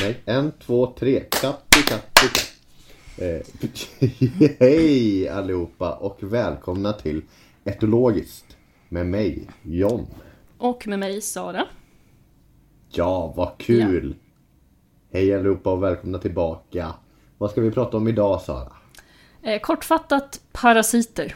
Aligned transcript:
Nej, 0.00 0.20
en, 0.24 0.52
två, 0.52 0.86
tre. 0.98 1.20
Katti, 1.20 1.82
katti, 1.82 2.26
katt. 2.34 2.52
Eh, 3.18 3.40
hej 4.60 5.28
allihopa 5.28 5.92
och 5.94 6.18
välkomna 6.22 6.92
till 6.92 7.22
Etologiskt 7.64 8.56
med 8.88 9.06
mig, 9.06 9.46
John. 9.62 10.06
Och 10.58 10.86
med 10.86 10.98
mig 10.98 11.20
Sara. 11.20 11.66
Ja, 12.90 13.32
vad 13.36 13.58
kul! 13.58 14.14
Hej 15.12 15.34
allihopa 15.34 15.70
och 15.72 15.82
välkomna 15.82 16.18
tillbaka. 16.18 16.94
Vad 17.38 17.50
ska 17.50 17.60
vi 17.60 17.70
prata 17.70 17.96
om 17.96 18.08
idag 18.08 18.40
Sara? 18.40 18.72
Eh, 19.42 19.60
kortfattat, 19.60 20.40
parasiter. 20.52 21.34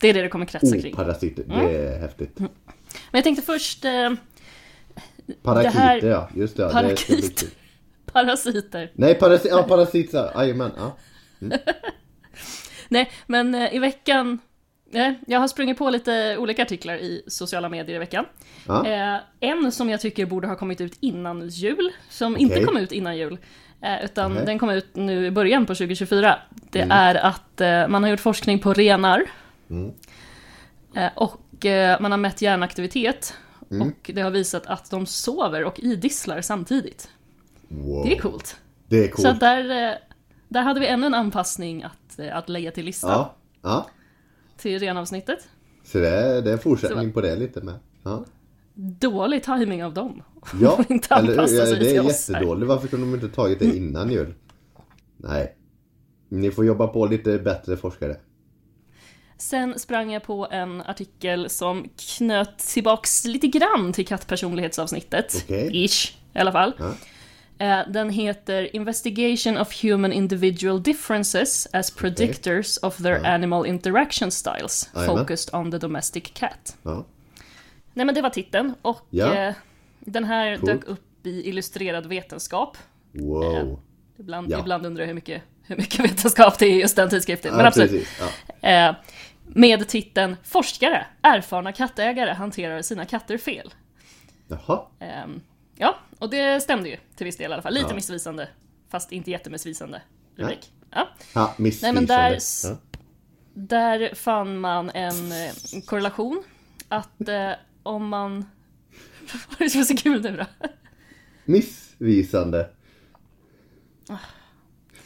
Det 0.00 0.08
är 0.08 0.14
det 0.14 0.22
det 0.22 0.28
kommer 0.28 0.46
kretsa 0.46 0.66
Oh, 0.76 0.80
kring. 0.80 0.94
parasiter. 0.94 1.44
Det 1.48 1.76
är 1.76 1.98
häftigt. 2.00 2.38
Men 2.38 2.48
jag 3.12 3.24
tänkte 3.24 3.42
först... 3.44 3.84
Eh, 3.84 4.10
Parakiter, 5.42 5.78
här- 5.78 6.02
ja. 6.02 6.28
Just 6.34 6.56
det. 6.56 6.62
ja, 6.62 6.82
det 6.82 6.96
parasiter. 8.12 8.90
Nej, 8.94 9.14
parasit, 9.14 9.50
ja, 9.50 9.62
parasit, 9.62 10.10
så- 10.10 10.30
jajamän. 10.34 10.70
Ja. 10.76 10.96
Nej, 12.88 13.10
men 13.26 13.54
eh, 13.54 13.74
i 13.74 13.78
veckan... 13.78 14.38
Eh, 14.92 15.12
jag 15.26 15.40
har 15.40 15.48
sprungit 15.48 15.78
på 15.78 15.90
lite 15.90 16.36
olika 16.38 16.62
artiklar 16.62 16.94
i 16.96 17.22
sociala 17.26 17.68
medier 17.68 17.96
i 17.96 17.98
veckan. 17.98 18.24
Ja. 18.66 18.86
Eh, 18.86 19.20
en 19.40 19.72
som 19.72 19.90
jag 19.90 20.00
tycker 20.00 20.26
borde 20.26 20.48
ha 20.48 20.56
kommit 20.56 20.80
ut 20.80 20.96
innan 21.00 21.48
jul, 21.48 21.92
som 22.08 22.36
inte 22.36 22.54
Okej. 22.54 22.64
kom 22.66 22.76
ut 22.76 22.92
innan 22.92 23.16
jul. 23.16 23.38
Utan 24.02 24.34
Nej. 24.34 24.46
den 24.46 24.58
kom 24.58 24.70
ut 24.70 24.96
nu 24.96 25.26
i 25.26 25.30
början 25.30 25.66
på 25.66 25.74
2024. 25.74 26.38
Det 26.70 26.86
är 26.90 27.14
att 27.14 27.60
man 27.90 28.02
har 28.02 28.10
gjort 28.10 28.20
forskning 28.20 28.58
på 28.58 28.72
renar. 28.72 29.22
Mm. 29.70 29.92
Och 31.14 31.66
man 32.00 32.10
har 32.10 32.18
mätt 32.18 32.42
hjärnaktivitet. 32.42 33.34
Mm. 33.70 33.88
Och 33.88 34.10
det 34.14 34.20
har 34.20 34.30
visat 34.30 34.66
att 34.66 34.90
de 34.90 35.06
sover 35.06 35.64
och 35.64 35.80
idisslar 35.80 36.40
samtidigt. 36.40 37.08
Wow. 37.70 38.04
Det 38.04 38.16
är 38.16 38.18
coolt. 38.18 38.56
Det 38.88 39.04
är 39.04 39.08
coolt. 39.08 39.28
Så 39.28 39.32
där, 39.32 39.90
eh, 39.90 39.96
där 40.48 40.62
hade 40.62 40.80
vi 40.80 40.86
ännu 40.86 41.06
en 41.06 41.14
anpassning 41.14 41.82
att, 41.82 42.18
eh, 42.18 42.36
att 42.36 42.48
lägga 42.48 42.70
till 42.70 42.84
listan. 42.84 43.10
Ja, 43.10 43.36
ja. 43.62 43.86
Till 44.56 44.78
renavsnittet. 44.78 45.48
Så 45.84 45.98
det 45.98 46.08
är, 46.08 46.42
det 46.42 46.50
är 46.50 46.52
en 46.52 46.58
fortsättning 46.58 47.12
på 47.12 47.20
det 47.20 47.36
lite 47.36 47.60
med. 47.60 47.74
Ja, 48.02 48.24
Dålig 48.74 49.42
timing 49.42 49.84
av 49.84 49.94
dem. 49.94 50.22
ja 50.60 50.84
inte 50.88 51.14
eller 51.14 51.28
hur? 51.28 51.58
Ja, 51.58 51.64
det 51.64 51.96
är 51.96 52.02
jättedåligt. 52.02 52.68
Varför 52.68 52.88
kunde 52.88 53.06
de 53.06 53.14
inte 53.14 53.36
tagit 53.36 53.58
det 53.58 53.76
innan 53.76 54.10
jul? 54.10 54.34
Nej. 55.16 55.56
Ni 56.28 56.50
får 56.50 56.64
jobba 56.64 56.86
på 56.86 57.06
lite 57.06 57.38
bättre 57.38 57.76
forskare. 57.76 58.16
Sen 59.38 59.78
sprang 59.78 60.12
jag 60.12 60.22
på 60.22 60.48
en 60.50 60.80
artikel 60.80 61.50
som 61.50 61.88
knöt 61.96 62.58
tillbaks 62.58 63.24
lite 63.24 63.46
grann 63.46 63.92
till 63.92 64.06
kattpersonlighetsavsnittet. 64.06 65.44
Okej. 65.44 65.84
Ish, 65.84 66.16
i 66.34 66.38
alla 66.38 66.52
fall. 66.52 66.72
Ja. 66.78 66.94
Eh, 67.60 67.80
Den 67.88 68.10
heter 68.10 68.76
Investigation 68.76 69.58
of 69.58 69.82
Human 69.82 70.12
Individual 70.12 70.82
Differences 70.82 71.66
as 71.72 71.90
Predictors 71.90 72.76
of 72.76 72.96
their 72.96 73.26
Animal 73.26 73.66
Interaction 73.66 74.30
Styles, 74.30 74.90
Jajamän. 74.94 75.18
focused 75.18 75.54
on 75.54 75.70
the 75.70 75.78
domestic 75.78 76.30
cat. 76.34 76.76
Ja. 76.82 77.04
Nej 77.94 78.06
men 78.06 78.14
det 78.14 78.22
var 78.22 78.30
titeln 78.30 78.74
och 78.82 79.00
Ja. 79.10 79.34
eh, 79.34 79.54
den 80.00 80.24
här 80.24 80.56
Cool. 80.56 80.66
dök 80.66 80.84
upp 80.84 81.26
i 81.26 81.48
Illustrerad 81.48 82.06
vetenskap. 82.06 82.76
Wow. 83.12 83.80
Ibland, 84.18 84.50
Ja. 84.50 84.60
ibland 84.60 84.86
undrar 84.86 85.02
jag 85.02 85.06
hur 85.06 85.14
mycket, 85.14 85.42
hur 85.66 85.76
mycket 85.76 86.00
vetenskap 86.04 86.58
det 86.58 86.66
är 86.66 86.70
i 86.76 86.80
just 86.80 86.96
den 86.96 87.10
tidskriften. 87.10 87.50
Men 87.52 87.60
Ja, 87.60 87.66
absolut. 87.66 88.06
Ja. 88.62 88.68
Eh, 88.68 88.94
med 89.44 89.88
titeln 89.88 90.36
Forskare, 90.44 91.06
erfarna 91.22 91.72
kattägare 91.72 92.30
hanterar 92.30 92.82
sina 92.82 93.04
katter 93.04 93.38
fel. 93.38 93.74
Jaha. 94.48 94.82
Ja, 95.80 95.96
och 96.18 96.30
det 96.30 96.60
stämde 96.62 96.88
ju 96.88 96.96
till 97.16 97.24
viss 97.24 97.36
del 97.36 97.50
i 97.50 97.54
alla 97.54 97.62
fall. 97.62 97.74
Lite 97.74 97.86
Ja. 97.88 97.94
missvisande, 97.94 98.48
fast 98.88 99.12
inte 99.12 99.30
jättemissvisande 99.30 100.02
rubrik. 100.36 100.72
Ja. 100.90 101.08
Ja, 101.34 101.54
missvisande. 101.58 102.00
Nej, 102.00 102.08
men 102.08 102.30
där- 102.32 102.38
Ja. 102.70 102.76
Där 103.54 104.14
fann 104.14 104.58
man 104.58 104.90
en 104.90 105.32
eh, 105.32 105.52
korrelation 105.86 106.42
att 106.88 107.28
eh, 107.28 107.50
om 107.82 108.08
man... 108.08 108.40
Vad 109.48 109.60
är 109.60 109.64
det 109.64 109.70
som 109.70 109.80
är 109.80 109.84
så 109.84 109.96
kul 109.96 110.22
nu 110.22 110.36
då? 110.36 110.46
Missvisande. 111.44 112.70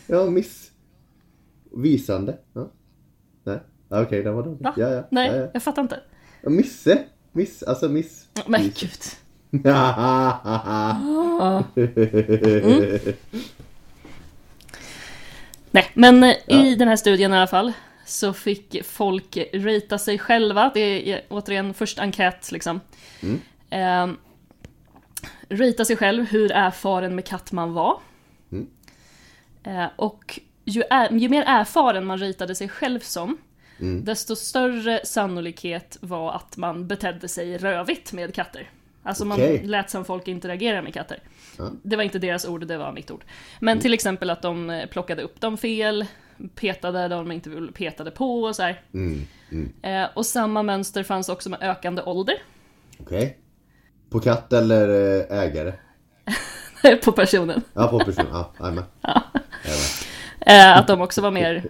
Ja, 0.07 0.31
missvisande. 0.31 2.39
Ja. 2.53 2.71
Nej, 3.45 3.59
okej, 3.89 4.23
det 4.23 4.33
var 4.33 4.43
dåligt. 4.43 4.63
Va? 4.63 4.75
Ja, 4.77 4.89
ja. 4.91 5.09
Nej, 5.11 5.29
Ja, 5.31 5.37
ja. 5.37 5.51
jag 5.55 5.63
fattar 5.63 5.83
inte. 5.83 6.01
Misse. 6.43 7.05
Miss, 7.33 7.63
alltså 7.63 7.89
miss. 7.89 8.29
Men 8.47 8.63
gud. 8.63 9.01
Nej, 15.71 15.91
men 15.95 16.25
eh, 16.25 16.37
i 16.47 16.75
den 16.75 16.89
här 16.89 16.97
studien 16.97 17.33
i 17.33 17.37
alla 17.37 17.47
fall 17.47 17.73
så 18.07 18.33
fick 18.33 18.85
folk 18.85 19.37
rita 19.53 19.99
sig 19.99 20.19
själva. 20.19 20.71
Det 20.75 21.13
är 21.13 21.23
återigen 21.29 21.75
först 21.75 21.99
enkät 21.99 22.53
liksom. 22.53 22.81
Mm. 23.23 23.41
Eh, 23.71 24.17
rita 25.49 25.85
sig 25.85 25.97
själv, 25.97 26.25
hur 26.25 26.53
erfaren 26.53 27.15
med 27.15 27.27
katt 27.27 27.53
man 27.53 27.73
var. 27.73 27.99
Mm. 28.53 28.67
Eh, 29.65 29.87
och 29.97 30.41
ju, 30.65 30.83
är, 30.91 31.13
ju 31.13 31.29
mer 31.29 31.45
erfaren 31.47 32.07
man 32.07 32.19
ritade 32.19 32.55
sig 32.55 32.69
själv 32.69 33.01
som, 33.01 33.37
Mm. 33.79 34.05
desto 34.05 34.37
större 34.37 35.01
sannolikhet 35.05 35.99
var 36.01 36.33
att 36.33 36.57
man 36.57 36.89
betedde 36.89 37.29
sig 37.29 37.59
rövigt 37.59 38.13
med 38.13 38.35
katter. 38.35 38.71
Alltså 39.05 39.25
man 39.25 39.39
Okej. 39.41 39.63
lät 39.65 39.91
som 39.91 40.05
folk 40.05 40.29
interagera 40.29 40.83
med 40.83 40.95
katter. 40.95 41.19
Ja. 41.59 41.71
Det 41.83 41.97
var 41.97 42.03
inte 42.03 42.19
deras 42.19 42.45
ord, 42.45 42.67
det 42.67 42.77
var 42.77 42.93
mitt 42.93 43.11
ord. 43.11 43.25
Men 43.61 43.81
till 43.81 43.95
exempel 43.95 44.31
att 44.31 44.43
de 44.43 44.71
eh, 44.71 44.87
plockade 44.87 45.23
upp 45.23 45.41
dem 45.41 45.59
fel, 45.59 46.07
petade 46.55 46.99
där 46.99 47.09
de 47.09 47.33
inte 47.33 47.69
petade 47.75 48.11
på 48.11 48.43
och 48.43 48.57
så 48.57 48.63
här. 48.63 48.83
Mm. 48.95 49.23
Mm. 49.51 49.73
Eh, 49.83 50.09
och 50.15 50.27
samma 50.27 50.63
mönster 50.63 51.03
fanns 51.03 51.29
också 51.29 51.51
med 51.51 51.63
ökande 51.63 52.03
ålder 52.03 52.35
Okej. 53.01 53.39
På 54.11 54.21
katt 54.21 54.53
eller 54.53 54.89
eh, 54.89 55.39
ägare? 55.39 55.73
på 57.05 57.13
personen. 57.13 57.63
Ja, 57.75 57.89
på 57.89 57.99
person. 57.99 58.27
Ja, 58.33 58.53
jajamän. 58.61 58.85
Jajamän. 59.65 59.87
Eh, 60.41 60.79
att 60.79 60.87
de 60.87 61.01
också 61.01 61.21
var 61.21 61.31
mer, 61.31 61.65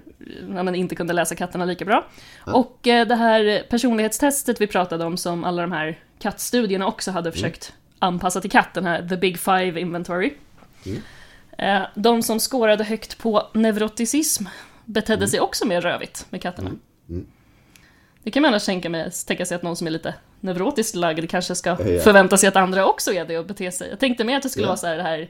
ja, 0.55 0.63
men 0.63 0.75
inte 0.75 0.95
kunde 0.95 1.13
läsa 1.13 1.35
katterna 1.35 1.65
lika 1.65 1.85
bra. 1.85 2.07
Ja. 2.47 2.53
Och 2.53 2.87
eh, 2.87 3.07
det 3.07 3.15
här 3.15 3.67
personlighetstestet 3.71 4.61
vi 4.61 4.67
pratade 4.67 5.05
om 5.05 5.17
som 5.17 5.45
alla 5.45 5.63
de 5.63 5.73
här 5.73 5.99
kattstudierna 6.19 6.87
också 6.87 7.11
hade 7.11 7.33
försökt 7.33 7.73
anpassa 7.99 8.41
till 8.41 8.51
katt, 8.51 8.75
den 8.75 8.87
här 8.87 9.09
The 9.09 9.17
Big 9.17 9.39
Five 9.39 9.81
Inventory. 9.81 10.35
Mm. 10.87 11.03
Eh, 11.59 11.87
de 11.95 12.23
som 12.23 12.39
skårade 12.41 12.85
högt 12.85 13.19
på 13.19 13.49
neuroticism 13.55 14.45
betedde 14.85 15.29
sig 15.29 15.41
också 15.41 15.67
mer 15.67 15.81
rövigt 15.81 16.27
med 16.31 16.43
katterna. 16.43 16.71
Mm. 17.09 17.27
Det 18.23 18.31
kan 18.31 18.43
man 18.43 18.49
annars 18.49 18.65
tänka, 18.67 18.91
mig, 18.91 19.11
tänka 19.27 19.47
sig 19.47 19.55
att 19.57 19.63
någon 19.63 19.77
som 19.77 19.87
är 19.87 19.91
lite 19.91 20.15
neurotiskt 20.41 20.95
lagd 20.95 21.31
kanske 21.31 21.55
ska 21.55 21.71
Ja. 21.71 21.77
förvänta 22.01 22.37
sig 22.37 22.49
att 22.49 22.57
andra 22.57 22.87
också 22.87 23.13
är 23.13 23.25
det 23.25 23.39
och 23.39 23.47
bete 23.47 23.73
sig. 23.73 23.91
Jag 23.91 23.99
tänkte 24.01 24.25
mer 24.25 24.37
att 24.37 24.43
det 24.43 24.49
skulle 24.49 24.65
Ja. 24.67 24.69
vara 24.69 24.77
så 24.77 24.87
här 24.87 24.97
det 24.97 25.03
här 25.03 25.29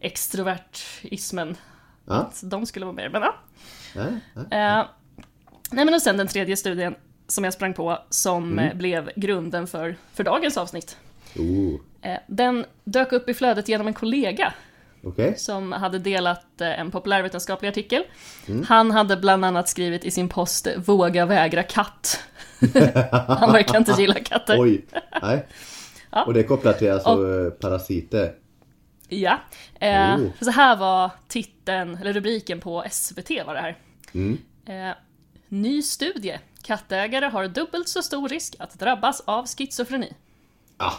extrovertismen 0.00 1.56
Ja, 2.06 2.14
att 2.14 2.40
de 2.44 2.66
skulle 2.66 2.86
vara 2.86 2.96
mer, 2.96 3.08
men 3.08 3.22
ja. 3.22 3.34
Eh, 4.34 4.86
nej 5.70 5.84
men 5.84 5.94
och 5.94 6.02
sen 6.02 6.16
den 6.16 6.26
tredje 6.26 6.56
studien 6.56 6.94
som 7.28 7.44
jag 7.44 7.52
sprang 7.52 7.74
på 7.74 7.98
som 8.10 8.52
Mm. 8.52 8.68
eh, 8.70 8.74
blev 8.74 9.10
grunden 9.16 9.66
för, 9.66 9.96
för 10.12 10.24
dagens 10.24 10.56
avsnitt. 10.56 10.96
Oh. 11.36 11.80
Eh, 12.02 12.18
den 12.26 12.64
dök 12.84 13.12
upp 13.12 13.28
i 13.28 13.34
flödet 13.34 13.68
genom 13.68 13.86
en 13.86 13.94
kollega 13.94 14.52
Okej. 15.02 15.34
som 15.38 15.72
hade 15.72 15.98
delat 15.98 16.60
eh, 16.60 16.80
en 16.80 16.90
populärvetenskaplig 16.90 17.68
artikel. 17.68 18.02
Mm. 18.48 18.64
Han 18.68 18.90
hade 18.90 19.16
bland 19.16 19.44
annat 19.44 19.68
skrivit 19.68 20.04
i 20.04 20.10
sin 20.10 20.28
post 20.28 20.66
“Våga 20.76 21.26
vägra 21.26 21.62
katt”. 21.62 22.20
Han 23.28 23.52
verkar 23.52 23.78
inte 23.78 23.92
gilla 23.98 24.14
katter. 24.14 24.56
Oj. 24.60 24.84
Nej. 25.22 25.46
Ja. 26.10 26.24
Och 26.24 26.34
det 26.34 26.40
är 26.40 26.44
kopplat 26.44 26.78
till 26.78 26.92
alltså 26.92 27.10
eh, 27.10 27.50
parasiter. 27.50 28.32
Ja. 29.08 29.38
Eh, 29.80 30.16
Oh. 30.16 30.28
Så 30.40 30.50
här 30.50 30.76
var 30.76 31.10
titeln, 31.28 31.96
eller 32.00 32.12
rubriken 32.12 32.60
på 32.60 32.84
SVT 32.90 33.30
var 33.46 33.54
det 33.54 33.60
här. 33.60 33.76
Mm. 34.14 34.38
Eh, 34.66 34.96
ny 35.48 35.82
studie. 35.82 36.38
Kattägare 36.66 37.24
har 37.26 37.48
dubbelt 37.48 37.88
så 37.88 38.02
stor 38.02 38.28
risk 38.28 38.56
att 38.58 38.78
drabbas 38.78 39.20
av 39.24 39.46
schizofreni. 39.46 40.12
Ah. 40.76 40.92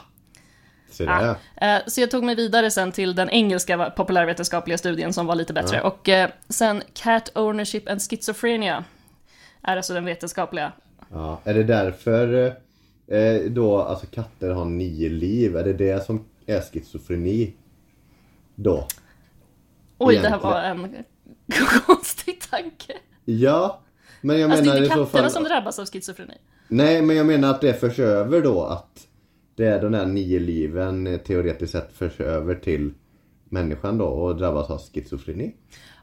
Så 0.92 1.04
ja. 1.04 1.36
Eh, 1.56 1.82
så 1.88 2.02
jag 2.02 2.12
tog 2.12 2.24
mig 2.24 2.36
vidare 2.36 2.72
sen 2.72 2.92
till 2.92 3.16
den 3.16 3.30
engelska 3.30 3.90
populärvetenskapliga 3.90 4.78
studien 4.78 5.14
som 5.14 5.26
var 5.26 5.36
lite 5.36 5.54
bättre. 5.54 5.78
Ja. 5.78 5.84
Och 5.84 6.10
eh, 6.10 6.30
sen 6.50 6.82
Cat 6.94 7.32
Ownership 7.38 7.90
and 7.90 8.02
Schizophrenia 8.02 8.84
är 9.62 9.78
alltså 9.78 9.94
den 9.94 10.06
vetenskapliga. 10.06 10.72
ja. 11.12 11.42
Är 11.44 11.54
det 11.54 11.64
därför 11.64 12.46
eh, 13.08 13.42
då 13.50 13.82
alltså 13.82 14.06
katter 14.06 14.50
har 14.50 14.66
nio 14.66 15.10
liv? 15.10 15.58
Är 15.58 15.64
det 15.64 15.74
det 15.74 16.06
som 16.06 16.26
är 16.46 16.62
schizofreni? 16.62 17.54
Då? 18.56 18.88
Oj, 19.98 20.16
det 20.16 20.22
här 20.22 20.28
Egentligen. 20.28 20.54
var 20.54 20.62
en 20.62 21.04
konstig 21.86 22.42
tanke. 22.52 22.94
Ja. 23.26 23.82
Men 24.28 24.40
jag 24.40 24.52
Alltså 24.52 24.66
det 24.72 24.78
är 24.78 24.78
inte 24.78 24.90
katterna 24.90 25.06
fall... 25.06 25.32
som 25.32 25.44
drabbas 25.44 25.80
av 25.80 25.86
schizofreni. 25.86 26.34
Nej, 26.68 27.02
men 27.02 27.16
jag 27.16 27.26
menar 27.26 27.50
att 27.50 27.62
det 27.62 27.74
förs 27.74 28.00
över 28.00 28.42
då 28.42 28.64
att 28.64 29.08
det 29.56 29.66
är 29.66 29.82
de 29.82 29.92
där 29.92 30.06
nio 30.06 30.40
liven 30.40 31.08
eh, 31.08 31.18
teoretiskt 31.18 31.72
sett 31.72 31.94
förs 31.94 32.20
över 32.20 32.56
till 32.56 32.94
människan 33.50 33.98
då 33.98 34.06
och 34.06 34.36
drabbas 34.36 34.70
av 34.70 34.82
schizofreni. 34.94 35.56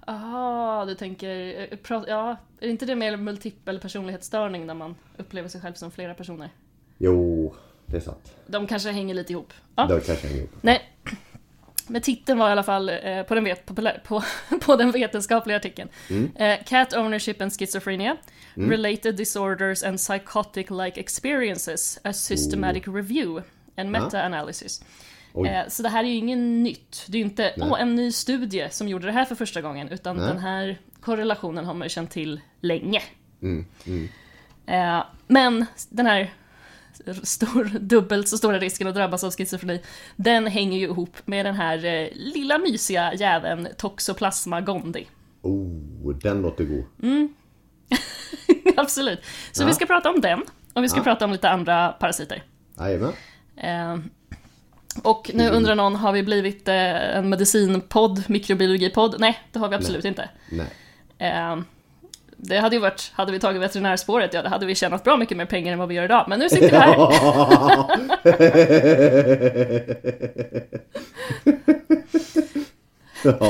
Aha, 0.07 0.85
du 0.85 0.95
tänker... 0.95 1.61
eh, 1.91 2.03
Ja, 2.07 2.37
är 2.61 2.69
inte 2.69 2.87
det 2.87 2.97
mer 2.97 3.17
multipel 3.17 3.79
personlighetsstörning 3.79 4.67
när 4.67 4.75
man 4.75 4.95
upplever 5.17 5.49
sig 5.49 5.61
själv 5.61 5.75
som 5.75 5.91
flera 5.91 6.15
personer? 6.15 6.49
Jo, 6.99 7.55
det 7.87 7.97
är 7.97 8.01
sant. 8.01 8.35
De 8.47 8.67
kanske 8.67 8.91
hänger 8.91 9.15
lite 9.15 9.33
ihop. 9.33 9.53
Ja. 9.77 9.87
Det 9.87 10.01
kanske 10.07 10.27
hänger 10.27 10.39
ihop. 10.41 10.57
Nej. 10.61 10.83
Men 11.87 12.03
titeln 12.03 12.39
var 12.39 12.49
i 12.49 12.53
alla 12.53 12.63
fall 12.63 12.89
eh, 12.89 13.23
på, 13.23 13.35
den 13.35 13.45
vet, 13.45 13.67
populär, 13.67 14.03
på, 14.05 14.23
på 14.61 14.77
den 14.77 14.91
vetenskapliga 14.91 15.57
artikeln. 15.57 15.89
Eh, 16.37 16.65
Cat 16.67 16.95
ownership 16.95 17.43
and 17.43 17.53
schizophrenia. 17.53 18.17
Related 18.55 19.17
disorders 19.17 19.83
and 19.83 19.99
psychotic-like 19.99 21.01
experiences. 21.01 22.01
A 22.05 22.13
systematic 22.13 22.83
review. 22.87 23.43
En 23.77 23.91
meta-analysis. 23.91 24.83
Eh, 25.47 25.69
så 25.69 25.83
det 25.83 25.89
här 25.89 26.05
är 26.05 26.09
ju 26.09 26.15
ingen 26.15 26.63
nytt. 26.63 27.07
Det 27.09 27.17
är 27.17 27.19
ju 27.19 27.25
inte 27.25 27.55
åh, 27.57 27.81
en 27.81 27.95
ny 27.95 28.13
studie 28.13 28.69
som 28.71 28.89
gjorde 28.89 29.07
det 29.07 29.13
här 29.13 29.25
för 29.25 29.35
första 29.35 29.61
gången. 29.61 29.89
Utan 29.89 30.17
Nej. 30.17 30.27
den 30.27 30.39
här 30.39 30.79
korrelationen 31.01 31.65
har 31.65 31.75
man 31.75 31.85
ju 31.85 31.89
känt 31.89 32.11
till 32.11 32.41
länge. 32.61 33.03
Mm, 33.43 33.67
mm. 33.87 34.09
Eh, 34.67 35.05
men 35.27 35.67
den 35.89 36.07
här 36.07 36.35
stor, 37.23 37.65
dubbelt 37.81 38.29
så 38.29 38.39
stora 38.39 38.59
risken 38.59 38.87
att 38.89 38.95
drabbas 38.95 39.25
av 39.25 39.31
schizofreni, 39.31 39.81
den 40.17 40.47
hänger 40.47 40.79
ju 40.79 40.85
ihop 40.85 41.17
med 41.25 41.47
den 41.47 41.55
här 41.55 41.85
eh, 41.85 42.09
lilla 42.13 42.59
mysiga 42.59 43.15
jäveln 43.15 43.69
Toxoplasma 43.79 44.61
gondii. 44.61 45.07
Oh, 45.43 46.15
den 46.23 46.43
låter 46.43 46.65
god. 46.65 46.85
Absolut. 48.77 49.21
Så 49.53 49.63
Ja. 49.63 49.67
vi 49.67 49.75
ska 49.75 49.87
prata 49.87 50.11
om 50.11 50.21
den, 50.21 50.43
och 50.73 50.85
vi 50.85 50.89
ska 50.89 50.99
Ja. 51.01 51.05
prata 51.05 51.25
om 51.25 51.33
lite 51.33 51.51
andra 51.51 51.89
parasiter. 51.89 52.43
Jajamän. 52.79 53.13
Eh, 53.57 53.99
och 55.03 55.31
nu 55.35 55.49
undrar 55.51 55.75
någon, 55.75 55.97
har 55.97 56.13
vi 56.13 56.23
blivit 56.23 56.69
eh, 56.69 57.17
en 57.17 57.29
medicinpodd, 57.29 58.23
mikrobiologipodd? 58.27 59.17
Nej, 59.19 59.39
det 59.53 59.59
har 59.59 59.69
vi 59.69 59.77
absolut 59.77 60.05
inte. 60.05 60.29
Nej. 60.51 60.67
Det 62.47 62.59
hade 62.59 62.77
ju 62.77 62.83
varit, 62.83 63.13
hade 63.15 63.33
vi 63.33 63.41
tagit 63.41 63.63
veterinärspåret, 63.63 64.35
ja 64.35 64.43
då 64.43 64.49
hade 64.49 64.67
vi 64.67 64.75
tjänat 64.75 65.05
bra 65.05 65.17
mycket 65.17 65.37
mer 65.37 65.45
pengar 65.47 65.73
än 65.73 65.79
vad 65.79 65.89
vi 65.89 65.95
gör 65.95 66.05
idag. 66.05 66.25
Men 66.29 66.39
nu 66.39 66.49
sitter 66.49 66.71
vi 66.71 66.77
här. 66.77 66.97
ja. 66.97 67.91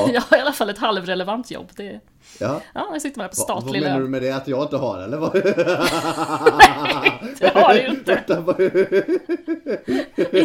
Jag 0.15 0.21
har 0.21 0.37
i 0.37 0.41
alla 0.41 0.53
fall 0.53 0.71
ett 0.71 0.79
halvrelevant 0.79 1.51
jobb. 1.51 1.69
Det, 1.77 2.01
ja. 2.41 2.61
ja, 2.75 2.89
jag 2.93 3.03
sitter 3.03 3.19
bara 3.19 3.29
på 3.29 3.35
Va, 3.39 3.45
vad 3.49 3.63
statlig 3.63 3.83
menar 3.83 3.97
du 3.97 4.03
lön. 4.03 4.11
med 4.11 4.23
det? 4.23 4.31
Att 4.31 4.49
jag 4.49 4.63
inte 4.63 4.77
har 4.77 4.99
eller? 4.99 5.17
Vad? 5.17 5.33
Det 7.41 7.55
har 7.55 7.75
du 7.75 7.81
ju 7.81 7.87
inte. 7.89 8.23
Vad- 8.41 8.61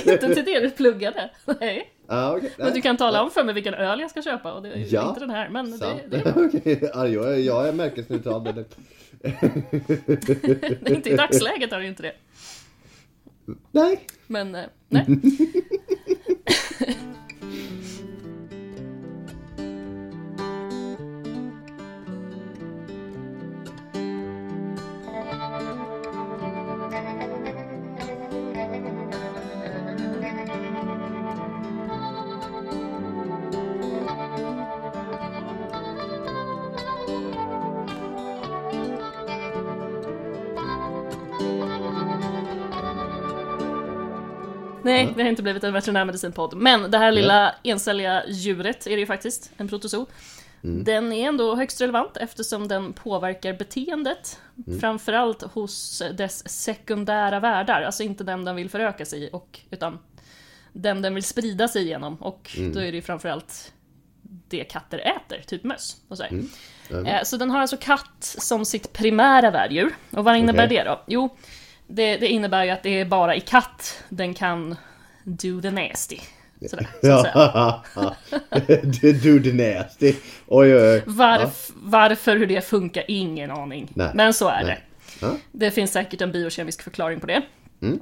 inte 0.07 0.36
till 0.36 0.45
det 0.45 0.60
du 0.60 0.69
pluggade. 0.69 1.30
Nej. 1.60 1.90
Ja, 2.09 2.35
okej. 2.38 2.51
Men 2.57 2.73
du 2.73 2.81
kan 2.81 2.97
tala 2.97 3.23
om 3.23 3.31
för 3.31 3.44
mig 3.44 3.53
vilken 3.56 3.73
öl 3.73 4.00
jag 4.00 4.09
ska 4.09 4.21
köpa 4.21 4.53
och 4.53 4.61
det 4.63 4.69
är 4.69 4.85
Ja, 4.94 5.07
inte 5.09 5.19
den 5.19 5.29
här. 5.29 5.50
Men 5.50 5.71
det, 5.71 5.77
Sant. 5.77 6.01
det, 6.09 6.17
är, 6.17 6.89
ja, 6.94 7.07
jag, 7.07 7.33
är- 7.33 7.38
jag 7.38 7.67
är 7.67 7.73
märkesneutral. 7.73 8.44
men 10.81 10.94
inte 10.95 11.09
i 11.09 11.15
dagsläget 11.15 11.73
är 11.73 11.77
det 11.77 11.83
ju 11.83 11.89
inte 11.89 12.03
det. 12.03 12.13
Nej. 13.71 14.00
Men 14.27 14.56
eh, 14.56 14.63
nej. 14.89 15.06
Nej, 44.89 45.13
det 45.15 45.21
har 45.21 45.30
inte 45.30 45.44
blivit 45.44 45.63
en 45.63 45.74
veterinärmedicinpodd. 45.74 46.57
Men 46.57 46.91
det 46.91 46.97
här 46.97 47.12
lilla 47.12 47.56
encelliga 47.63 48.24
djuret 48.27 48.88
är 48.88 48.91
det 48.91 49.00
ju 49.00 49.06
faktiskt, 49.06 49.51
en 49.57 49.68
protozoo. 49.68 50.06
Den 50.62 51.13
är 51.13 51.27
ändå 51.27 51.56
högst 51.56 51.81
relevant 51.81 52.18
eftersom 52.18 52.68
den 52.68 52.94
påverkar 52.94 53.53
beteendet. 53.53 54.39
Framförallt 54.80 55.41
hos 55.41 56.03
dess 56.18 56.50
sekundära 56.50 57.39
värdar, 57.39 57.81
alltså 57.81 58.03
inte 58.03 58.24
den 58.24 58.45
den 58.45 58.56
vill 58.56 58.69
föröka 58.69 59.06
sig 59.06 59.24
i, 59.24 59.30
och, 59.31 59.59
utan 59.71 60.00
den 60.74 61.01
den 61.01 61.15
vill 61.15 61.24
sprida 61.24 61.68
sig 61.68 61.81
igenom. 61.81 62.15
Och 62.15 62.57
då 62.74 62.80
är 62.80 62.92
det 62.92 62.95
ju 62.95 63.01
framförallt 63.01 63.74
det 64.47 64.63
katter 64.63 64.97
äter, 64.97 65.44
typ 65.47 65.63
möss. 65.63 65.97
Och 66.07 66.18
så, 66.18 66.24
här. 66.24 66.44
Eh, 67.07 67.24
så 67.24 67.38
den 67.38 67.51
har 67.51 67.59
alltså 67.59 67.77
katt 67.77 68.35
som 68.39 68.65
sitt 68.65 68.94
primära 68.94 69.51
värddjur. 69.51 69.95
Och 70.12 70.24
vad 70.24 70.38
innebär 70.38 70.65
Okej. 70.65 70.77
det 70.77 70.83
då? 70.83 71.01
Jo, 71.07 71.38
det, 71.89 72.18
det 72.18 72.27
innebär 72.27 72.63
ju 72.63 72.69
att 72.69 72.83
det 72.83 73.00
är 73.00 73.06
bara 73.06 73.36
i 73.36 73.39
katt 73.41 74.03
den 74.09 74.33
kan 74.33 74.75
do 75.24 75.62
the 75.62 75.71
nasty. 75.71 76.18
Sådär, 76.69 76.88
så 77.01 77.12
att 77.12 77.21
säga. 77.21 77.33
Ja, 77.95 78.15
du 79.01 79.44
the 79.44 79.53
nasty. 79.53 80.13
Oj, 80.47 80.75
oj, 80.75 80.81
oj. 80.94 81.03
Varf, 81.06 81.69
Varför, 81.75 82.38
hur 82.38 82.45
det 82.47 82.62
funkar, 82.62 83.03
ingen 83.07 83.51
aning. 83.51 83.91
Nej, 83.94 84.12
Men 84.13 84.33
så 84.33 84.47
är 84.47 84.63
nej. 84.63 84.65
det. 85.19 85.25
Ja. 85.25 85.31
Det 85.51 85.71
finns 85.71 85.91
säkert 85.91 86.21
en 86.21 86.31
biokemisk 86.31 86.81
förklaring 86.81 87.19
på 87.19 87.27
det. 87.27 87.41
Mm. 87.81 88.00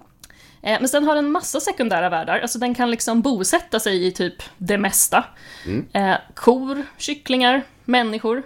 Eh, 0.61 0.77
Men 0.79 0.87
sen 0.89 1.03
har 1.03 1.15
den 1.15 1.31
massa 1.31 1.59
sekundära 1.59 2.09
värdar, 2.09 2.39
alltså 2.39 2.59
den 2.59 2.75
kan 2.75 2.91
liksom 2.91 3.21
bosätta 3.21 3.79
sig 3.79 4.07
i 4.07 4.11
typ 4.11 4.33
det 4.57 4.77
mesta. 4.77 5.25
Mm. 5.65 5.85
Eh, 5.93 6.17
kor, 6.35 6.83
kycklingar, 6.97 7.63
människor. 7.85 8.43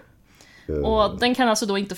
Eh, 0.68 0.76
Och 0.76 1.20
den 1.20 1.36
kan 1.36 1.50
alltså 1.50 1.66
då 1.66 1.78
inte 1.78 1.96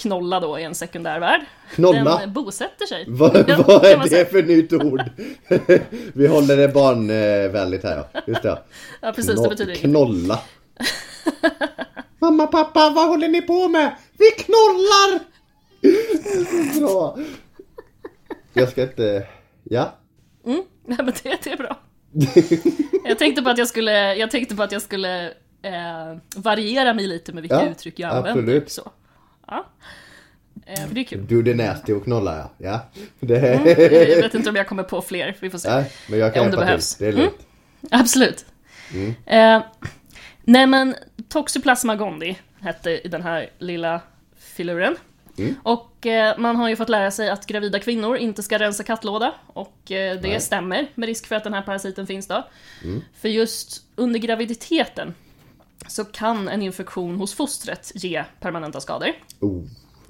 knolla 0.00 0.40
då 0.40 0.58
i 0.58 0.62
en 0.62 0.74
sekundär 0.74 1.20
värld. 1.20 1.40
Knolla? 1.74 2.18
Den 2.18 2.32
bosätter 2.32 2.86
sig. 2.86 3.04
Vad, 3.08 3.32
vad 3.66 3.84
är 3.84 4.10
det 4.10 4.30
för 4.30 4.42
nytt 4.42 4.72
ord? 4.72 5.02
Vi 6.14 6.26
håller 6.26 6.56
det 6.56 6.68
barnvänligt 6.68 7.84
här 7.84 7.96
ja. 8.12 8.20
Just 8.26 8.42
det. 8.42 8.58
Ja, 9.00 9.12
precis, 9.12 9.26
det 9.34 9.36
Kno- 9.36 9.48
betyder 9.48 9.70
inget. 9.72 9.82
Knolla. 9.82 10.40
Mamma, 12.18 12.46
pappa, 12.46 12.90
vad 12.90 13.08
håller 13.08 13.28
ni 13.28 13.42
på 13.42 13.68
med? 13.68 13.96
Vi 14.18 14.30
knollar! 14.30 15.20
Så 16.74 16.80
Bra. 16.80 17.18
Jag 18.52 18.68
ska 18.68 18.82
inte... 18.82 19.26
Ja. 19.64 19.94
Mm, 20.46 20.62
nej, 20.86 20.98
men 20.98 21.06
det, 21.22 21.38
det 21.44 21.50
är 21.52 21.56
bra. 21.56 21.78
Jag 23.04 23.18
tänkte 23.18 23.42
på 23.42 23.50
att 23.50 23.58
jag 23.58 23.68
skulle, 23.68 24.14
jag 24.14 24.30
tänkte 24.30 24.56
på 24.56 24.62
att 24.62 24.72
jag 24.72 24.82
skulle 24.82 25.26
eh, 25.62 26.16
variera 26.36 26.94
mig 26.94 27.06
lite 27.06 27.32
med 27.32 27.42
vilka 27.42 27.64
Ja, 27.64 27.70
uttryck 27.70 27.98
jag 27.98 28.10
använder. 28.10 28.30
absolut. 28.42 28.70
Så. 28.70 28.90
Ja. 29.50 29.66
Eh, 30.66 30.86
för 30.86 30.94
det 30.94 31.00
är 31.00 31.04
kul. 31.04 31.26
Du 31.26 31.44
the 31.44 31.54
nasty 31.54 31.92
och 31.92 32.04
knolla 32.04 32.36
ja. 32.36 32.50
ja. 32.58 33.02
Det... 33.20 33.38
Jag 34.08 34.22
vet 34.22 34.34
inte 34.34 34.50
om 34.50 34.56
jag 34.56 34.68
kommer 34.68 34.82
på 34.82 35.02
fler, 35.02 35.36
vi 35.40 35.50
får 35.50 35.58
se. 35.58 35.70
Nej, 35.70 35.92
men 36.08 36.18
jag 36.18 36.34
kan 36.34 36.44
Om 36.44 36.50
det 36.50 36.56
behövs. 36.56 36.96
till. 36.96 37.06
Det 37.06 37.12
är 37.12 37.16
lugnt. 37.16 37.46
Absolut. 37.90 38.44
Mm. 38.94 39.14
Eh, 39.26 39.66
nej 40.44 40.66
men, 40.66 40.94
Toxoplasma 41.28 41.96
gondii 41.96 42.38
hette 42.60 43.00
den 43.04 43.22
här 43.22 43.50
lilla 43.58 44.00
filuren. 44.38 44.96
Mm. 45.38 45.54
Och 45.62 46.06
eh, 46.06 46.38
man 46.38 46.56
har 46.56 46.68
ju 46.68 46.76
fått 46.76 46.88
lära 46.88 47.10
sig 47.10 47.30
att 47.30 47.46
gravida 47.46 47.78
kvinnor 47.78 48.16
inte 48.16 48.42
ska 48.42 48.58
rensa 48.58 48.82
kattlåda. 48.82 49.34
Och 49.46 49.92
eh, 49.92 50.20
det 50.20 50.28
Nej. 50.28 50.40
stämmer, 50.40 50.86
med 50.94 51.06
risk 51.06 51.26
för 51.26 51.36
att 51.36 51.44
den 51.44 51.54
här 51.54 51.62
parasiten 51.62 52.06
finns 52.06 52.26
då. 52.26 52.46
Mm. 52.84 53.02
För 53.20 53.28
just 53.28 53.82
under 53.96 54.20
graviditeten 54.20 55.14
så 55.88 56.04
kan 56.04 56.48
en 56.48 56.62
infektion 56.62 57.16
hos 57.16 57.34
fostret 57.34 57.92
ge 57.94 58.24
permanenta 58.40 58.80
skador. 58.80 59.08
Oh. 59.40 59.62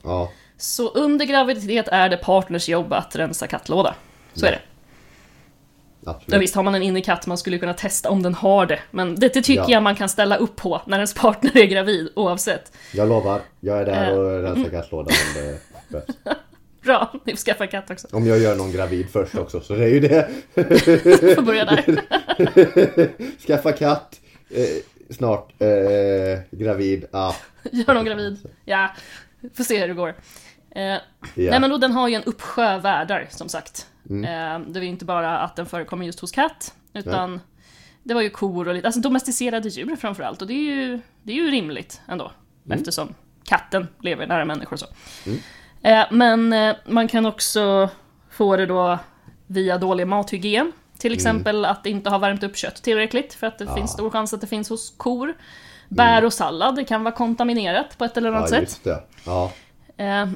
Ja. 0.03 0.31
Så 0.57 0.89
under 0.89 1.25
graviditet 1.27 1.89
är 1.89 2.09
det 2.09 2.17
partners 2.17 2.69
jobb 2.69 2.93
att 2.93 3.17
rensa 3.17 3.47
kattlåda. 3.47 3.95
Så 4.35 4.47
är 4.47 4.51
det. 4.51 4.61
Ja, 6.05 6.11
Absolut. 6.11 6.43
visst, 6.43 6.55
har 6.55 6.63
man 6.63 6.75
en 6.75 6.83
inne 6.83 7.01
katt, 7.01 7.27
man 7.27 7.39
skulle 7.39 7.59
kunna 7.59 7.75
testa 7.75 8.11
om 8.11 8.23
den 8.23 8.35
har 8.35 8.67
det. 8.67 8.79
Men 8.91 9.15
det, 9.15 9.35
det 9.35 9.43
tycker 9.43 9.63
Ja. 9.63 9.71
jag 9.71 9.83
man 9.83 9.97
kan 9.97 10.09
ställa 10.09 10.37
upp 10.37 10.57
på 10.57 10.81
när 10.87 10.97
ens 10.99 11.15
partner 11.15 11.57
är 11.57 11.65
gravid, 11.67 12.13
oavsett. 12.17 12.73
Jag 12.93 13.09
lovar. 13.09 13.41
Jag 13.61 13.79
är 13.81 13.85
där 13.87 14.11
Eh. 14.13 14.19
och 14.19 14.43
rensar 14.43 14.71
kattlådan 14.71 15.15
om 15.35 15.35
det 15.43 15.61
behövs. 15.89 16.07
Bra, 16.83 17.13
ni 17.25 17.33
får 17.33 17.39
skaffa 17.39 17.67
katt 17.67 17.91
också. 17.91 18.09
Om 18.13 18.27
jag 18.27 18.39
gör 18.39 18.57
någon 18.57 18.73
gravid 18.73 19.07
först 19.13 19.35
också, 19.35 19.61
så 19.61 19.75
det 19.75 19.85
är 19.85 19.89
ju 19.89 20.01
det. 20.01 20.29
Får 21.35 21.43
börja 21.43 21.65
där. 21.65 22.01
Skaffa 23.47 23.73
katt. 23.73 24.21
Snart. 25.11 25.63
Eh, 25.63 26.41
gravid. 26.51 27.05
Ah, 27.13 27.35
Gör 27.73 27.95
någon 27.95 28.05
gravid. 28.05 28.39
Ja, 28.65 28.91
får 29.55 29.65
se 29.65 29.81
hur 29.81 29.89
det 29.89 29.95
går. 29.95 30.15
Eh, 30.71 30.83
ja. 30.83 31.01
Nej 31.35 31.61
men 31.61 31.71
då, 31.71 31.79
den 31.79 31.93
har 31.93 32.09
ju 32.09 32.15
en 32.15 32.25
uppsjö 32.25 32.79
värdar, 32.79 33.27
som 33.31 33.49
sagt. 33.49 33.87
Mm. 34.11 34.25
Eh, 34.25 34.69
det 34.73 34.81
är 34.81 34.83
inte 34.83 35.05
bara 35.05 35.39
att 35.39 35.57
den 35.57 35.67
förekommer 35.67 36.07
just 36.07 36.21
hos 36.21 36.31
katt, 36.31 36.75
utan 36.95 37.41
det 38.03 38.15
var 38.15 38.21
ju 38.21 38.31
kor 38.31 38.69
och 38.69 38.75
lite, 38.75 38.87
alltså 38.87 39.01
domesticerade 39.01 39.69
djur 39.69 39.97
framförallt. 39.97 40.43
Och 40.43 40.49
det 40.49 40.55
är 40.55 40.75
ju, 40.75 41.01
det 41.23 41.33
är 41.33 41.37
ju 41.37 41.51
rimligt 41.51 42.01
ändå, 42.09 42.33
eftersom 42.71 43.15
katten 43.45 43.89
lever 44.01 44.27
nära 44.27 44.45
människor 44.45 44.73
och 44.73 44.81
så. 44.81 44.87
Eh, 45.83 46.05
men 46.11 46.53
eh, 46.53 46.77
man 46.87 47.09
kan 47.09 47.27
också 47.27 47.89
få 48.31 48.57
det 48.57 48.67
då 48.67 48.99
via 49.47 49.79
dålig 49.79 50.07
mathygien, 50.07 50.73
Till 51.01 51.13
exempel 51.13 51.65
att 51.65 51.87
inte 51.87 52.11
ha 52.11 52.19
värmt 52.19 52.43
upp 52.43 52.57
kött 52.57 52.83
tillräckligt 52.83 53.35
för 53.35 53.47
att 53.47 53.59
det 53.59 53.75
finns 53.75 53.93
stor 53.93 54.11
chans 54.11 54.35
att 54.35 54.41
det 54.41 54.47
finns 54.47 54.69
hos 54.69 54.95
kor. 54.97 55.35
Bär 55.89 56.25
och 56.25 56.33
sallad, 56.33 56.77
det 56.77 56.85
kan 56.85 57.05
vara 57.05 57.15
kontaminerat 57.15 57.99
på 57.99 58.05
ett 58.05 58.17
eller 58.17 58.29
annat 58.33 58.51
Ja, 58.51 58.67
sätt. 58.67 58.81
Ja. 59.25 59.53
Eh, 59.97 60.27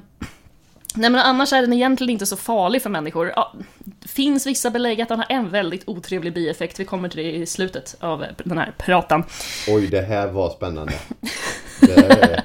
nej 0.94 1.10
men 1.10 1.14
annars 1.14 1.52
är 1.52 1.60
den 1.60 1.72
egentligen 1.72 2.10
inte 2.10 2.26
så 2.26 2.36
farlig 2.36 2.82
för 2.82 2.90
människor. 2.90 3.32
Ja, 3.36 3.52
det 3.78 4.08
finns 4.08 4.46
vissa 4.46 4.70
belägg 4.70 5.00
att 5.00 5.08
den 5.08 5.18
har 5.18 5.26
en 5.28 5.48
väldigt 5.48 5.88
otrevlig 5.88 6.34
bieffekt, 6.34 6.80
vi 6.80 6.84
kommer 6.84 7.08
till 7.08 7.24
det 7.24 7.32
i 7.32 7.46
slutet 7.46 7.96
av 8.00 8.24
den 8.44 8.58
här 8.58 8.74
pratan. 8.78 9.24
Oj, 9.68 9.86
det 9.86 10.02
här 10.02 10.28
var 10.28 10.50
spännande. 10.50 10.92
Det, 11.80 12.44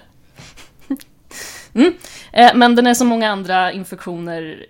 Eh, 1.74 1.92
Men 2.34 2.76
den 2.76 2.88
är 2.88 2.94
som 2.94 3.08
många 3.08 3.30
andra 3.30 3.72
infektioner 3.72 4.66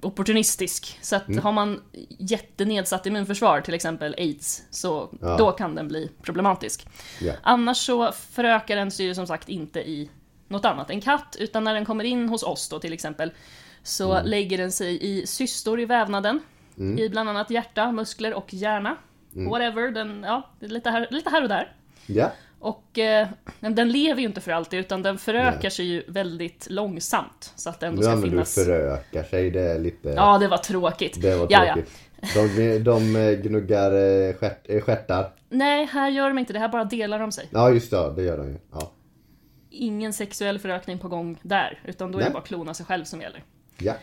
opportunistisk. 0.00 0.98
Så 1.02 1.16
att 1.16 1.36
har 1.42 1.52
man 1.52 1.82
jättenedsatt 2.18 3.06
immunförsvar, 3.06 3.60
till 3.60 3.74
exempel 3.74 4.14
aids, 4.18 4.62
så 4.70 5.08
Ja. 5.20 5.36
då 5.36 5.52
kan 5.52 5.74
den 5.74 5.88
bli 5.88 6.10
problematisk. 6.22 6.86
ja. 7.20 7.32
Annars 7.42 7.76
så 7.76 8.12
förökar 8.12 8.76
den 8.76 8.90
sig 8.90 9.06
ju 9.06 9.14
som 9.14 9.26
sagt 9.26 9.48
inte 9.48 9.80
i 9.80 10.10
något 10.48 10.64
annat 10.64 10.90
än 10.90 11.00
katt, 11.00 11.36
utan 11.40 11.64
när 11.64 11.74
den 11.74 11.84
kommer 11.84 12.04
in 12.04 12.28
hos 12.28 12.42
oss 12.42 12.68
då 12.68 12.78
till 12.78 12.92
exempel, 12.92 13.32
så 13.82 14.12
Mm. 14.12 14.26
lägger 14.26 14.58
den 14.58 14.72
sig 14.72 14.98
i 15.06 15.26
cystor 15.26 15.80
i 15.80 15.84
vävnaden, 15.84 16.40
i 16.98 17.08
bland 17.08 17.28
annat 17.28 17.50
hjärta, 17.50 17.92
muskler 17.92 18.34
och 18.34 18.54
hjärna. 18.54 18.96
Mm. 19.34 19.48
Whatever, 19.50 19.90
den, 19.90 20.22
ja, 20.26 20.50
lite 20.60 20.90
här, 20.90 21.06
lite 21.10 21.30
här 21.30 21.42
och 21.42 21.48
där. 21.48 21.72
ja. 22.06 22.32
Och 22.64 22.98
eh, 22.98 23.28
den 23.60 23.88
lever 23.88 24.20
ju 24.20 24.26
inte 24.26 24.40
för 24.40 24.52
alltid, 24.52 24.80
utan 24.80 25.02
den 25.02 25.18
förökar 25.18 25.58
Nej. 25.62 25.70
sig 25.70 25.86
ju 25.86 26.02
väldigt 26.08 26.66
långsamt. 26.70 27.52
Så 27.56 27.70
att 27.70 27.80
det 27.80 27.86
ändå 27.86 28.02
Nu 28.02 28.16
ska 28.16 28.22
finnas... 28.28 28.54
du 28.54 28.64
förökar 28.64 29.22
sig, 29.22 29.50
det 29.50 29.60
är 29.60 29.78
lite... 29.78 30.08
Ja, 30.08 30.38
det 30.38 30.48
var 30.48 30.58
tråkigt. 30.58 31.22
Det 31.22 31.36
var 31.36 31.46
Ja, 31.50 31.64
ja. 31.66 31.74
tråkigt. 31.74 31.94
De, 32.54 32.78
de 32.78 33.16
eh, 33.16 33.32
gnuggar 33.32 33.92
eh, 33.92 34.34
eh, 34.64 34.80
stjärtar. 34.80 35.32
Nej, 35.48 35.84
här 35.86 36.08
gör 36.10 36.28
de 36.28 36.38
inte 36.38 36.52
det, 36.52 36.58
här 36.58 36.68
bara 36.68 36.84
delar 36.84 37.18
de 37.18 37.32
sig. 37.32 37.48
Ja, 37.50 37.70
just 37.70 37.90
det. 37.90 38.12
Det 38.16 38.22
gör 38.22 38.38
de 38.38 38.48
ju. 38.48 38.58
Ja. 38.72 38.92
Ingen 39.70 40.12
sexuell 40.12 40.58
förökning 40.58 40.98
på 40.98 41.08
gång 41.08 41.38
där, 41.42 41.80
utan 41.84 42.12
då 42.12 42.18
är 42.18 42.22
Nej. 42.22 42.30
det 42.30 42.34
bara 42.34 42.42
klona 42.42 42.74
sig 42.74 42.86
själv 42.86 43.04
som 43.04 43.20
gäller. 43.20 43.44
ja. 43.78 43.94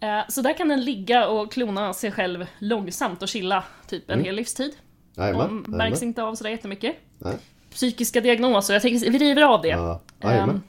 Eh, 0.00 0.24
Så 0.28 0.42
där 0.42 0.52
kan 0.52 0.68
den 0.68 0.84
ligga 0.84 1.28
och 1.28 1.52
klona 1.52 1.92
sig 1.94 2.12
själv 2.12 2.46
långsamt 2.58 3.22
och 3.22 3.28
chilla 3.28 3.64
typ 3.86 4.10
en 4.10 4.24
hel 4.24 4.34
livstid. 4.34 4.72
Jajamän. 5.16 5.58
Och 5.62 5.68
märks 5.68 6.02
inte 6.02 6.22
av 6.22 6.34
sådär 6.34 6.50
jättemycket. 6.50 6.96
Nej. 7.18 7.34
Psykiska 7.74 8.20
diagnoser, 8.20 8.74
jag 8.74 8.82
tänker 8.82 9.10
vi 9.10 9.18
river 9.18 9.42
av 9.42 9.62
det. 9.62 9.68
Ja. 9.68 10.00
Ehm, 10.20 10.62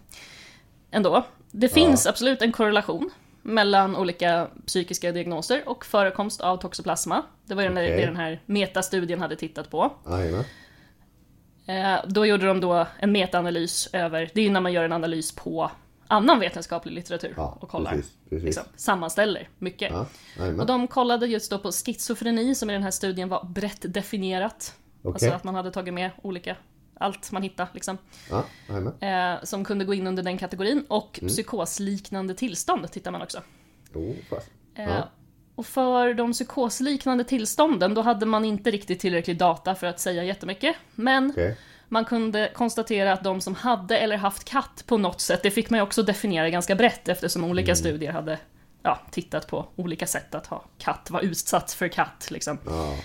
ändå. 0.92 1.26
Det 1.52 1.70
finns 1.70 2.08
absolut 2.08 2.42
en 2.42 2.52
korrelation 2.52 3.10
mellan 3.42 3.96
olika 3.96 4.48
psykiska 4.68 5.12
diagnoser 5.12 5.64
och 5.70 5.86
förekomst 5.86 6.42
av 6.42 6.58
toxoplasma. 6.58 7.24
Det 7.46 7.56
var 7.56 7.64
ju 7.64 7.70
Okej. 7.72 7.90
det 7.98 8.06
den 8.06 8.16
här 8.16 8.42
metastudien 8.46 9.22
hade 9.22 9.36
tittat 9.36 9.70
på. 9.70 9.94
Jajamän. 10.10 10.44
Eh, 11.68 12.00
Då 12.08 12.26
gjorde 12.26 12.46
de 12.46 12.60
då 12.60 12.88
en 13.00 13.12
metaanalys 13.12 13.90
över, 13.94 14.32
det 14.34 14.42
är 14.42 14.52
när 14.52 14.60
man 14.62 14.74
gör 14.74 14.84
en 14.84 14.92
analys 14.94 15.36
på 15.36 15.72
annan 16.08 16.40
vetenskaplig 16.40 16.94
litteratur 16.94 17.34
Ja, 17.38 17.58
och 17.62 17.70
kollar, 17.70 17.92
precis. 17.92 18.12
precis. 18.30 18.46
liksom, 18.46 18.64
sammanställer 18.76 19.50
mycket. 19.60 19.92
Ja, 19.92 20.06
Och 20.60 20.66
de 20.66 20.88
kollade 20.88 21.28
just 21.28 21.52
då 21.52 21.60
på 21.60 21.72
schizofreni 21.72 22.56
som 22.56 22.70
i 22.70 22.74
den 22.74 22.84
här 22.84 22.92
studien 22.92 23.30
var 23.30 23.44
brett 23.46 23.94
definierat. 23.94 24.76
Okej. 25.02 25.14
Alltså 25.14 25.30
att 25.32 25.44
man 25.44 25.56
hade 25.56 25.72
tagit 25.72 25.94
med 25.94 26.10
olika, 26.22 26.56
allt 26.96 27.32
man 27.32 27.44
hittade 27.44 27.70
liksom. 27.74 27.98
Ja. 28.30 28.44
Eh, 29.08 29.44
som 29.44 29.66
kunde 29.66 29.86
gå 29.86 29.94
in 29.94 30.08
under 30.08 30.24
den 30.24 30.38
kategorin. 30.38 30.86
Och 30.90 31.20
Mm. 31.22 31.30
psykosliknande 31.30 32.34
tillstånd 32.36 32.92
tittar 32.92 33.12
man 33.12 33.22
också. 33.22 33.42
Oh. 33.94 34.16
Eh, 34.76 34.86
Ja. 34.90 35.10
Och 35.56 35.66
för 35.66 36.14
de 36.14 36.34
psykosliknande 36.34 37.24
tillstånden, 37.24 37.94
då 37.94 38.02
hade 38.02 38.26
man 38.26 38.46
inte 38.46 38.72
riktigt 38.72 39.00
tillräcklig 39.00 39.38
data 39.38 39.76
för 39.76 39.88
att 39.88 40.00
säga 40.00 40.24
jättemycket. 40.24 40.76
Men 40.96 41.30
Okej. 41.32 41.58
man 41.90 42.06
kunde 42.06 42.52
konstatera 42.56 43.14
att 43.14 43.24
de 43.24 43.42
som 43.42 43.56
hade 43.56 43.98
eller 43.98 44.18
haft 44.18 44.44
katt 44.44 44.84
på 44.88 44.98
något 44.98 45.22
sätt, 45.22 45.40
det 45.44 45.52
fick 45.52 45.70
man 45.70 45.78
ju 45.78 45.84
också 45.84 46.04
definiera 46.04 46.50
ganska 46.50 46.76
brett 46.76 47.10
eftersom 47.10 47.44
olika 47.44 47.72
Mm. 47.72 47.76
studier 47.76 48.12
hade 48.12 48.40
ja, 48.84 49.00
tittat 49.12 49.48
på 49.48 49.68
olika 49.76 50.08
sätt 50.08 50.36
att 50.36 50.48
ha 50.48 50.64
katt, 50.78 51.10
vara 51.10 51.22
utsatt 51.24 51.72
för 51.74 51.88
katt 51.88 52.28
liksom. 52.32 52.58
Ja. 52.66 52.96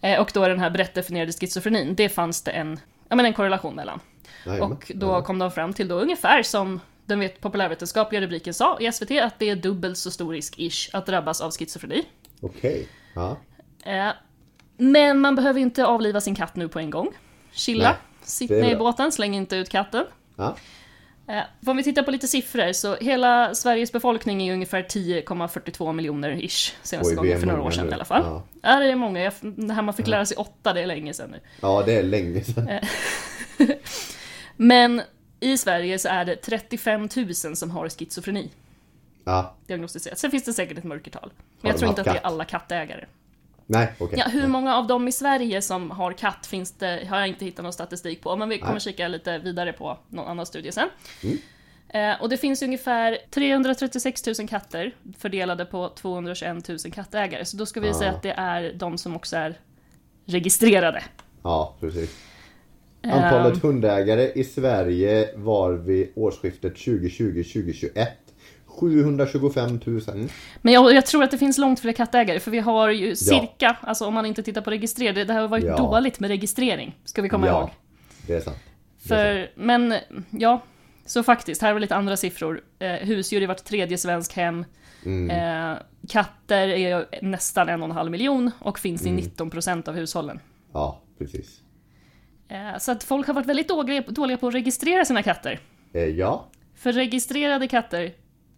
Eh, 0.00 0.20
och 0.20 0.30
då 0.34 0.48
den 0.48 0.60
här 0.60 0.70
brett 0.70 0.94
definierade 0.94 1.32
schizofrenin, 1.32 1.94
det 1.94 2.08
fanns 2.08 2.42
det 2.42 2.50
en, 2.50 2.80
ja, 3.08 3.16
men 3.16 3.26
en 3.26 3.32
korrelation 3.32 3.74
mellan. 3.74 4.00
Jajamän. 4.46 4.72
Och 4.72 4.92
då 4.94 5.22
kom 5.22 5.38
de 5.38 5.50
fram 5.50 5.72
till 5.72 5.88
då 5.88 5.94
ungefär 6.00 6.42
som 6.42 6.80
den 7.06 7.20
vet, 7.20 7.40
populärvetenskapliga 7.40 8.20
rubriken 8.20 8.54
sa 8.54 8.78
i 8.80 8.92
SVT, 8.92 9.10
att 9.10 9.38
det 9.38 9.50
är 9.50 9.56
dubbelt 9.56 9.98
så 9.98 10.10
stor 10.10 10.34
risk-ish 10.34 10.90
att 10.92 11.06
drabbas 11.06 11.40
av 11.40 11.50
schizofreni. 11.50 12.04
Okej. 12.40 12.88
Ja. 13.14 13.36
Eh, 13.84 14.08
men 14.76 15.20
man 15.20 15.34
behöver 15.34 15.60
inte 15.60 15.86
avliva 15.86 16.20
sin 16.20 16.34
katt 16.34 16.56
nu 16.56 16.68
på 16.68 16.78
en 16.78 16.90
gång. 16.90 17.12
Chilla, 17.52 17.88
Nej, 17.88 17.98
sitt 18.22 18.50
ner 18.50 18.74
i 18.74 18.76
båten, 18.76 19.12
släng 19.12 19.34
inte 19.34 19.56
ut 19.56 19.68
katten. 19.68 20.04
Ja. 20.36 20.56
Eh, 21.28 21.42
om 21.66 21.76
vi 21.76 21.82
tittar 21.82 22.02
på 22.02 22.10
lite 22.10 22.26
siffror 22.28 22.72
så 22.72 22.96
hela 22.96 23.54
Sveriges 23.54 23.92
befolkning 23.92 24.48
är 24.48 24.52
ungefär 24.54 24.82
10,42 24.82 25.92
miljoner 25.92 26.44
ish 26.44 26.74
senaste 26.82 27.10
Oj, 27.10 27.16
gången 27.16 27.40
för 27.40 27.46
några 27.46 27.62
år 27.62 27.70
sedan 27.70 27.84
nu. 27.84 27.90
i 27.90 27.94
alla 27.94 28.04
fall. 28.04 28.22
Ja. 28.24 28.42
Ja. 28.62 28.78
det 28.78 28.90
är 28.90 28.94
många. 28.96 29.20
Jag, 29.20 29.32
det 29.40 29.72
här 29.74 29.82
man 29.82 29.94
fick 29.94 30.06
lära 30.06 30.26
sig 30.26 30.36
åtta, 30.36 30.72
det 30.72 30.80
är 30.80 30.86
länge 30.86 31.14
sedan 31.14 31.30
nu. 31.30 31.40
ja, 31.60 31.82
det 31.86 31.92
är 31.96 32.02
länge 32.02 32.44
sedan. 32.44 32.68
Men 34.56 35.02
i 35.40 35.58
Sverige 35.58 35.98
så 35.98 36.08
är 36.08 36.24
det 36.24 36.36
35 36.36 37.08
000 37.16 37.34
som 37.56 37.70
har 37.70 37.88
schizofreni 37.88 38.50
Ja. 39.24 39.54
diagnostiserat. 39.66 40.18
Sen 40.18 40.30
finns 40.30 40.44
det 40.44 40.52
säkert 40.52 40.78
ett 40.78 40.84
mörkertal. 40.84 41.32
Men 41.60 41.70
jag 41.70 41.78
tror 41.78 41.88
inte 41.88 42.00
att 42.00 42.06
det 42.06 42.18
är 42.18 42.26
alla 42.26 42.44
kattägare. 42.44 43.04
Nej, 43.66 43.92
okej. 43.98 44.18
Ja, 44.18 44.24
hur 44.30 44.46
många 44.46 44.76
av 44.76 44.86
dem 44.86 45.08
i 45.08 45.12
Sverige 45.12 45.62
som 45.62 45.90
har 45.90 46.12
katt 46.12 46.46
finns 46.46 46.72
det, 46.72 47.06
har 47.08 47.18
jag 47.18 47.28
inte 47.28 47.44
hittat 47.44 47.62
någon 47.62 47.72
statistik 47.72 48.20
på, 48.22 48.36
men 48.36 48.48
vi 48.48 48.58
kommer 48.58 48.72
Nej. 48.72 48.80
kika 48.80 49.08
lite 49.08 49.38
vidare 49.38 49.72
på 49.72 49.98
någon 50.08 50.26
annan 50.26 50.46
studie 50.46 50.72
sen. 50.72 50.88
Mm. 51.22 51.38
Eh, 51.88 52.22
och 52.22 52.28
det 52.28 52.36
finns 52.36 52.62
ungefär 52.62 53.18
336 53.30 54.26
000 54.38 54.48
katter 54.48 54.94
fördelade 55.18 55.64
på 55.64 55.88
221 55.88 56.68
000 56.68 56.78
kattägare, 56.92 57.44
så 57.44 57.56
då 57.56 57.66
ska 57.66 57.80
vi 57.80 57.88
Ah. 57.90 57.94
säga 57.94 58.10
att 58.10 58.22
det 58.22 58.30
är 58.36 58.72
de 58.74 58.98
som 58.98 59.16
också 59.16 59.36
är 59.36 59.58
registrerade. 60.26 61.02
Ja, 61.42 61.76
precis. 61.80 62.16
Ehm. 63.02 63.10
Antalet 63.12 63.62
hundägare 63.62 64.32
i 64.34 64.44
Sverige 64.44 65.28
var 65.36 65.72
vid 65.72 66.12
årsskiftet 66.14 66.74
2020-2021 66.76 68.06
725 68.76 69.80
000. 69.84 70.00
Men 70.62 70.72
jag, 70.74 70.94
jag 70.94 71.06
tror 71.06 71.22
att 71.24 71.30
det 71.30 71.38
finns 71.38 71.58
långt 71.58 71.80
fler 71.80 71.92
kattägare, 71.92 72.40
för 72.40 72.50
vi 72.50 72.58
har 72.58 72.88
ju 72.90 73.16
cirka, 73.16 73.76
alltså 73.80 74.06
om 74.06 74.14
man 74.14 74.26
inte 74.26 74.42
tittar 74.42 74.60
på 74.60 74.70
registrerade, 74.70 75.24
det 75.24 75.32
har 75.34 75.48
varit 75.48 75.64
Ja. 75.64 75.76
dåligt 75.76 76.20
med 76.20 76.28
registrering, 76.28 76.96
ska 77.04 77.22
vi 77.22 77.28
komma 77.28 77.46
ihåg. 77.46 77.56
Ja, 77.56 77.70
det 78.26 78.34
är 78.34 78.40
sant. 78.40 78.56
Det 79.08 79.14
är 79.14 79.40
sant. 79.40 79.50
För, 79.56 79.60
men 79.64 79.94
ja, 80.30 80.62
så 81.06 81.22
faktiskt, 81.22 81.62
här 81.62 81.74
vi 81.74 81.80
lite 81.80 81.96
andra 81.96 82.16
siffror. 82.16 82.60
Eh, 82.78 82.92
husdjur 82.92 83.42
i 83.42 83.46
vart 83.46 83.64
tredje 83.64 83.98
svensk 83.98 84.32
hem. 84.32 84.64
Mm. 85.04 85.30
Eh, 85.72 85.78
katter 86.08 86.68
är 86.68 87.06
nästan 87.22 87.68
en 87.68 87.82
och 87.82 87.88
en 87.88 87.94
halv 87.96 88.10
miljon 88.10 88.50
och 88.58 88.78
finns 88.78 89.02
Mm. 89.06 89.18
i 89.18 89.22
19% 89.22 89.88
av 89.88 89.94
hushållen. 89.94 90.40
Ja, 90.72 91.02
precis. 91.18 91.60
Eh, 92.48 92.78
så 92.78 92.92
att 92.92 93.04
folk 93.04 93.26
har 93.26 93.34
varit 93.34 93.46
väldigt 93.46 93.68
dåliga, 93.68 94.00
dåliga 94.08 94.36
på 94.36 94.48
att 94.48 94.54
registrera 94.54 95.04
sina 95.04 95.22
katter. 95.22 95.60
Eh, 95.92 96.02
ja, 96.04 96.46
För 96.74 96.92
registrerade 96.92 97.68
katter, 97.68 98.12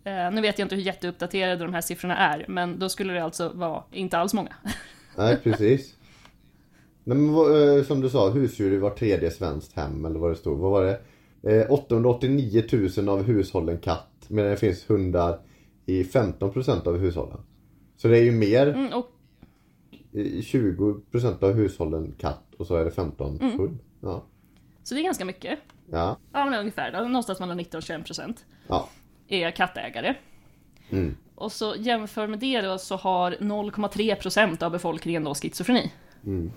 eh, 0.08 0.30
nu 0.34 0.40
vet 0.40 0.58
jag 0.58 0.64
inte 0.66 0.74
hur 0.74 0.82
jätteuppdaterade 0.82 1.64
de 1.64 1.74
här 1.74 1.80
siffrorna 1.80 2.16
är, 2.16 2.44
men 2.48 2.78
då 2.78 2.88
skulle 2.88 3.12
det 3.12 3.24
alltså 3.24 3.48
vara 3.54 3.82
inte 3.92 4.18
alls 4.18 4.34
många. 4.34 4.54
nej 5.16 5.36
precis. 5.36 5.94
Nej, 7.04 7.18
men, 7.18 7.32
vad, 7.32 7.78
eh, 7.78 7.84
som 7.84 8.00
du 8.00 8.10
sa, 8.10 8.30
husdjur 8.30 8.72
i 8.72 8.76
var 8.78 8.90
tredje 8.90 9.30
svenskt 9.30 9.76
hem 9.76 10.04
eller 10.04 10.18
vad 10.18 10.30
det 10.30 10.36
stod. 10.36 10.58
Vad 10.58 10.70
var 10.70 10.84
det? 10.84 11.00
Eh, 11.62 11.70
889 11.72 12.64
000 12.96 13.08
av 13.08 13.22
hushållen 13.22 13.78
katt. 13.78 14.08
Medan 14.28 14.50
det 14.50 14.56
finns 14.56 14.90
hundar 14.90 15.38
i 15.86 16.02
15% 16.02 16.86
av 16.88 16.98
hushållen. 16.98 17.38
Så 17.96 18.08
det 18.08 18.18
är 18.18 18.22
ju 18.22 18.32
mer 18.32 18.66
Mm, 18.66 18.92
och 18.92 19.06
i 20.12 20.40
20% 20.40 21.42
av 21.44 21.52
hushållen 21.52 22.14
katt 22.18 22.44
och 22.58 22.66
så 22.66 22.76
är 22.76 22.84
det 22.84 22.90
15 22.90 23.38
Mm. 23.40 23.58
hund. 23.58 23.78
Ja. 24.00 24.24
Så 24.82 24.94
det 24.94 25.00
är 25.00 25.04
ganska 25.04 25.24
mycket. 25.24 25.58
Ja. 25.90 26.16
Ja, 26.32 26.44
men 26.44 26.60
ungefär. 26.60 26.92
Då, 26.92 26.98
någonstans 26.98 27.40
mellan 27.40 27.56
19 27.56 27.78
och 27.78 27.82
21% 27.84 28.36
Ja. 28.68 28.88
Är 29.28 29.50
kattägare. 29.50 30.14
Mm. 30.90 31.16
Och 31.34 31.52
så 31.52 31.74
jämför 31.78 32.26
med 32.26 32.38
det 32.38 32.60
då 32.60 32.78
så 32.78 32.96
har 32.96 33.32
0,3% 33.32 34.62
av 34.62 34.70
befolkningen 34.70 35.24
då 35.24 35.34
schizofreni. 35.34 35.92
Mm. 36.26 36.52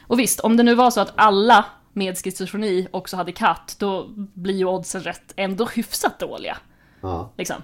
Och 0.00 0.18
visst, 0.18 0.40
om 0.40 0.56
det 0.56 0.62
nu 0.62 0.74
var 0.74 0.90
så 0.90 1.00
att 1.00 1.12
alla 1.14 1.64
med 1.92 2.18
schizofreni 2.18 2.88
också 2.90 3.16
hade 3.16 3.32
katt, 3.32 3.76
då 3.78 4.08
blir 4.14 4.54
ju 4.54 4.64
oddsen 4.64 5.02
rätt 5.02 5.32
ändå 5.36 5.64
hyfsat 5.64 6.18
dåliga. 6.18 6.56
Ja. 7.00 7.32
Liksom. 7.36 7.62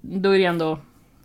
Då 0.00 0.34
är 0.34 0.38
det 0.38 0.44
ändå 0.44 0.78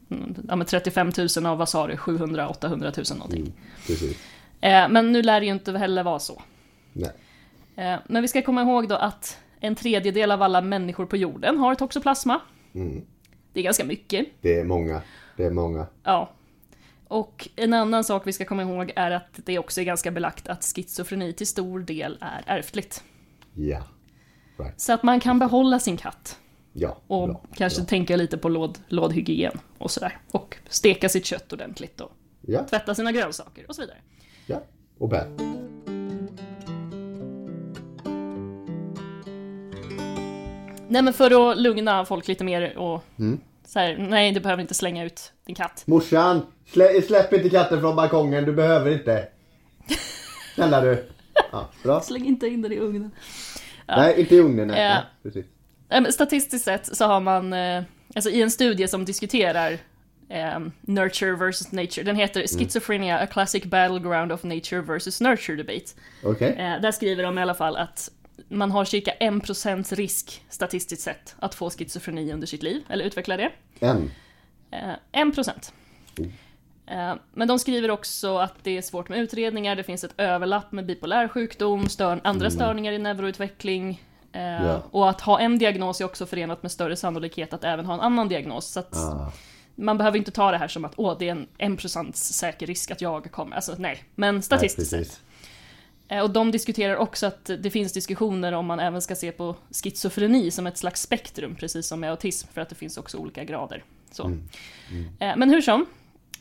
mm, 0.10 0.36
ja, 0.48 0.56
men 0.56 0.68
35 0.68 1.12
000 1.38 1.46
av 1.46 1.58
vad 1.58 1.70
sa 1.70 1.88
du, 1.88 1.96
700-800 1.96 3.12
000 3.12 3.18
någonting. 3.18 3.54
Mm. 3.90 4.14
Eh, 4.62 4.90
men 4.94 5.12
nu 5.12 5.22
lär 5.22 5.40
det 5.40 5.46
ju 5.46 5.52
inte 5.52 5.78
heller 5.78 6.04
vara 6.04 6.20
så. 6.20 6.42
Eh, 7.76 8.00
men 8.08 8.22
vi 8.22 8.28
ska 8.28 8.42
komma 8.42 8.62
ihåg 8.62 8.88
då 8.88 8.96
att 8.96 9.38
en 9.60 9.76
tredjedel 9.76 10.32
av 10.32 10.42
alla 10.42 10.62
människor 10.62 11.06
på 11.06 11.18
jorden 11.18 11.58
har 11.58 11.76
toxoplasma. 11.76 12.42
Mm. 12.74 13.06
Det 13.54 13.60
är 13.60 13.64
ganska 13.64 13.86
mycket. 13.86 14.28
Det 14.42 14.60
är 14.60 14.64
många. 14.64 15.02
Det 15.38 15.44
är 15.46 15.52
många. 15.52 15.88
Ja. 16.04 16.30
Och 17.08 17.48
en 17.56 17.74
annan 17.74 18.04
sak 18.04 18.28
vi 18.28 18.34
ska 18.34 18.46
komma 18.46 18.62
ihåg 18.62 18.92
är 18.96 19.12
att 19.12 19.30
det 19.46 19.60
också 19.60 19.82
är 19.82 19.86
ganska 19.86 20.12
belagt 20.12 20.48
att 20.48 20.64
schizofreni 20.64 21.34
till 21.34 21.48
stor 21.48 21.80
del 21.80 22.18
är 22.22 22.44
ärftligt. 22.58 23.04
Ja. 23.54 23.84
Right. 24.58 24.82
Så 24.82 24.94
att 24.94 25.04
man 25.04 25.20
kan 25.20 25.40
behålla 25.40 25.80
sin 25.80 25.98
katt. 25.98 26.40
Ja. 26.74 26.98
Och 27.08 27.28
bra, 27.28 27.42
kanske 27.54 27.80
bra. 27.82 27.88
tänka 27.88 28.16
lite 28.16 28.38
på 28.38 28.50
låd, 28.50 28.80
lådhygien 28.88 29.60
och 29.78 29.92
sådär. 29.92 30.18
Och 30.32 30.58
steka 30.70 31.10
sitt 31.10 31.26
kött 31.26 31.54
ordentligt 31.54 32.02
och 32.02 32.12
Ja. 32.42 32.64
tvätta 32.64 32.96
sina 32.96 33.12
grönsaker 33.12 33.66
och 33.68 33.76
så 33.76 33.82
vidare. 33.82 33.98
Ja. 34.46 34.62
Och 34.98 35.10
bär. 35.10 35.28
Nej 40.90 41.02
men 41.02 41.14
för 41.14 41.52
att 41.52 41.58
lugna 41.58 42.06
folk 42.06 42.28
lite 42.28 42.44
mer 42.44 42.78
och 42.78 43.04
Mm. 43.20 43.40
så 43.68 43.80
här, 43.80 43.98
nej 44.10 44.32
du 44.32 44.40
behöver 44.40 44.62
inte 44.62 44.74
slänga 44.74 45.04
ut 45.06 45.32
din 45.46 45.56
katt. 45.56 45.84
Morsan, 45.88 46.42
slä, 46.72 47.02
släpp 47.02 47.34
inte 47.34 47.50
katten 47.50 47.80
från 47.82 47.96
balkongen, 47.96 48.46
du 48.46 48.54
behöver 48.54 48.92
inte. 48.92 49.28
Snälla 50.56 50.82
du. 50.82 51.06
Ja, 51.52 51.70
bra. 51.84 52.02
Släng 52.04 52.26
inte 52.26 52.48
in 52.48 52.62
den 52.62 52.72
i 52.72 52.78
ugnen. 52.80 53.12
Nej, 53.88 54.20
inte 54.20 54.36
i 54.36 54.40
ugnen. 54.40 54.68
Nej. 54.68 54.82
Ja. 54.82 54.94
Nej, 54.94 55.04
precis. 55.24 56.14
Statistiskt 56.16 56.66
sett 56.66 56.98
så 56.98 57.06
har 57.06 57.20
man, 57.20 57.54
eh, 57.54 57.84
alltså 58.16 58.30
i 58.30 58.42
en 58.42 58.52
studie 58.52 58.88
som 58.88 59.06
diskuterar 59.06 59.72
eh, 60.30 60.60
nurture 60.82 61.36
versus 61.36 61.72
nature, 61.72 62.04
den 62.04 62.16
heter 62.16 62.48
Schizophrenia, 62.48 63.20
a 63.20 63.28
classic 63.28 63.64
battleground 63.64 64.32
of 64.32 64.44
nature 64.44 64.82
versus 64.82 65.22
nurture 65.22 65.56
debate. 65.58 65.86
Okej. 66.24 66.50
Eh, 66.50 66.82
där 66.82 66.92
skriver 66.92 67.24
de 67.24 67.38
i 67.38 67.42
alla 67.42 67.54
fall 67.56 67.76
att 67.78 68.10
man 68.50 68.72
har 68.72 68.86
cirka 68.86 69.12
1% 69.20 69.96
risk 69.96 70.42
statistiskt 70.50 71.02
sett 71.04 71.36
att 71.40 71.56
få 71.56 71.70
schizofreni 71.70 72.34
under 72.34 72.48
sitt 72.48 72.64
liv, 72.64 72.84
eller 72.90 73.06
utveckla 73.06 73.38
det. 73.38 73.52
En. 73.80 74.12
Eh, 74.72 74.90
1%. 75.12 75.72
Eh, 76.88 77.14
Men 77.34 77.48
de 77.48 77.60
skriver 77.60 77.92
också 77.92 78.38
att 78.38 78.54
det 78.64 78.78
är 78.78 78.82
svårt 78.82 79.10
med 79.10 79.20
utredningar, 79.20 79.76
det 79.76 79.84
finns 79.84 80.04
ett 80.04 80.14
överlapp 80.18 80.72
med 80.72 80.86
bipolär 80.86 81.28
sjukdom, 81.28 81.90
stör, 81.90 82.22
andra 82.24 82.50
störningar 82.52 82.92
i 82.92 82.98
neuroutveckling. 82.98 84.04
Ja. 84.32 84.82
Och 84.92 85.10
att 85.10 85.22
ha 85.22 85.40
en 85.40 85.58
diagnos 85.58 86.02
är 86.02 86.06
också 86.06 86.26
förenat 86.26 86.64
med 86.64 86.72
större 86.72 86.96
sannolikhet 86.96 87.54
att 87.54 87.64
även 87.64 87.86
ha 87.86 87.94
en 87.94 88.00
annan 88.00 88.28
diagnos. 88.28 88.66
Så 88.72 88.80
att 88.80 88.96
Ah. 88.96 89.32
man 89.76 89.98
behöver 89.98 90.18
inte 90.18 90.32
ta 90.32 90.52
det 90.52 90.58
här 90.58 90.68
som 90.68 90.86
att 90.86 90.94
åh, 90.96 91.16
det 91.20 91.28
är 91.28 91.32
en 91.32 91.48
1% 91.58 92.16
säker 92.16 92.68
risk 92.68 92.92
att 92.92 93.02
jag 93.02 93.32
kommer. 93.32 93.56
Alltså 93.56 93.76
nej, 93.78 94.04
men 94.16 94.42
statistiskt 94.42 94.90
sett. 94.90 95.22
Eh, 96.10 96.20
Och 96.24 96.30
de 96.30 96.52
diskuterar 96.52 96.96
också 96.96 97.26
att 97.28 97.46
det 97.60 97.70
finns 97.72 97.94
diskussioner 97.94 98.52
om 98.52 98.66
man 98.66 98.80
även 98.80 99.02
ska 99.02 99.16
se 99.16 99.32
på 99.32 99.56
schizofreni 99.84 100.52
som 100.52 100.68
ett 100.68 100.78
slags 100.78 101.02
spektrum, 101.02 101.56
precis 101.56 101.88
som 101.88 102.00
med 102.00 102.10
autism, 102.12 102.48
för 102.54 102.62
att 102.62 102.70
det 102.70 102.76
finns 102.76 102.98
också 102.98 103.18
olika 103.18 103.44
grader. 103.44 103.84
Så. 104.12 104.24
Mm. 104.26 104.44
Eh, 105.20 105.34
Men 105.38 105.50
hur 105.50 105.62
som, 105.62 105.86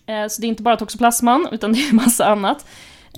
eh, 0.07 0.27
så 0.29 0.41
det 0.41 0.47
är 0.47 0.49
inte 0.49 0.63
bara 0.63 0.77
toxoplasman, 0.77 1.49
utan 1.53 1.73
det 1.73 1.79
är 1.89 1.95
massa 1.95 2.27
annat. 2.27 2.67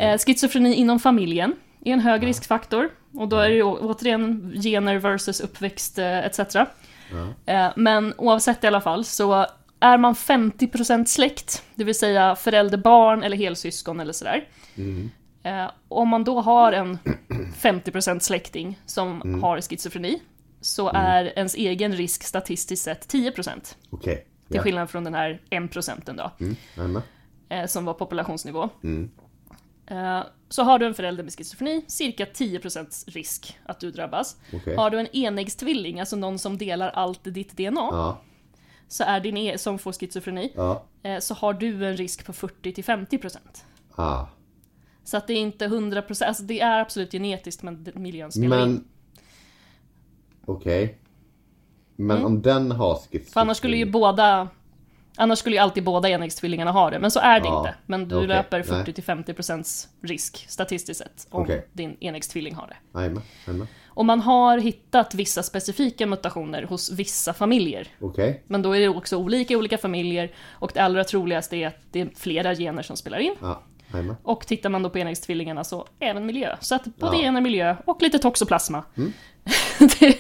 Eh, 0.01 0.19
Schizofreni 0.19 0.75
inom 0.75 1.01
familjen 1.01 1.55
är 1.85 1.93
en 1.93 2.01
hög 2.01 2.27
riskfaktor, 2.27 2.91
och 3.15 3.29
då 3.29 3.37
är 3.37 3.49
det 3.49 3.55
ju 3.55 3.63
återigen 3.63 4.53
gener 4.63 4.97
versus 4.99 5.41
uppväxt 5.41 5.99
etc. 5.99 6.39
Eh, 7.47 7.69
Men 7.77 8.15
oavsett 8.19 8.65
i 8.65 8.67
alla 8.67 8.81
fall, 8.81 9.05
så 9.05 9.47
är 9.81 9.99
man 9.99 10.15
50% 10.15 11.05
släkt, 11.09 11.63
det 11.75 11.85
vill 11.85 11.95
säga 11.99 12.37
förälder, 12.37 12.79
barn 12.79 13.23
eller 13.23 13.37
helsyskon 13.37 14.01
eller 14.01 14.13
sådär, 14.13 14.49
Mm. 14.77 15.11
Eh, 15.43 15.71
om 15.89 16.09
man 16.09 16.25
då 16.25 16.41
har 16.41 16.73
en 16.73 16.99
50% 17.61 18.19
släkting 18.21 18.79
som 18.87 19.41
har 19.43 19.61
schizofreni 19.61 20.23
så 20.61 20.89
är 20.95 21.25
ens 21.39 21.55
egen 21.55 21.93
risk 21.93 22.23
statistiskt 22.23 22.85
sett 22.85 23.09
10% 23.09 23.77
Okej. 23.91 24.15
till 24.47 24.57
Ja. 24.57 24.63
skillnad 24.63 24.91
från 24.91 25.05
den 25.05 25.15
här 25.15 25.41
1% 25.51 26.17
då, 26.17 26.31
Mm. 26.77 27.03
Eh, 27.49 27.67
som 27.67 27.85
var 27.85 27.95
populationsnivå. 27.95 28.69
Mm. 28.83 29.11
Eh, 29.87 30.21
så 30.49 30.63
har 30.63 30.79
du 30.79 30.87
en 30.87 30.95
förälder 30.95 31.25
med 31.25 31.33
schizofreni, 31.33 31.85
cirka 31.89 32.25
10% 32.27 33.05
risk 33.07 33.59
att 33.65 33.81
du 33.81 33.91
drabbas. 33.91 34.37
Okej. 34.53 34.77
Har 34.77 34.91
du 34.91 35.01
en 35.01 35.17
enäggstvilling, 35.17 36.01
alltså 36.01 36.17
någon 36.17 36.39
som 36.39 36.59
delar 36.59 36.89
allt 36.89 37.25
ditt 37.25 37.57
DNA, 37.57 37.89
Ja. 37.93 38.21
så 38.89 39.05
är 39.05 39.21
din 39.21 39.37
e- 39.37 39.59
som 39.59 39.79
får 39.79 39.93
schizofreni, 39.93 40.53
Ja. 40.57 40.85
eh, 41.03 41.19
så 41.19 41.35
har 41.35 41.53
du 41.53 41.87
en 41.87 41.97
risk 41.97 42.27
på 42.27 42.33
40-50%. 42.33 43.65
Ah. 43.95 44.27
Så 45.09 45.17
att 45.17 45.27
det 45.27 45.33
är 45.33 45.37
inte 45.37 45.67
100%, 45.67 46.25
alltså 46.25 46.43
det 46.43 46.61
är 46.61 46.81
absolut 46.81 47.13
genetiskt 47.13 47.63
men 47.63 47.87
miljön 47.95 48.33
spelar 48.33 48.63
in. 48.63 48.73
Men... 48.73 48.85
Okej. 50.45 50.99
Men 51.97 52.25
om 52.25 52.43
den 52.43 52.71
har 52.71 52.95
schizofreni. 52.95 53.19
Mm. 53.21 53.33
För 53.33 53.41
annars 53.41 53.57
skulle 53.57 53.77
ju 53.77 53.91
båda 53.91 54.49
Annars 55.17 55.39
skulle 55.39 55.57
ju 55.57 55.63
alltid 55.63 55.85
båda 55.85 56.09
enäggstvillingarna 56.09 56.71
ha 56.71 56.91
det, 56.91 56.99
men 56.99 57.11
så 57.11 57.21
är 57.21 57.41
det 57.41 57.47
Ja, 57.47 57.59
inte. 57.59 57.75
Men 57.87 58.09
du 58.09 58.17
okej, 58.17 58.29
löper 58.29 58.65
nej. 58.71 58.85
40-50% 58.85 59.87
risk 60.03 60.47
statistiskt 60.49 60.99
sett 60.99 61.27
om 61.31 61.43
Okej. 61.43 61.69
din 61.73 61.97
enäggstvilling 62.01 62.55
har 62.55 62.67
det. 62.67 62.99
Jajamän. 62.99 63.23
Jajamän. 63.47 63.67
Och 63.87 64.05
man 64.05 64.21
har 64.21 64.59
hittat 64.59 65.15
vissa 65.15 65.43
specifika 65.43 66.07
mutationer 66.07 66.63
hos 66.63 66.91
vissa 66.91 67.35
familjer. 67.35 67.89
Okej. 68.01 68.43
Men 68.47 68.63
då 68.63 68.77
är 68.77 68.81
det 68.81 68.89
också 68.89 69.17
olika 69.17 69.55
i 69.55 69.57
olika 69.57 69.79
familjer 69.79 70.33
och 70.51 70.71
det 70.75 70.81
allra 70.81 71.05
troligaste 71.05 71.57
är 71.57 71.67
att 71.67 71.79
det 71.91 72.01
är 72.01 72.09
flera 72.17 72.55
gener 72.55 72.83
som 72.83 72.97
spelar 72.97 73.19
in. 73.19 73.35
Ja. 73.41 73.63
Jajamän. 73.93 74.17
Och 74.23 74.47
tittar 74.47 74.71
man 74.71 74.83
då 74.83 74.91
på 74.91 74.99
enäggstvillingarna 74.99 75.65
så 75.65 75.87
även 76.01 76.27
miljö. 76.27 76.57
Så 76.61 76.75
att 76.75 76.85
både 76.85 77.17
Ja. 77.17 77.23
gener, 77.23 77.41
miljö 77.41 77.77
och 77.85 78.03
lite 78.03 78.19
toxoplasma. 78.19 78.85
det, 80.01 80.19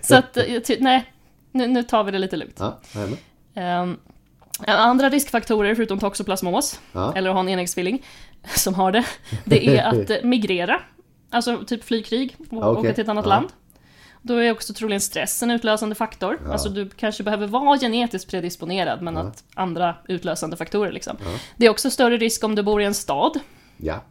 så 0.06 0.16
att, 0.16 0.36
eh, 0.36 0.44
nej, 0.78 1.04
nu, 1.52 1.66
nu 1.66 1.82
tar 1.82 2.04
vi 2.04 2.10
det 2.12 2.18
lite 2.18 2.36
lugnt. 2.36 2.56
Ja. 2.60 2.78
Ehm, 3.54 3.96
andra 4.66 5.08
riskfaktorer 5.08 5.74
förutom 5.74 5.98
toxoplasmos, 5.98 6.80
Ja. 6.92 7.12
eller 7.16 7.30
att 7.30 7.34
ha 7.34 7.40
en 7.40 7.48
enäggstvilling 7.48 8.02
som 8.54 8.74
har 8.74 8.92
det, 8.92 9.04
det 9.44 9.76
är 9.78 9.84
att 9.84 10.10
eh, 10.10 10.16
migrera. 10.22 10.80
Alltså 11.30 11.64
typ 11.66 11.84
flygkrig 11.84 12.36
och 12.50 12.56
okej. 12.56 12.80
åka 12.80 12.92
till 12.94 13.02
ett 13.02 13.08
annat 13.08 13.24
Ja. 13.24 13.28
land. 13.28 13.48
Då 14.22 14.34
är 14.36 14.52
också 14.52 14.74
troligen 14.74 15.00
stress 15.00 15.42
en 15.42 15.50
utlösande 15.50 15.94
faktor. 15.94 16.40
Ja. 16.44 16.52
Alltså 16.52 16.68
du 16.68 16.88
kanske 16.88 17.22
behöver 17.22 17.46
vara 17.46 17.78
genetiskt 17.78 18.30
predisponerad 18.30 19.02
men 19.02 19.14
Ja. 19.14 19.20
att 19.20 19.44
andra 19.54 19.96
utlösande 20.08 20.56
faktorer 20.56 20.92
liksom. 20.92 21.16
Ja. 21.24 21.38
Det 21.56 21.66
är 21.66 21.70
också 21.70 21.90
större 21.90 22.16
risk 22.16 22.44
om 22.44 22.54
du 22.54 22.62
bor 22.62 22.82
i 22.82 22.84
en 22.84 22.94
stad. 22.94 23.40
Ja. 23.76 24.04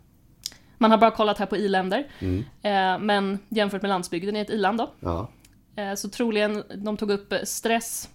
Man 0.77 0.91
har 0.91 0.97
bara 0.97 1.11
kollat 1.11 1.37
här 1.37 1.45
på 1.45 1.57
i-länder. 1.57 2.07
Mm. 2.19 2.39
Eh, 2.61 3.05
men 3.05 3.39
jämfört 3.49 3.81
med 3.81 3.89
landsbygden 3.89 4.35
i 4.35 4.39
ett 4.39 4.49
i-land 4.49 4.77
då. 4.77 4.91
Ja. 4.99 5.29
Eh, 5.75 5.93
Så 5.95 6.09
troligen, 6.09 6.63
de 6.75 6.97
tog 6.97 7.11
upp 7.11 7.33
stress, 7.43 8.09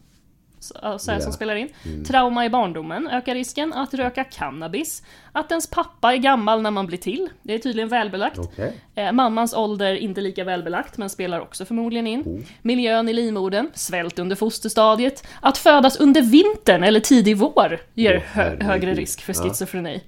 så 0.64 0.74
ja, 0.83 0.98
så 0.98 1.11
här 1.11 1.18
Ja. 1.18 1.22
som 1.24 1.33
spelar 1.33 1.55
in. 1.55 1.68
Trauma 2.07 2.44
i 2.44 2.50
barndomen 2.50 3.07
ökar 3.09 3.35
risken. 3.35 3.72
Att 3.72 3.94
röka 3.94 4.24
cannabis. 4.24 5.03
Att 5.33 5.50
ens 5.50 5.66
pappa 5.66 6.12
är 6.12 6.16
gammal 6.16 6.62
när 6.62 6.70
man 6.70 6.87
blir 6.87 6.98
till. 6.98 7.29
Det 7.42 7.55
är 7.55 7.59
tydligen 7.59 7.88
välbelagt. 7.88 8.38
Okej. 8.38 8.81
Eh, 8.94 9.12
mammans 9.12 9.55
ålder 9.55 9.94
inte 9.94 10.20
lika 10.20 10.44
välbelagt, 10.44 10.98
men 10.98 11.11
spelar 11.11 11.40
också 11.40 11.64
förmodligen 11.64 12.07
in. 12.07 12.20
Oh. 12.22 12.40
Miljön 12.62 13.09
i 13.09 13.12
livmodern, 13.12 13.70
svält 13.74 14.18
under 14.18 14.37
fosterstadiet. 14.37 15.27
Att 15.40 15.59
födas 15.59 15.96
under 15.96 16.22
vintern 16.22 16.85
eller 16.85 17.00
tidig 17.00 17.37
vår 17.37 17.81
ger 17.94 18.16
Åh, 18.16 18.22
hö- 18.22 18.57
högre 18.61 18.94
risk 18.94 19.20
för 19.20 19.35
Ja. 19.37 19.42
schizofreni. 19.42 20.03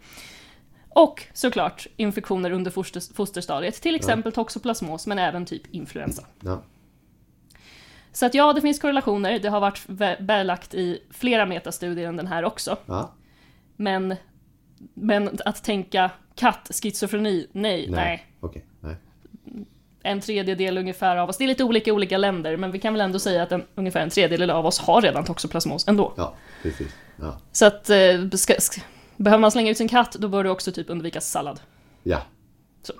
Och 0.88 1.22
såklart 1.32 1.86
infektioner 1.96 2.50
under 2.50 2.70
foster, 2.70 3.14
fosterstadiet, 3.14 3.74
till 3.82 3.94
exempel 3.94 4.32
toxoplasmos, 4.32 5.06
men 5.06 5.18
även 5.18 5.46
typ 5.46 5.62
influensa. 5.74 6.22
Ja. 6.40 6.62
Så 8.16 8.26
att 8.26 8.34
ja, 8.34 8.52
det 8.52 8.60
finns 8.60 8.78
korrelationer. 8.78 9.38
Det 9.38 9.48
har 9.48 9.60
varit 9.60 9.86
belagt 10.20 10.74
i 10.74 11.02
flera 11.10 11.46
metastudier 11.46 12.08
än 12.08 12.16
den 12.16 12.26
här 12.26 12.44
också. 12.44 12.76
Ja. 12.86 13.14
Men, 13.76 14.16
men 14.94 15.38
att 15.44 15.64
tänka 15.64 16.10
katt, 16.34 16.70
schizofreni, 16.82 17.46
nej, 17.52 17.88
nej. 17.90 18.26
Okej. 18.40 18.64
Nej. 18.80 18.96
En 20.02 20.20
tredjedel 20.20 20.78
ungefär 20.78 21.16
av 21.16 21.28
oss, 21.28 21.38
det 21.38 21.44
är 21.44 21.48
lite 21.48 21.64
olika 21.64 21.90
i 21.90 21.92
olika 21.92 22.18
länder, 22.18 22.56
men 22.56 22.72
vi 22.72 22.78
kan 22.78 22.94
väl 22.94 23.00
ändå 23.00 23.18
säga 23.18 23.42
att 23.42 23.52
en, 23.52 23.64
ungefär 23.74 24.00
en 24.00 24.10
tredjedel 24.10 24.50
av 24.50 24.66
oss 24.66 24.78
har 24.78 25.02
redan 25.02 25.24
toxoplasmos 25.24 25.88
ändå. 25.88 26.12
Ja. 26.16 26.34
Precis. 26.62 26.94
Ja. 27.16 27.38
Så 27.52 27.66
att, 27.66 27.90
eh, 27.90 28.28
ska, 28.32 28.54
ska, 28.58 28.80
behöver 29.16 29.40
man 29.40 29.50
slänga 29.50 29.70
ut 29.70 29.78
sin 29.78 29.88
katt, 29.88 30.12
då 30.12 30.28
bör 30.28 30.44
du 30.44 30.50
också 30.50 30.72
typ 30.72 30.90
undvika 30.90 31.20
sallad. 31.20 31.60
Ja. 32.02 32.22
Så, 32.82 32.92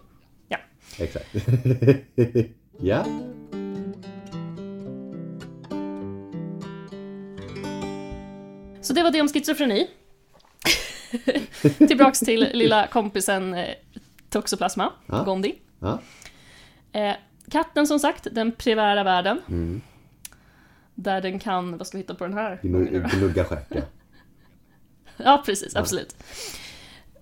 ja. 0.49 0.59
Exakt. 0.99 1.27
ja. 2.81 3.05
Så 8.87 8.93
det 8.93 9.03
var 9.03 9.11
det 9.11 9.21
om 9.21 9.29
schizofreni. 9.29 9.87
Tillbaks 11.89 12.21
till 12.21 12.51
lilla 12.53 12.87
kompisen 12.87 13.55
eh, 13.55 13.75
Toxoplasma, 14.31 14.93
Ja. 15.07 15.23
Gondi. 15.25 15.55
Ja. 15.81 15.99
Eh, 16.93 17.15
katten 17.51 17.87
som 17.87 17.99
sagt, 17.99 18.27
den 18.33 18.53
primära 18.53 19.05
världen. 19.05 19.41
Mm. 19.49 19.81
Där 20.95 21.21
den 21.21 21.39
kan, 21.39 21.79
vad 21.79 21.87
ska 21.87 21.97
vi 21.99 22.03
hitta 22.03 22.15
på 22.15 22.25
den 22.25 22.35
här? 22.35 22.59
Gnu- 22.63 23.17
Gnugga 23.19 23.45
stjärt, 23.45 23.67
ja. 23.69 23.81
Ja, 25.17 25.43
precis, 25.47 25.77
absolut. 25.77 26.17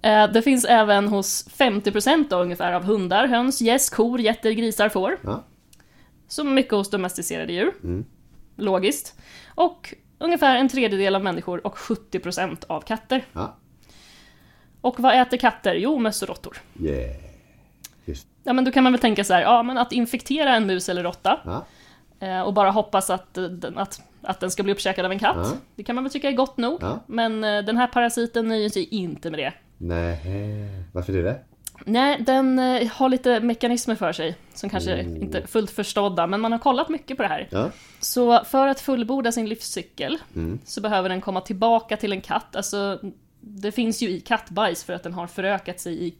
Eh, 0.02 0.32
det 0.32 0.42
finns 0.42 0.64
även 0.64 1.08
hos 1.08 1.48
50% 1.48 2.24
då, 2.30 2.36
ungefär 2.36 2.72
av 2.72 2.82
hundar, 2.84 3.26
höns, 3.26 3.60
gäss, 3.60 3.90
kor, 3.90 4.20
getter, 4.20 4.50
grisar, 4.50 4.88
får. 4.88 5.18
Ja. 5.24 5.44
Så 6.28 6.44
mycket 6.44 6.72
hos 6.72 6.90
domesticerade 6.90 7.52
djur. 7.52 7.72
Mm. 7.84 8.04
Logiskt. 8.56 9.14
Och 9.54 9.94
ungefär 10.18 10.56
en 10.56 10.68
tredjedel 10.68 11.14
av 11.14 11.22
människor 11.24 11.66
och 11.66 11.76
70% 11.76 12.64
av 12.66 12.80
katter. 12.80 13.24
Ja. 13.32 13.56
Och 14.80 15.00
vad 15.00 15.20
äter 15.20 15.36
katter? 15.36 15.74
Jo, 15.74 15.98
möss 15.98 16.22
och 16.22 16.28
råttor. 16.28 16.56
Yeah. 16.80 17.16
Just. 18.04 18.26
Ja, 18.42 18.52
men 18.52 18.64
då 18.64 18.70
kan 18.70 18.82
man 18.84 18.92
väl 18.92 19.00
tänka 19.00 19.24
så 19.24 19.34
här, 19.34 19.42
ja 19.42 19.62
men 19.62 19.78
att 19.78 19.92
infektera 19.92 20.56
en 20.56 20.66
mus 20.66 20.88
eller 20.88 21.02
råtta 21.02 21.40
Ja. 21.44 21.64
eh, 22.26 22.40
och 22.40 22.54
bara 22.54 22.70
hoppas 22.70 23.10
att, 23.10 23.38
eh, 23.38 23.44
att, 23.76 24.00
att 24.22 24.40
den 24.40 24.50
ska 24.50 24.62
bli 24.62 24.72
uppkäkad 24.72 25.04
av 25.04 25.12
en 25.12 25.18
katt. 25.18 25.36
Ja. 25.40 25.52
Det 25.76 25.82
kan 25.84 25.94
man 25.94 26.04
väl 26.04 26.12
tycka 26.12 26.28
är 26.28 26.32
gott 26.32 26.56
nog. 26.56 26.82
Men 27.06 27.44
eh, 27.44 27.62
den 27.62 27.76
här 27.76 27.86
parasiten 27.86 28.48
nöjer 28.48 28.68
sig 28.68 28.84
inte 28.84 29.30
med 29.30 29.38
det. 29.40 29.52
Nej, 29.78 30.18
varför 30.92 31.12
är 31.12 31.22
det? 31.22 31.40
Nej, 31.84 32.20
den 32.20 32.58
eh, 32.58 32.88
har 32.92 33.08
lite 33.08 33.40
mekanismer 33.40 33.94
för 33.94 34.12
sig 34.12 34.36
som 34.54 34.70
kanske 34.70 34.94
Oh. 34.94 35.22
inte 35.22 35.38
är 35.38 35.46
fullt 35.46 35.70
förstådda, 35.70 36.26
men 36.26 36.40
man 36.40 36.52
har 36.52 36.58
kollat 36.58 36.88
mycket 36.88 37.16
på 37.16 37.22
det 37.22 37.28
här. 37.28 37.48
Ja. 37.50 37.70
Så 38.00 38.44
för 38.44 38.68
att 38.68 38.80
fullborda 38.80 39.32
sin 39.32 39.48
livscykel 39.48 40.18
Mm. 40.36 40.58
så 40.64 40.80
behöver 40.80 41.08
den 41.08 41.20
komma 41.20 41.40
tillbaka 41.40 41.96
till 41.96 42.12
en 42.12 42.20
katt. 42.20 42.56
Alltså, 42.56 43.00
det 43.40 43.72
finns 43.72 44.02
ju 44.02 44.10
i 44.10 44.20
kattbajs 44.20 44.84
för 44.84 44.92
att 44.92 45.02
den 45.02 45.12
har 45.12 45.26
förökat 45.26 45.80
sig 45.80 46.06
i 46.06 46.14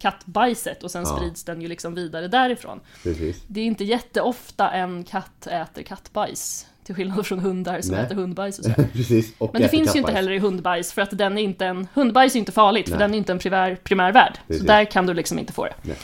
kattbajset 0.00 0.82
och 0.82 0.90
sen 0.90 1.02
Ja. 1.06 1.16
sprids 1.16 1.44
den 1.44 1.62
ju 1.62 1.68
liksom 1.68 1.94
vidare 1.94 2.28
därifrån. 2.28 2.80
Precis. 3.02 3.42
Det 3.46 3.60
är 3.60 3.64
inte 3.64 3.84
jätteofta 3.84 4.70
en 4.70 5.04
katt 5.04 5.46
äter 5.46 5.82
kattbajs. 5.82 6.66
Till 6.84 6.94
skillnad 6.94 7.26
från 7.26 7.38
hundar 7.38 7.80
som 7.80 7.94
Nej. 7.94 8.04
äter 8.04 8.14
hundbajs 8.14 8.58
och 8.58 8.64
så. 8.64 8.70
Precis. 8.92 9.32
Och 9.38 9.50
Men 9.52 9.62
det 9.62 9.68
finns 9.68 9.80
ju 9.80 9.98
inte 9.98 9.98
kattbajs. 9.98 10.16
heller 10.16 10.32
i 10.32 10.38
hundbajs 10.38 10.92
för 10.92 11.02
att 11.02 11.18
den 11.18 11.38
är 11.38 11.42
inte 11.42 11.66
en... 11.66 11.88
Hundbajs 11.94 12.34
är 12.34 12.38
inte 12.38 12.52
farligt 12.52 12.88
för 12.88 12.96
Nej. 12.96 13.04
den 13.04 13.14
är 13.14 13.18
inte 13.18 13.32
en 13.32 13.38
primär, 13.38 13.74
primärvärd. 13.84 14.32
Så 14.36 14.42
Precis. 14.46 14.66
där 14.66 14.84
kan 14.84 15.06
du 15.06 15.14
liksom 15.14 15.38
inte 15.38 15.52
få 15.52 15.64
det. 15.64 15.74
Nej. 15.82 15.96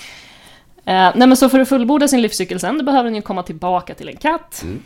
Eh, 0.84 1.12
nej 1.16 1.28
men 1.28 1.36
så 1.36 1.48
för 1.48 1.58
att 1.60 1.68
fullborda 1.68 2.08
sin 2.08 2.22
livscykel 2.22 2.60
sen, 2.60 2.78
då 2.78 2.84
behöver 2.84 3.04
den 3.04 3.14
ju 3.14 3.22
komma 3.22 3.42
tillbaka 3.42 3.94
till 3.94 4.08
en 4.08 4.16
katt. 4.16 4.60
Mm. 4.64 4.82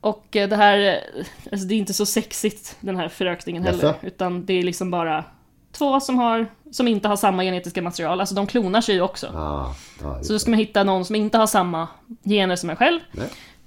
Och 0.00 0.36
eh, 0.36 0.48
det 0.48 0.56
här, 0.56 0.78
eh, 0.78 1.24
alltså 1.52 1.66
det 1.66 1.74
är 1.74 1.78
inte 1.78 1.94
så 1.94 2.06
sexigt 2.06 2.76
den 2.80 2.96
här 2.96 3.08
förökningen 3.08 3.62
heller. 3.62 3.84
Jaså? 3.84 4.06
Utan 4.06 4.46
det 4.46 4.52
är 4.52 4.62
liksom 4.62 4.90
bara 4.90 5.24
två 5.72 6.00
som, 6.00 6.18
har, 6.18 6.46
som 6.70 6.88
inte 6.88 7.08
har 7.08 7.16
samma 7.16 7.42
genetiska 7.44 7.82
material. 7.82 8.20
Alltså 8.20 8.34
de 8.34 8.46
klonar 8.46 8.80
sig 8.80 8.94
ju 8.94 9.00
också. 9.00 9.26
Ah, 9.26 9.74
just 10.16 10.26
Så 10.26 10.32
då 10.32 10.38
ska 10.38 10.50
man 10.50 10.58
hitta 10.60 10.84
någon 10.84 11.04
som 11.04 11.16
inte 11.16 11.38
har 11.38 11.46
samma 11.46 11.88
gener 12.24 12.56
som 12.56 12.70
en 12.70 12.76
själv. 12.76 13.00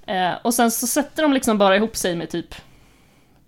Eh, 0.06 0.32
och 0.42 0.54
sen 0.54 0.70
så 0.70 0.86
sätter 0.86 1.22
de 1.22 1.32
liksom 1.32 1.58
bara 1.58 1.76
ihop 1.76 1.96
sig 1.96 2.16
med 2.16 2.30
typ 2.30 2.54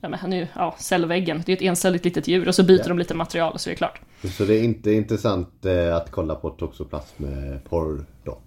ja, 0.00 0.08
men 0.08 0.30
nu, 0.30 0.48
ja, 0.54 0.74
cellväggen. 0.78 1.42
Det 1.46 1.52
är 1.52 1.56
ett 1.56 1.62
encelligt 1.62 2.04
litet 2.04 2.28
djur 2.28 2.48
och 2.48 2.54
så 2.54 2.62
byter 2.62 2.78
Ja. 2.82 2.88
de 2.88 2.98
lite 2.98 3.14
material 3.14 3.52
och 3.52 3.60
så 3.60 3.70
är 3.70 3.72
det 3.72 3.76
klart. 3.76 4.00
Så 4.36 4.44
det 4.44 4.54
är 4.54 4.62
inte 4.62 4.92
intressant 4.92 5.64
eh, 5.64 5.96
att 5.96 6.10
kolla 6.10 6.34
på 6.34 6.50
toxoplasm 6.50 7.22
med 7.24 7.64
porr 7.64 8.04
då? 8.24 8.38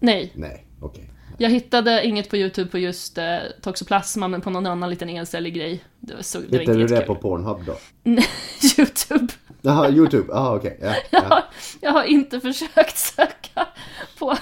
Nej, 0.00 0.32
Nej, 0.34 0.66
okej. 0.80 1.11
Jag 1.38 1.50
hittade 1.50 2.06
inget 2.06 2.30
på 2.30 2.36
YouTube 2.36 2.70
på 2.70 2.78
just 2.78 3.18
eh, 3.18 3.38
toxoplasma 3.60 4.28
men 4.28 4.40
på 4.40 4.50
någon 4.50 4.66
annan 4.66 4.90
liten 4.90 5.08
encellig 5.08 5.54
grej. 5.54 5.84
Det 6.00 6.14
var, 6.14 6.22
så, 6.22 6.38
det 6.38 6.52
var 6.52 6.58
Hittade 6.58 6.80
inte 6.82 6.94
du 6.94 7.00
det 7.00 7.06
på 7.06 7.14
Pornhub 7.14 7.64
då? 7.66 7.76
YouTube. 8.78 9.28
Jaha, 9.60 9.90
Youtube. 9.90 10.24
Jaha, 10.28 10.56
okej. 10.56 10.78
Ja, 10.82 10.88
Jag 11.10 11.22
ja. 11.22 11.28
har, 11.28 11.44
jag 11.80 11.90
har 11.92 12.04
inte 12.04 12.40
försökt 12.40 12.96
söka 12.96 13.66
på, 14.18 14.36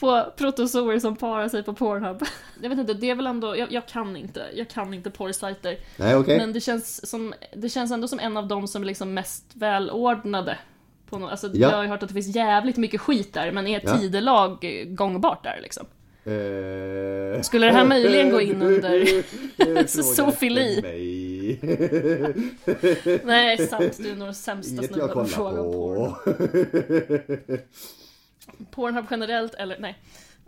på 0.00 0.32
protozoer 0.36 0.98
som 0.98 1.16
parar 1.16 1.48
sig 1.48 1.62
på 1.62 1.74
Pornhub. 1.74 2.22
Jag 2.62 2.68
vet 2.70 2.78
inte, 2.78 2.94
det 2.94 3.10
är 3.10 3.14
väl 3.14 3.26
ändå, 3.26 3.56
jag, 3.56 3.72
jag 3.72 3.88
kan 3.88 4.16
inte, 4.16 4.46
jag 4.54 4.68
kan 4.68 4.94
inte 4.94 5.10
porrsajter. 5.10 5.76
Nej, 5.96 6.16
okej. 6.16 6.38
Men 6.38 6.52
det 6.52 6.60
känns, 6.60 7.10
som, 7.10 7.34
det 7.56 7.68
känns 7.68 7.92
ändå 7.92 8.08
som 8.08 8.18
en 8.20 8.36
av 8.36 8.48
de 8.48 8.68
som 8.68 8.82
är 8.82 8.86
liksom 8.86 9.14
mest 9.14 9.44
välordnade. 9.54 10.58
På 11.10 11.18
no, 11.18 11.26
alltså, 11.26 11.46
Ja. 11.46 11.52
Jag 11.68 11.76
har 11.76 11.82
ju 11.82 11.88
hört 11.88 12.02
att 12.02 12.08
det 12.08 12.14
finns 12.14 12.36
jävligt 12.36 12.76
mycket 12.76 13.00
skit 13.00 13.32
där, 13.34 13.52
men 13.52 13.66
är 13.66 13.80
Ja. 13.84 13.98
tidelag 13.98 14.84
gångbart 14.88 15.44
där 15.44 15.58
liksom? 15.62 15.86
Eh, 16.26 17.40
Skulle 17.42 17.66
det 17.66 17.72
här 17.72 17.84
möjligen 17.84 18.30
gå 18.30 18.40
in 18.40 18.62
under 18.62 19.06
zoofili? 20.14 20.82
mig. 20.82 21.60
Nej, 23.24 23.58
sant. 23.68 23.96
Du 23.98 24.10
är 24.10 24.14
nog 24.16 24.26
den 24.26 24.34
sämsta 24.34 24.82
snubben 24.82 25.20
att 25.20 25.30
fråga 25.30 25.60
om 25.60 25.72
porn. 25.72 26.14
på. 26.14 27.58
Pornhub 28.70 29.04
generellt, 29.10 29.54
eller 29.54 29.78
nej. 29.78 29.98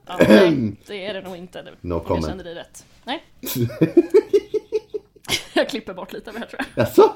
Ja, 0.07 0.17
nej, 0.29 0.73
det 0.87 1.07
är 1.07 1.15
det 1.15 1.21
nog 1.21 1.37
inte. 1.37 1.63
No 1.81 1.95
jag 1.95 2.05
comment. 2.05 2.27
kände 2.27 2.45
dig 2.45 2.55
rätt. 2.55 2.85
Nej. 3.05 3.25
jag 5.55 5.69
klipper 5.69 5.95
bort 5.95 6.13
lite 6.13 6.31
av 6.31 6.35
det 6.35 6.41
här 6.41 6.47
tror 6.47 6.61
jag. 6.75 6.87
Jaså? 6.87 7.13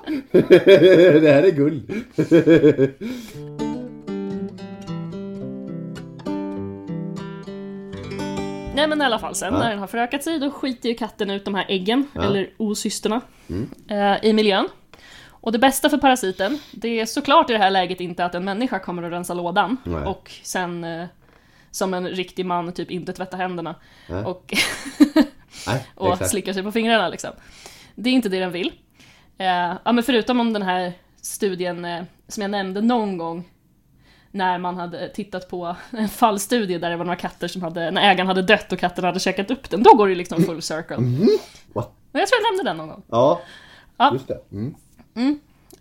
Det 1.20 1.32
här 1.32 1.42
är 1.42 1.50
guld. 1.50 2.04
Nej 8.74 8.88
men 8.88 9.02
i 9.02 9.04
alla 9.04 9.18
fall 9.18 9.34
sen 9.34 9.52
Ja. 9.54 9.58
när 9.60 9.70
den 9.70 9.78
har 9.78 9.86
förökat 9.86 10.22
sig 10.24 10.38
då 10.38 10.50
skiter 10.50 10.88
ju 10.88 10.94
katten 10.94 11.30
ut 11.30 11.44
de 11.44 11.54
här 11.54 11.64
äggen, 11.68 12.06
Ja. 12.12 12.20
Mm. 12.20 12.30
eller 12.32 12.50
osysterna, 12.56 13.20
eh, 13.88 14.24
i 14.24 14.32
miljön. 14.32 14.68
Och 15.28 15.52
det 15.52 15.58
bästa 15.58 15.90
för 15.90 15.98
parasiten, 15.98 16.58
det 16.72 17.00
är 17.00 17.06
såklart 17.06 17.50
i 17.50 17.52
det 17.52 17.58
här 17.58 17.70
läget 17.70 18.00
inte 18.00 18.24
att 18.24 18.34
en 18.34 18.44
människa 18.44 18.78
kommer 18.78 19.02
att 19.02 19.12
rensa 19.12 19.34
lådan 19.34 19.76
Nej. 19.84 20.04
och 20.04 20.30
sen 20.42 20.84
eh, 20.84 21.06
som 21.70 21.94
en 21.94 22.08
riktig 22.08 22.46
man 22.46 22.72
typ 22.72 22.90
inte 22.90 23.12
tvätta 23.12 23.36
händerna 23.36 23.74
Nej. 24.08 24.24
och, 24.24 24.54
och 25.94 26.18
slicka 26.18 26.54
sig 26.54 26.62
på 26.62 26.72
fingrarna 26.72 27.08
liksom. 27.08 27.30
Det 27.94 28.10
är 28.10 28.14
inte 28.14 28.28
det 28.28 28.40
den 28.40 28.52
vill. 28.52 28.72
Eh, 29.38 29.72
ja 29.84 29.92
men 29.92 30.02
förutom 30.04 30.40
om 30.40 30.52
den 30.52 30.62
här 30.62 30.92
studien 31.22 32.06
som 32.28 32.40
jag 32.42 32.50
nämnde 32.50 32.80
någon 32.80 33.18
gång 33.18 33.48
när 34.30 34.58
man 34.58 34.76
hade 34.76 35.08
tittat 35.08 35.48
på 35.48 35.76
en 35.90 36.08
fallstudie 36.08 36.78
där 36.78 36.90
det 36.90 36.96
var 36.96 37.04
några 37.04 37.16
katter 37.16 37.48
som 37.48 37.62
hade, 37.62 37.90
när 37.90 38.10
ägaren 38.10 38.26
hade 38.26 38.42
dött 38.42 38.72
och 38.72 38.78
katten 38.78 39.04
hade 39.04 39.20
käkat 39.20 39.50
upp 39.50 39.70
den, 39.70 39.82
då 39.82 39.94
går 39.94 40.08
det 40.08 40.14
liksom 40.14 40.42
full 40.42 40.62
circle. 40.62 40.96
What? 41.72 41.92
Men 42.12 42.20
jag 42.20 42.28
tror 42.28 42.40
jag 42.42 42.50
nämnde 42.52 42.70
den 42.70 42.76
någon 42.76 42.88
gång. 42.88 43.02
Ja, 43.08 43.40
Ja. 43.96 44.10
just 44.12 44.28
det. 44.28 44.40
Mm. 44.52 44.74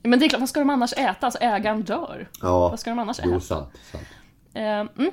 Men 0.03 0.19
det 0.19 0.25
är 0.25 0.29
klart, 0.29 0.39
vad 0.39 0.49
ska 0.49 0.59
de 0.59 0.69
annars 0.69 0.93
äta? 0.93 1.25
Alltså 1.25 1.39
ägaren 1.41 1.81
dör. 1.81 2.27
Ja, 2.41 2.69
Vad 2.69 2.79
ska 2.79 2.89
de 2.89 2.99
annars 2.99 3.19
äta? 3.19 3.29
jo 3.31 3.39
sant. 3.39 3.69
sant. 3.91 4.03
Eh, 4.53 4.63
mm. 4.63 5.12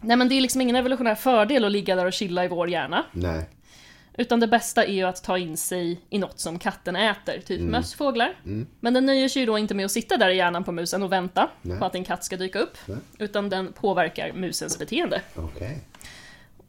Nej 0.00 0.16
men 0.16 0.28
det 0.28 0.34
är 0.34 0.40
liksom 0.40 0.60
ingen 0.60 0.76
evolutionär 0.76 1.14
fördel 1.14 1.64
att 1.64 1.72
ligga 1.72 1.96
där 1.96 2.04
och 2.06 2.12
chilla 2.12 2.44
i 2.44 2.48
vår 2.48 2.68
hjärna. 2.70 3.04
Nej. 3.12 3.48
Utan 4.20 4.40
det 4.40 4.46
bästa 4.46 4.84
är 4.84 4.92
ju 4.92 5.02
att 5.02 5.22
ta 5.24 5.38
in 5.38 5.56
sig 5.56 6.00
i 6.10 6.18
något 6.18 6.40
som 6.40 6.58
katten 6.58 6.96
äter, 6.96 7.40
typ 7.46 7.58
Mm. 7.60 7.70
möss, 7.72 7.94
fåglar. 7.94 8.34
Men 8.80 8.94
den 8.94 9.06
nöjer 9.06 9.28
sig 9.28 9.40
ju 9.40 9.46
då 9.46 9.58
inte 9.58 9.74
med 9.74 9.84
att 9.84 9.92
sitta 9.92 10.16
där 10.16 10.28
i 10.28 10.36
hjärnan 10.36 10.64
på 10.64 10.72
musen 10.72 11.02
och 11.02 11.12
vänta 11.12 11.48
Nej. 11.62 11.78
på 11.78 11.84
att 11.84 11.94
en 11.94 12.04
katt 12.04 12.24
ska 12.24 12.36
dyka 12.36 12.58
upp. 12.58 12.76
Nej. 12.86 12.98
Utan 13.18 13.48
den 13.48 13.72
påverkar 13.72 14.32
musens 14.32 14.78
beteende. 14.78 15.20
Okej. 15.34 15.78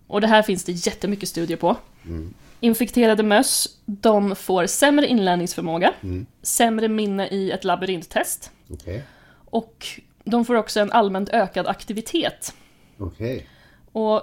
Och 0.07 0.21
det 0.21 0.27
här 0.27 0.41
finns 0.41 0.63
det 0.63 0.71
jättemycket 0.71 1.29
studier 1.29 1.57
på. 1.57 1.75
Mm. 2.05 2.33
Infekterade 2.59 3.23
möss, 3.23 3.77
de 3.85 4.35
får 4.35 4.65
sämre 4.65 5.07
inlärningsförmåga, 5.07 5.93
Mm. 6.03 6.25
sämre 6.41 6.88
minne 6.88 7.27
i 7.27 7.51
ett 7.51 7.63
labyrinttest 7.63 8.51
Okej. 8.69 9.03
och 9.45 9.88
de 10.23 10.45
får 10.45 10.55
också 10.55 10.79
en 10.79 10.91
allmänt 10.91 11.29
ökad 11.29 11.67
aktivitet. 11.67 12.53
Okej. 12.97 13.47
Och 13.91 14.21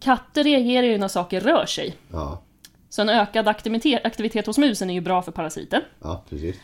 katter 0.00 0.44
reagerar 0.44 0.86
ju 0.86 0.98
när 0.98 1.08
saker 1.08 1.40
rör 1.40 1.66
sig. 1.66 1.96
Ja. 2.12 2.42
Så 2.96 3.02
en 3.02 3.08
ökad 3.08 3.48
aktivitet, 3.48 4.04
aktivitet 4.06 4.46
hos 4.46 4.58
musen 4.58 4.90
är 4.90 4.94
ju 4.94 5.00
bra 5.00 5.22
för 5.22 5.32
parasiten. 5.32 5.82
Ja, 6.02 6.24
precis. 6.30 6.56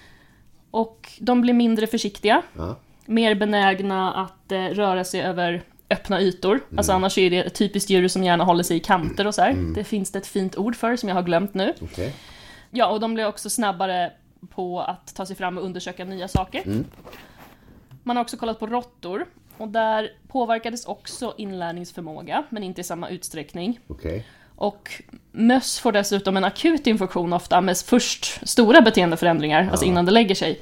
Och 0.70 1.12
de 1.20 1.40
blir 1.40 1.54
mindre 1.54 1.86
försiktiga, 1.86 2.42
Ja. 2.56 2.76
mer 3.06 3.34
benägna 3.34 4.12
att 4.14 4.52
eh, 4.52 4.58
röra 4.64 5.04
sig 5.04 5.22
över 5.22 5.62
öppna 5.90 6.20
ytor. 6.20 6.54
Mm. 6.54 6.78
Alltså 6.78 6.92
annars 6.92 7.18
är 7.18 7.30
det 7.30 7.38
ett 7.42 7.54
typiskt 7.54 7.90
djur 7.90 8.08
som 8.08 8.24
gärna 8.24 8.44
håller 8.44 8.62
sig 8.62 8.76
i 8.76 8.80
kanter 8.80 9.26
och 9.26 9.34
så 9.34 9.42
här. 9.42 9.74
Det 9.74 9.84
finns 9.84 10.12
det 10.12 10.18
ett 10.18 10.26
fint 10.26 10.56
ord 10.56 10.76
för 10.76 10.96
som 10.96 11.08
jag 11.08 11.16
har 11.16 11.22
glömt 11.22 11.54
nu. 11.54 11.74
Okej. 11.80 12.14
Ja, 12.70 12.86
och 12.86 13.00
de 13.00 13.14
blir 13.14 13.26
också 13.26 13.50
snabbare 13.50 14.12
på 14.50 14.80
att 14.80 15.14
ta 15.14 15.26
sig 15.26 15.36
fram 15.36 15.58
och 15.58 15.64
undersöka 15.64 16.04
nya 16.04 16.28
saker. 16.28 16.62
Mm. 16.66 16.84
Man 18.02 18.16
har 18.16 18.22
också 18.24 18.36
kollat 18.36 18.58
på 18.58 18.66
råttor. 18.66 19.26
Och 19.56 19.68
där 19.68 20.10
påverkades 20.28 20.84
också 20.84 21.34
inlärningsförmåga, 21.38 22.44
men 22.50 22.62
inte 22.62 22.80
i 22.80 22.84
samma 22.84 23.08
utsträckning. 23.08 23.80
Okej. 23.86 24.26
Och 24.56 25.02
möss 25.32 25.78
får 25.78 25.92
dessutom 25.92 26.36
en 26.36 26.44
akut 26.44 26.86
infektion 26.86 27.32
ofta 27.32 27.60
med 27.60 27.78
först 27.78 28.48
stora 28.48 28.80
beteendeförändringar, 28.80 29.68
alltså 29.70 29.86
innan 29.86 30.04
det 30.04 30.12
lägger 30.12 30.34
sig. 30.34 30.60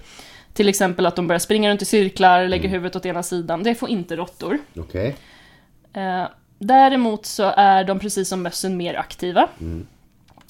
Till 0.53 0.68
exempel 0.68 1.07
att 1.07 1.16
de 1.16 1.26
börjar 1.26 1.38
springa 1.38 1.70
runt 1.70 1.83
i 1.83 1.85
cirklar, 1.85 2.48
lägger 2.48 2.68
huvudet 2.68 2.96
åt 2.96 3.07
ena 3.07 3.22
sidan. 3.22 3.62
Det 3.62 3.74
får 3.74 3.88
inte 3.88 4.16
råttor. 4.16 4.59
Okej. 4.76 5.16
Eh, 5.92 6.24
däremot 6.59 7.26
så 7.26 7.53
är 7.57 7.85
de 7.85 7.98
precis 7.98 8.29
som 8.29 8.42
mössen 8.42 8.76
mer 8.76 8.94
aktiva. 8.94 9.48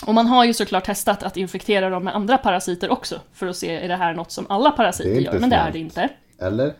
Och 0.06 0.14
man 0.14 0.26
har 0.26 0.44
ju 0.44 0.54
såklart 0.54 0.84
testat 0.84 1.22
att 1.22 1.36
infektera 1.36 1.90
dem 1.90 2.04
med 2.04 2.14
andra 2.14 2.38
parasiter 2.38 2.90
också, 2.90 3.20
för 3.32 3.46
att 3.46 3.56
se 3.56 3.76
är 3.76 3.88
det 3.88 3.96
här 3.96 4.14
något 4.14 4.32
som 4.32 4.46
alla 4.48 4.70
parasiter 4.70 5.20
gör, 5.20 5.38
men 5.38 5.50
det 5.50 5.56
är 5.56 5.72
det 5.72 5.78
inte. 5.78 6.08
Eller? 6.38 6.74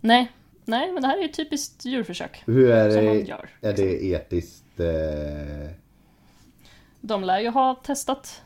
Nej, 0.00 0.32
nej, 0.64 0.92
men 0.92 1.02
det 1.02 1.08
här 1.08 1.18
är 1.18 1.22
ju 1.22 1.28
typiskt 1.28 1.84
djurförsök. 1.84 2.42
Hur 2.46 2.70
är 2.70 2.90
Som 2.90 3.04
man 3.04 3.14
det, 3.14 3.22
gör. 3.22 3.48
är 3.60 3.72
det 3.72 4.04
etiskt? 4.04 4.80
Eh... 4.80 5.70
De 7.00 7.24
lär 7.24 7.40
ju 7.40 7.48
ha 7.48 7.74
testat. 7.74 8.42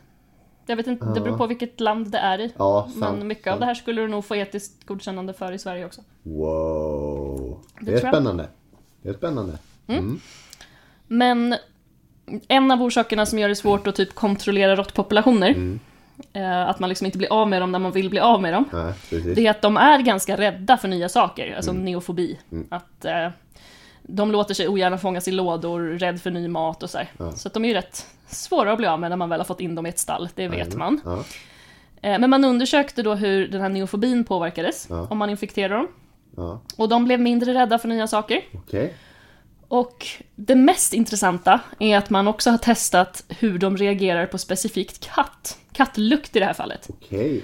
Jag 0.65 0.75
vet 0.75 0.87
inte, 0.87 1.05
det 1.05 1.21
beror 1.21 1.37
på 1.37 1.47
vilket 1.47 1.79
land 1.79 2.11
det 2.11 2.17
är 2.17 2.39
i. 2.39 2.53
Ja, 2.57 2.89
sant. 2.99 3.17
Men 3.17 3.27
mycket 3.27 3.53
av 3.53 3.59
det 3.59 3.65
här 3.65 3.73
skulle 3.73 4.01
du 4.01 4.07
nog 4.07 4.25
få 4.25 4.35
etiskt 4.35 4.85
godkännande 4.85 5.33
för 5.33 5.51
i 5.51 5.59
Sverige 5.59 5.85
också. 5.85 6.01
Wow. 6.23 7.59
Det, 7.79 7.91
Det 7.91 7.97
är 7.97 7.99
spännande. 8.09 8.47
Det 9.01 9.09
är 9.09 9.13
spännande. 9.13 9.57
Mm. 9.87 10.19
Men 11.07 11.55
en 12.47 12.71
av 12.71 12.83
orsakerna 12.83 13.25
som 13.25 13.39
gör 13.39 13.49
det 13.49 13.55
svårt 13.55 13.87
att 13.87 13.95
typ 13.95 14.15
kontrollera 14.15 14.75
råttpopulationer 14.75 15.77
eh, 16.33 16.69
att 16.69 16.79
man 16.79 16.89
liksom 16.89 17.05
inte 17.05 17.17
blir 17.17 17.33
av 17.33 17.49
med 17.49 17.61
dem 17.61 17.71
när 17.71 17.79
man 17.79 17.91
vill 17.91 18.09
bli 18.09 18.19
av 18.19 18.41
med 18.41 18.53
dem. 18.53 18.65
Precis. 19.09 19.35
Det 19.35 19.47
är 19.47 19.51
att 19.51 19.61
de 19.61 19.77
är 19.77 20.01
ganska 20.01 20.37
rädda 20.37 20.77
för 20.77 20.87
nya 20.87 21.09
saker, 21.09 21.55
alltså 21.55 21.73
neofobi. 21.73 22.39
Att 22.69 23.05
eh, 23.05 23.29
de 24.07 24.31
låter 24.31 24.53
sig 24.53 24.67
ogärna 24.67 24.97
fångas 24.97 25.27
i 25.27 25.31
lådor, 25.31 25.81
rädd 25.81 26.21
för 26.21 26.31
ny 26.31 26.47
mat 26.47 26.83
och 26.83 26.89
så 26.89 26.97
här. 26.97 27.11
Så 27.35 27.47
att 27.47 27.53
de 27.53 27.65
är 27.65 27.69
ju 27.69 27.73
rätt 27.73 28.05
svåra 28.27 28.71
att 28.71 28.77
bli 28.77 28.87
av 28.87 28.99
med 28.99 29.09
när 29.09 29.17
man 29.17 29.29
väl 29.29 29.39
har 29.39 29.45
fått 29.45 29.61
in 29.61 29.75
dem 29.75 29.85
i 29.85 29.89
ett 29.89 29.99
stall, 29.99 30.29
det 30.35 30.47
vet 30.47 30.75
man. 30.75 31.01
Ja. 31.05 31.23
Eh, 32.01 32.19
men 32.19 32.29
man 32.29 32.43
undersökte 32.45 33.03
då 33.03 33.13
hur 33.15 33.47
den 33.47 33.61
här 33.61 33.69
neofobin 33.69 34.23
påverkades, 34.23 34.87
Ja. 34.89 35.07
om 35.09 35.17
man 35.17 35.29
infekterade 35.29 35.73
dem. 35.75 35.87
Ja. 36.37 36.61
Och 36.77 36.89
de 36.89 37.05
blev 37.05 37.19
mindre 37.19 37.53
rädda 37.53 37.79
för 37.79 37.87
nya 37.87 38.07
saker. 38.07 38.41
Okej. 38.53 38.93
Och 39.67 40.07
det 40.35 40.55
mest 40.55 40.93
intressanta 40.93 41.59
är 41.79 41.97
att 41.97 42.09
man 42.09 42.27
också 42.27 42.49
har 42.51 42.57
testat 42.57 43.23
hur 43.29 43.59
de 43.59 43.77
reagerar 43.77 44.25
på 44.25 44.37
specifikt 44.37 44.99
katt. 45.15 45.57
Kattlukt 45.71 46.35
i 46.35 46.39
det 46.39 46.45
här 46.45 46.53
fallet. 46.53 46.87
Okej. 46.89 47.43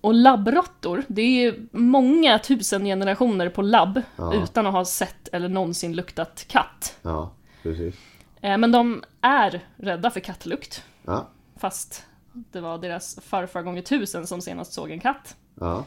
Och 0.00 0.14
labbråttor, 0.14 1.04
det 1.08 1.22
är 1.22 1.40
ju 1.42 1.66
många 1.72 2.38
tusen 2.38 2.84
generationer 2.84 3.48
på 3.48 3.62
labb 3.62 4.02
Ja. 4.16 4.34
utan 4.34 4.66
att 4.66 4.72
ha 4.72 4.84
sett 4.84 5.28
eller 5.32 5.48
någonsin 5.48 5.96
luktat 5.96 6.44
katt. 6.48 6.98
Ja, 7.02 7.30
precis. 7.62 7.94
Eh, 8.40 8.58
men 8.58 8.72
de 8.72 9.02
är 9.20 9.60
rädda 9.76 10.10
för 10.10 10.20
kattlukt, 10.20 10.84
Ja. 11.06 11.28
fast 11.56 12.06
det 12.32 12.60
var 12.60 12.78
deras 12.78 13.18
farfar 13.22 13.62
gånger 13.62 13.82
tusen 13.82 14.26
som 14.26 14.40
senast 14.40 14.72
såg 14.72 14.90
en 14.90 15.00
katt. 15.00 15.36
Ja. 15.60 15.84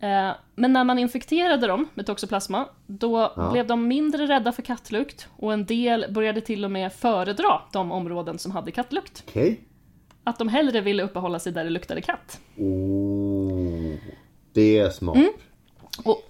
Eh, 0.00 0.30
Men 0.54 0.72
när 0.72 0.84
man 0.84 0.98
infekterade 0.98 1.66
dem 1.66 1.88
med 1.94 2.06
toxoplasma, 2.06 2.66
då 2.86 3.32
Ja. 3.36 3.50
blev 3.52 3.66
de 3.66 3.88
mindre 3.88 4.26
rädda 4.26 4.52
för 4.52 4.62
kattlukt 4.62 5.28
och 5.36 5.52
en 5.52 5.64
del 5.64 6.06
började 6.12 6.40
till 6.40 6.64
och 6.64 6.70
med 6.70 6.92
föredra 6.92 7.60
de 7.72 7.92
områden 7.92 8.38
som 8.38 8.52
hade 8.52 8.70
kattlukt. 8.70 9.24
Okej. 9.28 9.60
Att 10.24 10.38
de 10.38 10.48
hellre 10.48 10.80
ville 10.80 11.02
uppehålla 11.02 11.38
sig 11.38 11.52
där 11.52 11.64
det 11.64 11.70
luktade 11.70 12.00
katt. 12.00 12.40
Oh. 12.56 13.94
Det 14.52 14.78
är 14.78 14.90
smart. 14.90 15.16
Mm. 15.16 15.32
Och, 16.04 16.22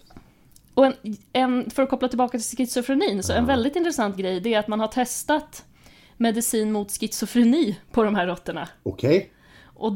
och 0.74 0.86
en, 0.86 0.94
en, 1.32 1.70
för 1.70 1.82
att 1.82 1.90
koppla 1.90 2.08
tillbaka 2.08 2.38
till 2.38 2.56
schizofrenin, 2.56 3.22
så 3.22 3.32
en 3.32 3.46
väldigt 3.46 3.76
intressant 3.76 4.16
grej 4.16 4.40
det 4.40 4.54
är 4.54 4.58
att 4.58 4.68
man 4.68 4.80
har 4.80 4.88
testat 4.88 5.64
medicin 6.16 6.72
mot 6.72 6.90
schizofreni 7.00 7.78
på 7.92 8.02
de 8.04 8.14
här 8.14 8.26
råttorna. 8.26 8.68
Okej. 8.82 9.32
Och 9.64 9.92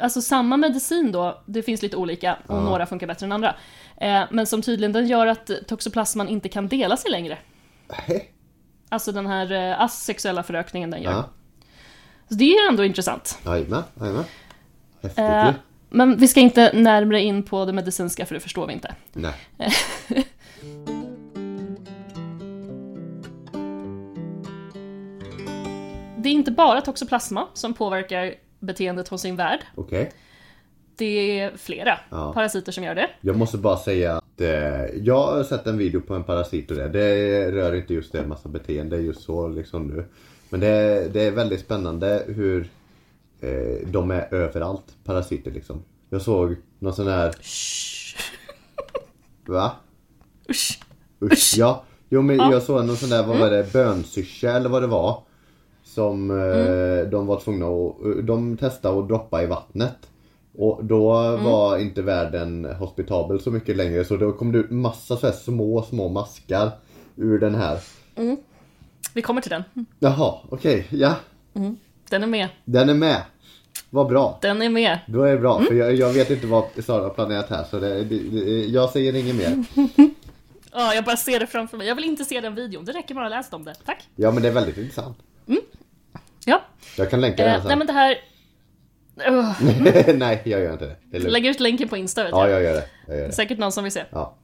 alltså 0.00 0.22
samma 0.22 0.56
medicin 0.56 1.12
då, 1.12 1.42
det 1.46 1.62
finns 1.62 1.82
lite 1.82 1.96
olika 1.96 2.34
och 2.46 2.56
Ja. 2.56 2.60
några 2.60 2.86
funkar 2.86 3.06
bättre 3.06 3.26
än 3.26 3.32
andra. 3.32 3.56
Eh, 3.96 4.22
men 4.30 4.46
som 4.46 4.62
tydligen 4.62 4.92
den 4.92 5.06
gör 5.06 5.26
att 5.26 5.50
toxoplasman 5.66 6.28
inte 6.28 6.48
kan 6.48 6.68
dela 6.68 6.96
sig 6.96 7.10
längre. 7.10 7.38
Hä? 7.88 8.20
Alltså 8.88 9.12
den 9.12 9.26
här 9.26 9.52
eh, 9.52 9.80
asexuella 9.80 10.42
förökningen 10.42 10.90
den 10.90 11.02
gör. 11.02 11.10
Ja. 11.12 11.28
Så 12.32 12.36
det 12.38 12.52
är 12.54 12.68
ändå 12.68 12.84
intressant. 12.84 13.38
Jajamän. 13.46 13.82
Jajamän. 14.00 14.24
Häftigt 15.02 15.18
Eh, 15.18 15.46
ju. 15.46 15.52
men 15.90 16.16
vi 16.16 16.28
ska 16.28 16.40
inte 16.40 16.70
närmare 16.74 17.20
in 17.20 17.42
på 17.42 17.64
det 17.64 17.72
medicinska 17.72 18.26
för 18.26 18.34
det 18.34 18.40
förstår 18.40 18.66
vi 18.66 18.72
inte. 18.72 18.94
Nej. 19.12 19.34
Det 26.16 26.28
är 26.28 26.32
inte 26.32 26.50
bara 26.50 26.80
toxoplasma 26.80 27.48
som 27.54 27.74
påverkar 27.74 28.34
beteendet 28.60 29.08
hos 29.08 29.20
sin 29.22 29.36
värld. 29.36 29.60
Okej. 29.74 30.12
Det 30.96 31.40
är 31.40 31.56
flera 31.56 31.98
Ja. 32.10 32.32
parasiter 32.32 32.72
som 32.72 32.84
gör 32.84 32.94
det. 32.94 33.10
Jag 33.20 33.36
måste 33.36 33.58
bara 33.58 33.76
säga 33.76 34.16
att 34.16 34.40
eh, 34.40 34.84
jag 35.02 35.26
har 35.26 35.42
sett 35.44 35.66
en 35.66 35.78
video 35.78 36.00
på 36.00 36.14
en 36.14 36.24
parasit 36.24 36.70
och 36.70 36.76
det. 36.76 36.88
Det 36.88 37.50
rör 37.52 37.74
inte 37.74 37.94
just 37.94 38.12
det 38.12 38.26
massa 38.26 38.48
beteende 38.48 38.96
just 38.96 39.22
så 39.22 39.48
liksom 39.48 39.86
nu. 39.86 40.04
Men 40.52 40.60
det, 40.60 41.08
det 41.12 41.22
är 41.22 41.30
väldigt 41.30 41.60
spännande 41.60 42.22
hur 42.26 42.70
eh, 43.40 43.88
de 43.88 44.10
är 44.10 44.34
överallt, 44.34 44.84
parasiter 45.04 45.50
liksom. 45.50 45.82
Jag 46.10 46.22
såg 46.22 46.56
någon 46.78 46.92
sån 46.94 47.06
här, 47.06 47.32
Shh. 47.32 48.16
va? 49.46 49.72
Usch. 50.50 50.80
Usch, 51.22 51.54
ja. 51.56 51.82
Jo 52.08 52.22
men 52.22 52.36
Ja. 52.36 52.52
jag 52.52 52.62
såg 52.62 52.84
någon 52.84 52.96
sån 52.96 53.08
där, 53.10 53.26
vad 53.26 53.38
var 53.38 53.50
det, 53.50 53.72
bönsyrsa 53.72 54.50
eller 54.50 54.68
vad 54.68 54.82
det 54.82 54.86
var. 54.86 55.22
Som 55.84 56.30
eh, 56.30 57.10
de 57.10 57.26
var 57.26 57.40
tvungna 57.40 57.66
att, 57.66 58.26
de 58.26 58.56
testade 58.56 58.98
att 59.00 59.08
droppa 59.08 59.42
i 59.42 59.46
vattnet. 59.46 59.96
Och 60.58 60.84
då 60.84 61.08
var 61.36 61.78
inte 61.78 62.02
världen 62.02 62.64
hospitabel 62.64 63.40
så 63.40 63.50
mycket 63.50 63.76
längre 63.76 64.04
så 64.04 64.16
då 64.16 64.32
kom 64.32 64.52
det 64.52 64.58
ut 64.58 64.70
massa 64.70 65.16
så 65.16 65.32
små, 65.32 65.82
små 65.82 66.08
maskar 66.08 66.70
ur 67.16 67.38
den 67.38 67.54
här. 67.54 67.78
Vi 69.12 69.22
kommer 69.22 69.40
till 69.40 69.50
den. 69.50 69.64
Jaha, 69.98 70.34
okej, 70.48 70.86
ja. 70.90 71.14
Den 72.10 72.22
är 72.22 72.26
med. 72.26 72.48
Den 72.64 72.88
är 72.88 72.94
med. 72.94 73.22
Vad 73.90 74.06
bra. 74.08 74.38
Den 74.42 74.62
är 74.62 74.68
med. 74.68 74.98
Då 75.06 75.22
är 75.22 75.32
det 75.32 75.38
bra, 75.38 75.60
för 75.62 75.74
jag, 75.74 75.94
jag 75.94 76.12
vet 76.12 76.30
inte 76.30 76.46
vad 76.46 76.64
Sara 76.84 77.02
har 77.02 77.10
planerat 77.10 77.50
här 77.50 77.64
så 77.70 77.78
det, 77.80 78.04
det, 78.04 78.18
det, 78.18 78.64
jag 78.66 78.90
säger 78.90 79.14
inget 79.14 79.36
mer. 79.36 79.64
Ja, 80.74 80.94
jag 80.94 81.04
bara 81.04 81.16
ser 81.16 81.40
det 81.40 81.46
framför 81.46 81.76
mig. 81.76 81.86
Jag 81.86 81.94
vill 81.94 82.04
inte 82.04 82.24
se 82.24 82.40
den 82.40 82.54
videon. 82.54 82.84
Det 82.84 82.92
räcker 82.92 83.14
bara 83.14 83.24
att 83.24 83.30
läsa 83.30 83.56
om 83.56 83.64
det. 83.64 83.74
Tack. 83.84 84.08
Ja 84.16 84.30
men 84.32 84.42
det 84.42 84.48
är 84.48 84.52
väldigt 84.52 84.76
intressant. 84.76 85.18
Ja. 86.44 86.62
Jag 86.96 87.10
kan 87.10 87.20
länka 87.20 87.44
den 87.44 87.54
Eh, 87.54 87.58
nej 87.58 87.68
sen. 87.70 87.78
men 87.78 87.86
det 87.86 87.92
här... 87.92 88.16
Ugh. 89.28 90.14
Nej, 90.14 90.42
jag 90.44 90.60
gör 90.60 90.72
inte 90.72 90.84
det. 91.10 91.18
det. 91.18 91.28
Lägg 91.30 91.46
ut 91.46 91.60
länken 91.60 91.88
på 91.88 91.96
Insta 91.96 92.22
vet 92.22 92.30
Ja, 92.32 92.48
jag. 92.48 92.56
jag 92.56 92.62
gör 92.62 92.74
det. 92.74 92.84
Jag 93.06 93.16
gör 93.16 93.26
det. 93.26 93.32
Säkert 93.32 93.58
någon 93.58 93.72
som 93.72 93.84
vill 93.84 93.92
se. 93.92 94.02
Ja. 94.10 94.34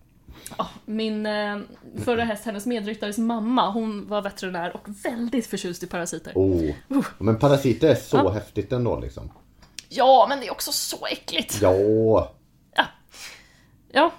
Ja, 0.59 0.69
Min 0.85 1.27
eh, 1.27 1.59
förra 2.05 2.25
häst, 2.25 2.45
hennes 2.45 2.67
medryttares 2.67 3.19
mamma, 3.19 3.71
hon 3.71 4.09
var 4.09 4.23
veterinär 4.23 4.77
och 4.77 4.89
väldigt 5.05 5.47
förtjust 5.47 5.83
i 5.83 5.87
parasiter. 5.87 6.33
Oh. 6.35 6.71
Men 7.19 7.39
parasiter 7.39 7.89
är 7.89 7.95
så 7.95 8.17
Ja. 8.17 8.31
häftigt 8.31 8.73
ändå 8.73 9.01
liksom. 9.01 9.31
Ja, 9.89 10.27
men 10.29 10.41
det 10.41 10.47
är 10.47 10.51
också 10.53 10.73
så 10.73 11.07
äckligt. 11.07 11.59
Ja. 11.63 12.33
Ja, 13.93 14.13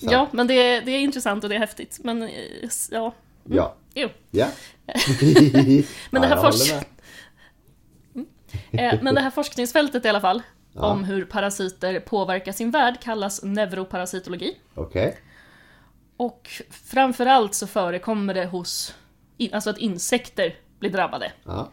Sant. 0.00 0.12
ja 0.12 0.28
men 0.32 0.46
det 0.46 0.54
är, 0.54 0.82
det 0.82 0.90
är 0.90 0.98
intressant 1.00 1.44
och 1.44 1.50
det 1.50 1.56
är 1.56 1.60
häftigt. 1.60 1.98
Men 2.04 2.22
eh, 2.22 2.30
ja, 2.90 3.14
Ja. 3.44 3.74
jo. 3.94 4.08
Ja. 4.30 4.46
Men 6.10 6.22
det 6.22 6.28
här 6.28 6.36
ja, 6.36 6.42
håller 6.42 6.74
med. 6.74 6.84
Eh, 8.94 9.02
men 9.02 9.14
det 9.14 9.20
här 9.20 9.30
forskningsfältet 9.30 10.04
i 10.04 10.08
alla 10.08 10.20
fall, 10.20 10.42
Ja. 10.72 10.80
om 10.86 11.04
hur 11.04 11.24
parasiter 11.24 12.00
påverkar 12.00 12.52
sin 12.52 12.70
värld, 12.70 13.00
kallas 13.02 13.42
neuroparasitologi. 13.42 14.56
Okej. 14.74 15.16
Och 16.20 16.48
framförallt 16.70 17.54
så 17.54 17.66
förekommer 17.66 18.34
det 18.34 18.46
hos, 18.46 18.94
alltså 19.52 19.70
att 19.70 19.78
insekter 19.78 20.54
blir 20.78 20.90
drabbade. 20.90 21.32
Ja. 21.44 21.70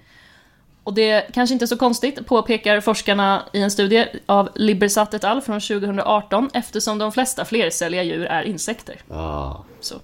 Och 0.83 0.93
det 0.93 1.33
kanske 1.33 1.53
inte 1.53 1.65
är 1.65 1.67
så 1.67 1.77
konstigt, 1.77 2.25
påpekar 2.25 2.81
forskarna 2.81 3.49
i 3.53 3.61
en 3.61 3.71
studie 3.71 4.05
av 4.25 4.49
Libersat 4.55 5.13
et 5.13 5.23
al. 5.23 5.41
från 5.41 5.61
2018, 5.61 6.49
eftersom 6.53 6.97
de 6.97 7.11
flesta 7.11 7.45
flercelliga 7.45 8.03
djur 8.03 8.25
är 8.25 8.43
insekter. 8.43 9.01
Ja. 9.09 9.65
Så. 9.79 9.95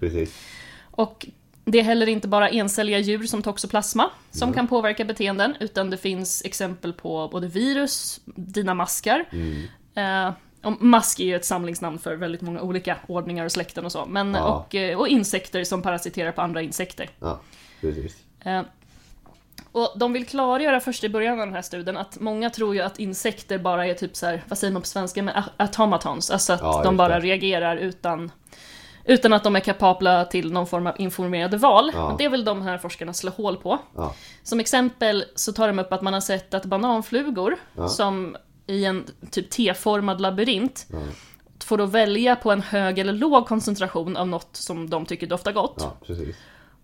Precis. 0.00 0.40
Och 0.90 1.26
det 1.64 1.78
är 1.78 1.84
heller 1.84 2.06
inte 2.06 2.28
bara 2.28 2.48
encelliga 2.48 2.98
djur 2.98 3.26
som 3.26 3.42
toxoplasma 3.42 4.10
som 4.30 4.52
kan 4.52 4.68
påverka 4.68 5.04
beteenden, 5.04 5.56
utan 5.60 5.90
det 5.90 5.96
finns 5.96 6.42
exempel 6.44 6.92
på 6.92 7.28
både 7.32 7.46
virus, 7.48 8.20
dina 8.24 8.74
maskar. 8.74 9.24
Eh, 9.94 10.28
och 10.28 10.34
mask 10.70 11.20
är 11.20 11.24
ju 11.24 11.36
ett 11.36 11.44
samlingsnamn 11.44 11.98
för 11.98 12.16
väldigt 12.16 12.40
många 12.40 12.60
olika 12.60 12.96
ordningar 13.08 13.44
och 13.44 13.52
släkten 13.52 13.84
och 13.84 13.92
så, 13.92 14.06
men, 14.06 14.34
Ja. 14.34 14.42
och, 14.68 14.74
eh, 14.74 14.98
och 14.98 15.08
insekter 15.08 15.64
som 15.64 15.82
parasiterar 15.82 16.32
på 16.32 16.40
andra 16.42 16.62
insekter. 16.62 17.10
Ja. 17.20 17.40
Precis. 17.80 18.16
Eh, 18.44 18.62
och 19.72 19.92
de 19.96 20.12
vill 20.12 20.26
klargöra 20.26 20.80
först 20.80 21.04
i 21.04 21.08
början 21.08 21.32
av 21.40 21.46
den 21.46 21.54
här 21.54 21.62
studien 21.62 21.96
att 21.96 22.20
många 22.20 22.50
tror 22.50 22.74
ju 22.74 22.80
att 22.80 22.98
insekter 22.98 23.58
bara 23.58 23.86
är 23.86 23.94
typ 23.94 24.16
så 24.16 24.26
här, 24.26 24.42
vad 24.48 24.58
säger 24.58 24.72
man 24.72 24.82
på 24.82 24.88
svenska, 24.88 25.22
med 25.22 25.36
a- 25.36 25.44
automatons, 25.56 26.30
alltså 26.30 26.52
att 26.52 26.60
Ja, 26.62 26.80
de 26.84 26.96
bara 26.96 27.14
det. 27.20 27.26
reagerar 27.26 27.76
utan, 27.76 28.30
utan 29.04 29.32
att 29.32 29.42
de 29.44 29.56
är 29.56 29.60
kapabla 29.60 30.24
till 30.24 30.52
någon 30.52 30.66
form 30.66 30.86
av 30.86 30.94
informerade 30.98 31.56
val. 31.56 31.90
Ja. 31.94 32.08
Men 32.08 32.16
det 32.16 32.28
vill 32.28 32.44
de 32.44 32.62
här 32.62 32.78
forskarna 32.78 33.12
slå 33.12 33.30
hål 33.30 33.56
på. 33.56 33.78
Ja. 33.96 34.14
Som 34.42 34.60
exempel 34.60 35.24
så 35.34 35.52
tar 35.52 35.66
de 35.66 35.78
upp 35.78 35.92
att 35.92 36.02
man 36.02 36.12
har 36.12 36.20
sett 36.20 36.54
att 36.54 36.64
bananflugor 36.64 37.56
som 37.88 38.36
i 38.66 38.84
en 38.84 39.04
typ 39.30 39.50
T-formad 39.50 40.20
labyrint 40.20 40.86
Ja. 40.92 40.98
får 41.64 41.78
då 41.78 41.86
välja 41.86 42.36
på 42.36 42.52
en 42.52 42.62
hög 42.62 42.98
eller 42.98 43.12
låg 43.12 43.46
koncentration 43.46 44.16
av 44.16 44.28
något 44.28 44.56
som 44.56 44.90
de 44.90 45.06
tycker 45.06 45.26
doftar 45.26 45.52
gott. 45.52 45.76
Ja. 45.78 45.96
Precis. 46.06 46.36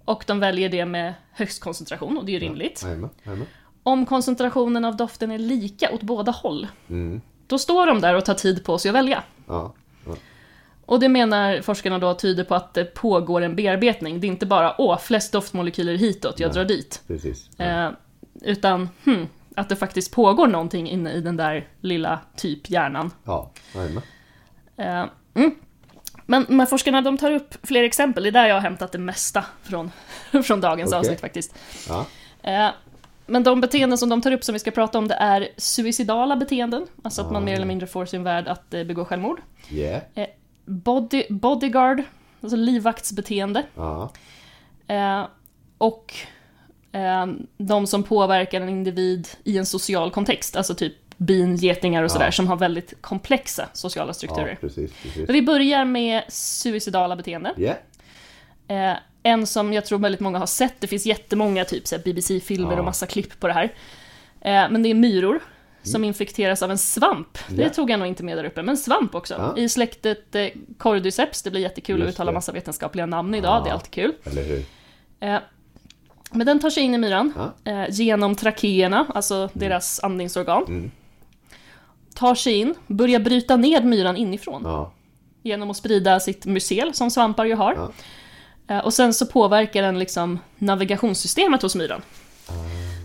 Och 0.04 0.24
de 0.26 0.40
väljer 0.40 0.68
det 0.68 0.84
med 0.84 1.14
högst 1.32 1.62
koncentration, 1.62 2.18
och 2.18 2.24
det 2.24 2.30
är 2.30 2.34
ju 2.34 2.38
rimligt. 2.40 2.82
Jajamän. 2.84 3.10
Jajamän. 3.24 3.46
Om 3.82 4.06
koncentrationen 4.06 4.84
av 4.84 4.96
doften 4.96 5.30
är 5.30 5.38
lika 5.38 5.90
åt 5.92 6.02
båda 6.02 6.32
håll, 6.32 6.66
Mm. 6.88 7.20
då 7.46 7.58
står 7.58 7.86
de 7.86 8.00
där 8.00 8.14
och 8.14 8.24
tar 8.24 8.34
tid 8.34 8.64
på 8.64 8.78
sig 8.78 8.88
att 8.88 8.94
välja. 8.94 9.22
Ja. 9.46 9.74
Ja. 10.06 10.16
Och 10.86 11.00
det 11.00 11.08
menar 11.08 11.62
forskarna 11.62 11.98
då 11.98 12.14
tyder 12.14 12.44
på 12.44 12.54
att 12.54 12.74
det 12.74 12.84
pågår 12.84 13.40
en 13.40 13.56
bearbetning. 13.56 14.20
Det 14.20 14.26
är 14.26 14.28
inte 14.28 14.46
bara 14.46 14.80
åh, 14.80 14.98
flest 14.98 15.32
doftmolekyler 15.32 15.94
hitåt, 15.94 16.40
jag 16.40 16.48
Nej. 16.48 16.54
drar 16.54 16.64
dit. 16.64 17.02
Precis. 17.06 17.50
Ja. 17.56 17.64
Eh, 17.64 17.90
utan, 18.42 18.88
hmm, 19.04 19.26
att 19.60 19.68
det 19.68 19.76
faktiskt 19.76 20.12
pågår 20.14 20.46
någonting 20.46 20.88
inne 20.88 21.12
i 21.12 21.20
den 21.20 21.36
där 21.36 21.68
lilla 21.80 22.20
typ 22.36 22.70
hjärnan. 22.70 23.10
Ja. 23.24 23.50
Jajamän. 23.74 24.02
Eh, 24.76 25.04
mm. 25.34 25.54
Men 26.26 26.60
här 26.60 26.66
forskarna 26.66 27.02
de 27.02 27.18
tar 27.18 27.30
upp 27.30 27.54
fler 27.66 27.82
exempel, 27.82 28.22
det 28.22 28.28
är 28.28 28.32
där 28.32 28.46
jag 28.46 28.54
har 28.54 28.60
hämtat 28.60 28.92
det 28.92 28.98
mesta 28.98 29.44
från, 29.62 29.90
från 30.44 30.60
dagens 30.60 30.90
Okej. 30.90 30.98
avsnitt 30.98 31.20
faktiskt. 31.20 31.54
Ja. 31.88 32.06
Eh, 32.42 32.70
men 33.26 33.42
de 33.42 33.60
beteenden 33.60 33.98
som 33.98 34.08
de 34.08 34.20
tar 34.22 34.32
upp 34.32 34.44
som 34.44 34.52
vi 34.52 34.58
ska 34.58 34.70
prata 34.70 34.98
om 34.98 35.08
det 35.08 35.14
är 35.14 35.48
suicidala 35.56 36.36
beteenden, 36.36 36.86
alltså 37.04 37.22
att 37.22 37.30
man 37.32 37.42
Ah. 37.42 37.44
mer 37.46 37.54
eller 37.54 37.66
mindre 37.66 37.86
får 37.86 38.06
sin 38.06 38.22
värld 38.22 38.48
att 38.48 38.74
eh, 38.74 38.84
begå 38.84 39.04
självmord. 39.04 39.40
Yeah. 39.70 40.02
Body, 40.64 41.24
bodyguard, 41.30 42.02
alltså 42.40 42.56
livvaktsbeteende. 42.56 43.62
Ja. 43.74 44.10
Eh, 44.86 45.26
och 45.78 46.14
de 47.58 47.86
som 47.86 48.02
påverkar 48.02 48.60
en 48.60 48.68
individ 48.68 49.28
i 49.44 49.58
en 49.58 49.66
social 49.66 50.10
kontext, 50.10 50.56
alltså 50.56 50.74
typ 50.74 50.94
bin, 51.16 51.56
getingar 51.56 52.02
och 52.02 52.10
sådär, 52.10 52.24
Ja. 52.24 52.32
som 52.32 52.46
har 52.48 52.56
väldigt 52.56 52.94
komplexa 53.02 53.68
sociala 53.72 54.08
ja, 54.08 54.14
strukturer. 54.14 54.58
precis. 54.60 54.92
precis. 55.02 55.26
Men 55.26 55.32
vi 55.32 55.42
börjar 55.42 55.84
med 55.84 56.22
suicidala 56.28 57.16
beteenden. 57.16 57.54
Yeah. 57.60 58.92
Eh, 58.92 58.98
en 59.22 59.46
som 59.46 59.72
jag 59.72 59.84
tror 59.84 59.98
väldigt 59.98 60.20
många 60.20 60.38
har 60.38 60.46
sett, 60.46 60.74
det 60.80 60.86
finns 60.86 61.06
jättemånga 61.06 61.64
typ 61.64 62.04
BBC-filmer 62.04 62.72
Ja. 62.72 62.78
och 62.78 62.84
massa 62.84 63.06
klipp 63.06 63.40
på 63.40 63.46
det 63.46 63.52
här. 63.52 63.64
Eh, 64.40 64.70
men 64.70 64.82
det 64.82 64.88
är 64.88 64.94
myror 64.94 65.40
som 65.82 66.04
infekteras 66.04 66.62
av 66.62 66.70
en 66.70 66.78
svamp. 66.78 67.38
Det 67.48 67.54
Mm. 67.54 67.64
Ja. 67.66 67.74
tog 67.74 67.90
jag 67.90 67.98
nog 67.98 68.08
inte 68.08 68.22
med 68.24 68.36
där 68.38 68.44
uppe, 68.44 68.62
men 68.62 68.76
svamp 68.76 69.14
också. 69.14 69.34
Ja. 69.34 69.62
I 69.62 69.68
släktet 69.68 70.34
eh, 70.34 70.46
Cordyceps, 70.78 71.42
det 71.42 71.50
blir 71.50 71.60
jättekul 71.60 72.00
att 72.02 72.06
Just 72.06 72.14
uttala 72.16 72.30
det. 72.30 72.34
massa 72.34 72.52
vetenskapliga 72.52 73.06
namn 73.06 73.34
idag, 73.34 73.58
Ja. 73.60 73.64
det 73.64 73.70
är 73.70 73.74
alltid 73.74 73.90
kul. 73.90 74.12
Men 76.30 76.46
den 76.46 76.58
tar 76.60 76.70
sig 76.70 76.82
in 76.82 76.94
i 76.94 76.98
myran 76.98 77.32
Ja. 77.64 77.72
eh, 77.72 77.84
genom 77.90 78.34
trakéerna, 78.34 79.06
alltså 79.14 79.48
deras 79.52 80.00
andningsorgan. 80.02 80.64
Mm. 80.68 80.90
Tar 82.14 82.34
sig 82.34 82.54
in, 82.56 82.74
börjar 82.86 83.20
bryta 83.20 83.56
ned 83.56 83.84
myran 83.84 84.16
inifrån 84.16 84.62
Ja. 84.64 84.92
genom 85.42 85.70
att 85.70 85.76
sprida 85.76 86.20
sitt 86.20 86.46
mycel 86.46 86.94
som 86.94 87.10
svampar 87.10 87.44
ju 87.44 87.54
har. 87.54 87.74
Ja. 87.74 87.90
Eh, 88.74 88.84
Och 88.84 88.94
sen 88.94 89.14
så 89.14 89.26
påverkar 89.26 89.82
den 89.82 89.98
liksom 89.98 90.38
navigationssystemet 90.58 91.62
hos 91.62 91.74
myran. 91.74 92.02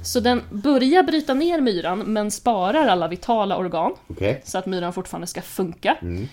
Så 0.03 0.19
den 0.19 0.41
börjar 0.51 1.03
bryta 1.03 1.33
ner 1.33 1.61
myran 1.61 1.99
men 1.99 2.31
sparar 2.31 2.87
alla 2.87 3.07
vitala 3.07 3.57
organ 3.57 3.93
Okej. 4.07 4.41
så 4.45 4.57
att 4.57 4.65
myran 4.65 4.93
fortfarande 4.93 5.27
ska 5.27 5.41
funka. 5.41 5.97
Mm. 6.01 6.27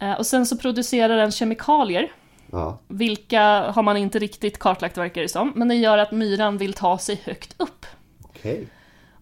Eh, 0.00 0.12
Och 0.12 0.26
sen 0.26 0.46
så 0.46 0.56
producerar 0.56 1.16
den 1.16 1.30
kemikalier, 1.30 2.12
Ja. 2.52 2.78
vilka 2.88 3.42
har 3.70 3.82
man 3.82 3.96
inte 3.96 4.18
riktigt 4.18 4.58
kartlagt 4.58 4.98
verkar 4.98 5.22
det 5.22 5.28
som, 5.28 5.52
men 5.56 5.68
det 5.68 5.74
gör 5.74 5.98
att 5.98 6.12
myran 6.12 6.58
vill 6.58 6.72
ta 6.72 6.98
sig 6.98 7.20
högt 7.24 7.54
upp. 7.58 7.86
Okej. 8.24 8.66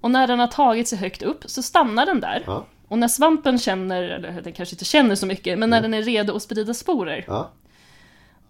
Och 0.01 0.11
när 0.11 0.27
den 0.27 0.39
har 0.39 0.47
tagit 0.47 0.89
sig 0.89 0.99
högt 0.99 1.23
upp 1.23 1.43
så 1.47 1.63
stannar 1.63 2.07
den 2.07 2.21
där. 2.21 2.43
Ja. 2.47 2.65
Och 2.89 2.99
när 2.99 3.09
svampen 3.09 3.59
känner, 3.59 4.03
eller 4.03 4.41
den 4.43 4.53
kanske 4.53 4.75
inte 4.75 4.85
känner 4.85 5.15
så 5.15 5.27
mycket, 5.27 5.59
men 5.59 5.71
när 5.71 5.83
den 5.83 5.95
är 5.95 6.03
redo 6.03 6.37
att 6.37 6.43
sprida 6.43 6.75
sporer, 6.75 7.25
Ja. 7.27 7.51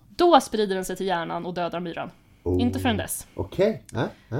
då 0.08 0.40
sprider 0.40 0.74
den 0.74 0.84
sig 0.84 0.96
till 0.96 1.06
hjärnan 1.06 1.46
och 1.46 1.54
dödar 1.54 1.80
myran. 1.80 2.10
Oh. 2.42 2.62
Inte 2.62 2.78
förrän 2.78 2.96
dess. 2.96 3.26
Okej. 3.34 3.82
Ja. 3.92 4.08
Ja. 4.28 4.36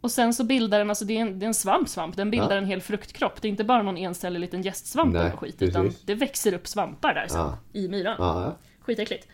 Och 0.00 0.10
sen 0.10 0.34
så 0.34 0.44
bildar 0.44 0.78
den, 0.78 0.88
alltså 0.90 1.04
det 1.04 1.16
är 1.16 1.20
en, 1.20 1.38
det 1.38 1.44
är 1.44 1.48
en 1.48 1.54
svamp-svamp, 1.54 2.16
den 2.16 2.30
bildar 2.30 2.50
Ja. 2.50 2.56
en 2.56 2.66
hel 2.66 2.80
fruktkropp. 2.80 3.42
Det 3.42 3.48
är 3.48 3.50
inte 3.50 3.64
bara 3.64 3.82
någon 3.82 3.96
encellig 3.96 4.40
liten 4.40 4.62
gästsvamp 4.62 5.14
eller 5.16 5.30
skit, 5.30 5.62
utan 5.62 5.92
det 6.04 6.14
växer 6.14 6.54
upp 6.54 6.66
svampar 6.68 7.14
där 7.14 7.26
sen, 7.28 7.50
i 7.72 7.88
myran. 7.88 8.16
Ja. 8.18 8.56
Skitäckligt. 8.80 9.28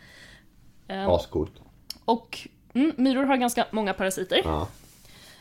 Ehm, 0.88 1.10
Ascoolt. 1.10 1.52
Och 2.04 2.48
mm, 2.74 2.92
myror 2.96 3.24
har 3.24 3.36
ganska 3.36 3.66
många 3.70 3.94
parasiter. 3.94 4.40
Ja. 4.44 4.68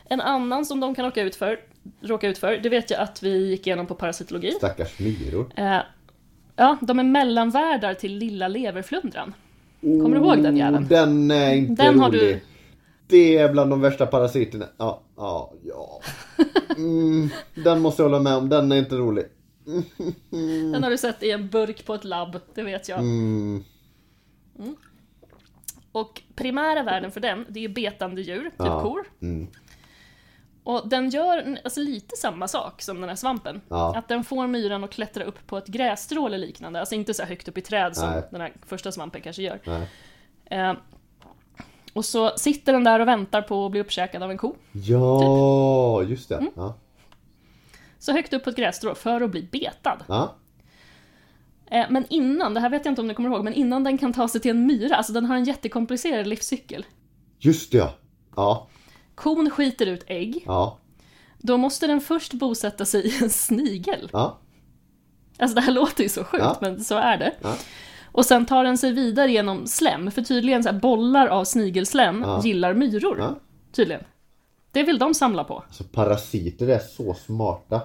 En 0.04 0.20
annan 0.20 0.64
som 0.66 0.80
de 0.80 0.94
kan 0.94 1.04
råka 1.04 1.22
ut 1.22 1.36
för, 1.36 1.60
råka 2.00 2.28
ut 2.28 2.38
för, 2.38 2.56
det 2.56 2.68
vet 2.68 2.90
jag 2.90 3.00
att 3.00 3.22
vi 3.22 3.46
gick 3.50 3.66
igenom 3.66 3.86
på 3.86 3.94
parasitologi. 3.94 4.50
Stackars 4.50 4.98
myror. 4.98 5.52
Eh, 5.56 5.78
ja, 6.56 6.76
de 6.80 6.98
är 6.98 7.02
mellanvärdar 7.04 7.94
till 7.94 8.18
lilla 8.18 8.48
leverflundran. 8.48 9.34
Kommer 9.80 10.10
du 10.20 10.26
ihåg 10.26 10.42
den 10.42 10.56
jäveln? 10.56 10.84
Oh, 10.84 10.88
Den 10.88 11.30
är 11.30 11.54
inte 11.54 11.82
Den 11.82 11.92
rolig. 11.94 12.02
har 12.02 12.10
du- 12.10 12.40
Det 13.06 13.38
är 13.38 13.52
bland 13.52 13.70
de 13.70 13.80
värsta 13.80 14.06
parasiterna. 14.06 14.66
Ja, 14.76 15.00
ja, 15.16 15.52
ja. 15.64 16.00
Mm, 16.76 17.28
den 17.54 17.80
måste 17.80 18.02
jag 18.02 18.08
hålla 18.10 18.22
med 18.22 18.34
om. 18.36 18.48
Den 18.48 18.72
är 18.72 18.76
inte 18.76 18.94
rolig. 18.96 19.24
Den 20.72 20.82
har 20.82 20.90
du 20.90 20.98
sett 20.98 21.22
i 21.22 21.30
en 21.30 21.48
burk 21.48 21.84
på 21.86 21.94
ett 21.94 22.04
labb, 22.04 22.40
det 22.54 22.62
vet 22.62 22.88
jag. 22.88 22.98
Mm, 22.98 23.64
Och 25.94 26.22
primära 26.34 26.82
värden 26.82 27.10
för 27.10 27.20
den, 27.20 27.46
det 27.48 27.58
är 27.58 27.62
ju 27.62 27.68
betande 27.68 28.22
djur, 28.22 28.42
typ 28.44 28.52
Ja. 28.58 28.82
kor. 28.82 29.04
mm, 29.22 29.48
Och 30.64 30.88
den 30.88 31.10
gör 31.10 31.58
alltså, 31.64 31.80
lite 31.80 32.16
samma 32.16 32.48
sak 32.48 32.82
som 32.82 33.00
den 33.00 33.08
här 33.08 33.16
svampen. 33.16 33.60
Ja. 33.68 33.96
Att 33.96 34.08
den 34.08 34.24
får 34.24 34.46
myran 34.46 34.84
att 34.84 34.90
klättra 34.90 35.24
upp 35.24 35.46
på 35.46 35.58
ett 35.58 35.66
grässtrå 35.66 36.26
eller 36.26 36.38
liknande. 36.38 36.80
Alltså 36.80 36.94
inte 36.94 37.14
så 37.14 37.22
högt 37.24 37.48
upp 37.48 37.58
i 37.58 37.60
träd 37.60 37.96
som 37.96 38.10
Nej. 38.10 38.22
den 38.30 38.40
här 38.40 38.52
första 38.66 38.92
svampen 38.92 39.20
kanske 39.20 39.42
gör. 39.42 39.60
Eh, 40.44 40.72
och 41.92 42.04
så 42.04 42.30
sitter 42.36 42.72
den 42.72 42.84
där 42.84 43.00
och 43.00 43.08
väntar 43.08 43.42
på 43.42 43.64
att 43.66 43.70
bli 43.70 43.80
uppkäkad 43.80 44.22
av 44.22 44.30
en 44.30 44.38
ko. 44.38 44.56
Ja, 44.72 46.00
Typ. 46.02 46.10
just 46.10 46.28
det. 46.28 46.36
Mm. 46.36 46.50
Ja. 46.56 46.74
Så 47.98 48.12
högt 48.12 48.32
upp 48.32 48.44
på 48.44 48.50
ett 48.50 48.56
grässtrå 48.56 48.94
för 48.94 49.20
att 49.20 49.30
bli 49.30 49.42
betad. 49.52 50.04
Ja. 50.08 50.34
Eh, 51.74 51.86
men 51.90 52.04
innan, 52.10 52.54
det 52.54 52.60
här 52.60 52.68
vet 52.70 52.84
jag 52.84 52.92
inte 52.92 53.00
om 53.00 53.08
ni 53.08 53.14
kommer 53.14 53.28
ihåg, 53.30 53.44
men 53.44 53.54
innan 53.54 53.84
den 53.84 53.98
kan 53.98 54.12
ta 54.12 54.28
sig 54.28 54.40
till 54.40 54.50
en 54.50 54.66
myra, 54.66 54.96
alltså 54.96 55.12
den 55.12 55.24
har 55.26 55.36
en 55.36 55.44
jättekomplicerad 55.44 56.26
livscykel. 56.26 56.86
Just 57.38 57.72
det, 57.72 57.78
ja. 57.78 57.92
Ja, 58.36 58.68
Kon 59.14 59.50
skiter 59.50 59.86
ut 59.86 60.04
ägg, 60.06 60.42
ja, 60.46 60.78
då 61.38 61.56
måste 61.56 61.86
den 61.86 62.00
först 62.00 62.32
bosätta 62.34 62.84
sig 62.84 63.06
i 63.06 63.22
en 63.22 63.30
snigel. 63.30 64.08
ja. 64.12 64.38
Alltså 65.38 65.54
det 65.54 65.60
här 65.60 65.72
låter 65.72 66.02
ju 66.02 66.08
så 66.08 66.24
sjukt, 66.24 66.44
Ja. 66.44 66.56
men 66.60 66.84
så 66.84 66.94
är 66.94 67.16
det. 67.18 67.32
Ja. 67.42 67.54
Och 68.12 68.24
sen 68.26 68.46
tar 68.46 68.64
den 68.64 68.78
sig 68.78 68.92
vidare 68.92 69.30
genom 69.32 69.66
slem, 69.66 70.10
för 70.10 70.22
tydligen 70.22 70.62
så 70.62 70.72
bollar 70.72 71.26
av 71.26 71.44
snigelslem 71.44 72.22
Ja. 72.22 72.40
gillar 72.44 72.74
myror. 72.74 73.16
Ja. 73.18 73.38
Tydligen. 73.72 74.02
Det 74.72 74.82
vill 74.82 74.98
de 74.98 75.14
samla 75.14 75.44
på. 75.44 75.58
Alltså 75.66 75.84
parasiter 75.84 76.68
är 76.68 76.78
så 76.78 77.14
smarta. 77.14 77.80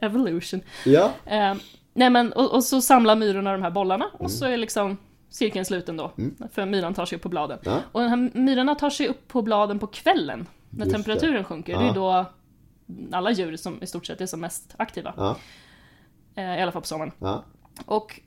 Evolution. 0.00 0.60
Ja. 0.84 1.12
Eh, 1.26 1.54
nej 1.94 2.10
men, 2.10 2.32
och, 2.32 2.54
och 2.54 2.64
så 2.64 2.80
samlar 2.80 3.16
myrorna 3.16 3.52
de 3.52 3.62
här 3.62 3.70
bollarna, 3.70 4.04
Mm. 4.04 4.16
och 4.20 4.30
så 4.30 4.44
är 4.44 4.56
liksom 4.56 4.96
cirkeln 5.30 5.64
sluten 5.64 5.96
då. 5.96 6.12
För 6.52 6.66
myran 6.66 6.94
tar 6.94 7.06
sig 7.06 7.16
upp 7.16 7.22
på 7.22 7.28
bladen. 7.28 7.58
Ja. 7.62 7.80
Och 7.92 8.00
de 8.00 8.08
här 8.08 8.30
myrorna 8.34 8.74
tar 8.74 8.90
sig 8.90 9.08
upp 9.08 9.28
på 9.28 9.42
bladen 9.42 9.78
på 9.78 9.86
kvällen, 9.86 10.46
när 10.70 10.84
Just 10.86 10.96
temperaturen 10.96 11.44
sjunker. 11.44 11.72
Ja. 11.72 11.80
Det 11.80 11.88
är 11.88 11.94
då 11.94 12.24
alla 13.12 13.30
djur 13.30 13.56
som 13.56 13.82
i 13.82 13.86
stort 13.86 14.06
sett 14.06 14.20
är 14.20 14.26
som 14.26 14.40
mest 14.40 14.74
aktiva. 14.78 15.14
Ja. 15.16 15.36
Eh, 16.34 16.58
I 16.58 16.62
alla 16.62 16.72
fall 16.72 16.82
på 16.82 16.88
sommaren. 16.88 17.12
Och 17.86 18.20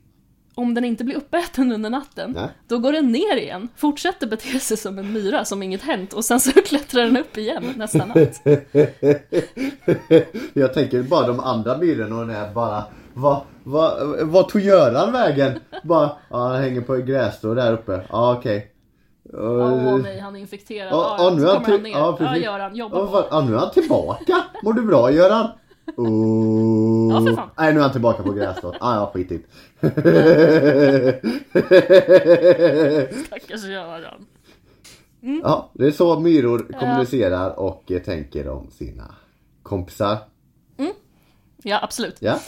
om 0.58 0.74
den 0.74 0.84
inte 0.84 1.04
blir 1.04 1.16
uppäten 1.16 1.72
under 1.72 1.90
natten, 1.90 2.32
Nej. 2.32 2.48
då 2.68 2.78
går 2.78 2.92
den 2.92 3.12
ner 3.12 3.36
igen, 3.36 3.68
fortsätter 3.76 4.26
bete 4.26 4.60
sig 4.60 4.76
som 4.76 4.98
en 4.98 5.12
myra 5.12 5.44
som 5.44 5.62
inget 5.62 5.82
hänt 5.82 6.12
och 6.12 6.24
sen 6.24 6.40
så 6.40 6.50
klättrar 6.64 7.02
den 7.02 7.16
upp 7.16 7.38
igen 7.38 7.64
nästa 7.76 8.04
natt. 8.04 8.42
Jag 10.52 10.74
tänker 10.74 11.02
bara 11.02 11.26
de 11.26 11.40
andra 11.40 11.78
myrorna 11.78 12.16
och 12.20 12.26
den 12.26 12.36
är 12.36 12.54
bara 12.54 12.84
vad, 13.14 13.40
vad, 13.64 13.92
vad 14.22 14.48
tog 14.48 14.60
Göran 14.60 15.12
vägen? 15.12 15.58
Bara, 15.84 16.10
ja, 16.30 16.48
han 16.48 16.62
hänger 16.62 16.80
på 16.80 16.96
grässtrå 16.96 17.54
där 17.54 17.72
uppe. 17.72 18.00
Ja 18.10 18.34
okej. 18.38 18.72
Åh 19.32 19.98
nej, 20.02 20.18
han 20.20 20.36
är 20.36 20.40
infekterad. 20.40 20.88
Ja, 20.92 21.16
Ja, 21.18 21.24
ja, 21.24 21.24
ja, 21.30 21.34
nu 21.36 21.40
så 21.40 21.46
kommer 21.54 21.68
han 21.70 21.82
ner. 21.82 21.90
ja, 21.90 21.98
Ja, 21.98 22.16
precis. 22.26 22.44
Göran, 22.44 22.76
jobba 22.76 22.98
Ja, 22.98 23.06
på. 23.06 23.24
ja, 23.30 23.40
nu 23.40 23.54
är 23.54 23.58
han 23.58 23.70
tillbaka. 23.70 24.42
Mår 24.62 24.72
du 24.72 24.82
bra 24.82 25.10
Göran? 25.10 25.46
Oh. 25.96 26.06
Ja, 27.10 27.20
för 27.26 27.34
fan. 27.36 27.50
Nej 27.56 27.72
nu 27.72 27.78
är 27.78 27.82
han 27.82 27.92
tillbaka 27.92 28.22
på 28.22 28.32
grässtrået. 28.32 28.76
Ah, 28.80 28.94
ja 28.94 29.10
skitigt. 29.14 29.48
Stackars 33.26 33.64
Göran. 33.64 34.26
ja, 35.42 35.70
det 35.72 35.86
är 35.86 35.90
så 35.90 36.20
myror 36.20 36.72
kommunicerar 36.80 37.58
och 37.58 37.90
eh, 37.92 38.02
tänker 38.02 38.48
om 38.48 38.70
sina 38.70 39.14
kompisar. 39.62 40.18
Ja, 41.62 41.78
absolut. 41.82 42.16
Ja. 42.20 42.38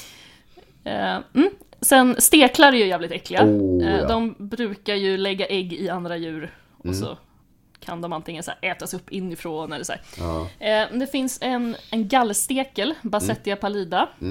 Eh, 0.85 1.19
mm. 1.35 1.51
Sen 1.81 2.17
steklar 2.19 2.69
är 2.73 2.77
ju 2.77 2.87
jävligt 2.87 3.13
äckliga. 3.13 3.45
Oh, 3.45 3.85
Eh, 3.87 3.91
ja. 3.93 3.97
Mm. 3.99 4.09
De 4.09 4.35
brukar 4.49 4.95
ju 4.95 5.17
lägga 5.17 5.47
ägg 5.47 5.73
i 5.73 5.89
andra 5.89 6.17
djur 6.17 6.55
och 6.79 6.95
så 6.97 7.19
kan 7.81 8.01
de 8.01 8.13
antingen 8.13 8.43
så 8.43 8.53
ätas 8.63 8.95
upp 8.95 9.11
inifrån 9.11 9.73
eller 9.73 9.85
så. 9.85 9.93
Ja. 10.19 10.47
Det 10.93 11.07
finns 11.13 11.39
en, 11.43 11.77
en 11.91 12.09
gallstekel, 12.09 12.95
Bassettia 13.03 13.53
Mm. 13.53 13.61
pallida. 13.61 14.09
Eh, 14.21 14.29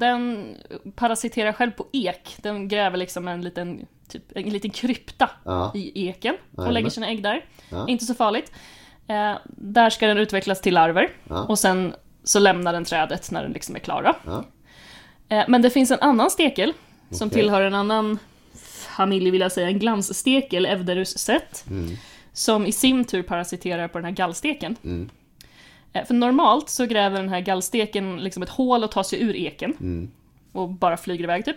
Den 0.00 0.54
parasiterar 0.94 1.52
själv 1.52 1.70
på 1.70 1.86
ek. 1.92 2.36
Den 2.42 2.68
gräver 2.68 2.96
liksom 2.96 3.28
en 3.28 3.42
liten, 3.42 3.86
typ, 4.08 4.22
en 4.34 4.42
liten 4.50 4.70
krypta 4.70 5.30
Ja. 5.44 5.72
i 5.74 6.08
eken 6.08 6.36
och 6.56 6.72
lägger 6.72 6.90
sina 6.90 7.08
ägg 7.08 7.22
där. 7.22 7.44
Ja. 7.68 7.88
Inte 7.88 8.04
så 8.04 8.14
farligt. 8.14 8.52
Eh, 9.06 9.32
Där 9.46 9.90
ska 9.90 10.06
den 10.06 10.18
utvecklas 10.18 10.60
till 10.60 10.74
larver 10.74 11.08
Ja. 11.28 11.42
och 11.44 11.58
sen 11.58 11.94
så 12.24 12.38
lämnar 12.38 12.72
den 12.72 12.84
trädet 12.84 13.30
när 13.30 13.42
den 13.42 13.52
liksom 13.52 13.74
är 13.74 13.80
klar. 13.80 14.14
Eh, 15.28 15.44
Men 15.48 15.62
det 15.62 15.70
finns 15.70 15.90
en 15.90 16.00
annan 16.00 16.30
stekel 16.30 16.72
som 17.10 17.26
Okej. 17.28 17.40
tillhör 17.40 17.62
en 17.62 17.74
annan 17.74 18.18
familj 18.96 19.30
vill 19.30 19.40
jag 19.40 19.52
säga, 19.52 19.66
en 19.68 19.78
glansstekel, 19.78 20.66
Evderus 20.66 21.18
sett. 21.18 21.64
Mm. 21.70 21.96
Som 22.32 22.66
i 22.66 22.72
sin 22.72 23.04
tur 23.04 23.22
parasiterar 23.22 23.88
på 23.88 23.98
den 23.98 24.04
här 24.04 24.12
gallsteken. 24.12 24.76
Mm. 24.84 25.10
Eh, 25.92 26.04
För 26.04 26.14
normalt 26.14 26.68
så 26.70 26.86
gräver 26.86 27.16
den 27.20 27.28
här 27.28 27.40
gallsteken 27.40 28.16
liksom 28.16 28.42
ett 28.42 28.48
hål 28.48 28.84
och 28.84 28.90
tar 28.90 29.02
sig 29.02 29.22
ur 29.22 29.36
eken. 29.36 29.74
Mm. 29.80 30.10
Och 30.52 30.68
bara 30.68 30.96
flyger 30.96 31.24
iväg 31.24 31.44
typ. 31.44 31.56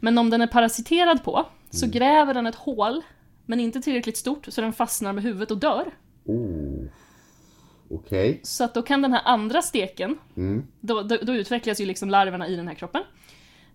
Men 0.00 0.18
om 0.18 0.30
den 0.30 0.40
är 0.40 0.46
parasiterad 0.46 1.24
på 1.24 1.44
så 1.70 1.86
gräver 1.86 2.34
den 2.34 2.46
ett 2.46 2.54
hål, 2.54 3.02
men 3.46 3.60
inte 3.60 3.80
tillräckligt 3.80 4.16
stort, 4.16 4.46
så 4.48 4.60
den 4.60 4.72
fastnar 4.72 5.12
med 5.12 5.24
huvudet 5.24 5.50
och 5.50 5.58
dör. 5.58 5.84
Oh. 6.24 6.84
Okej. 7.90 8.40
Så 8.42 8.64
att 8.64 8.74
då 8.74 8.82
kan 8.82 9.02
den 9.02 9.12
här 9.12 9.22
andra 9.24 9.62
steken, 9.62 10.18
Mm. 10.36 10.66
då, 10.80 11.02
då, 11.02 11.16
då 11.22 11.32
utvecklas 11.34 11.80
ju 11.80 11.86
liksom 11.86 12.10
larverna 12.10 12.48
i 12.48 12.56
den 12.56 12.68
här 12.68 12.74
kroppen. 12.74 13.02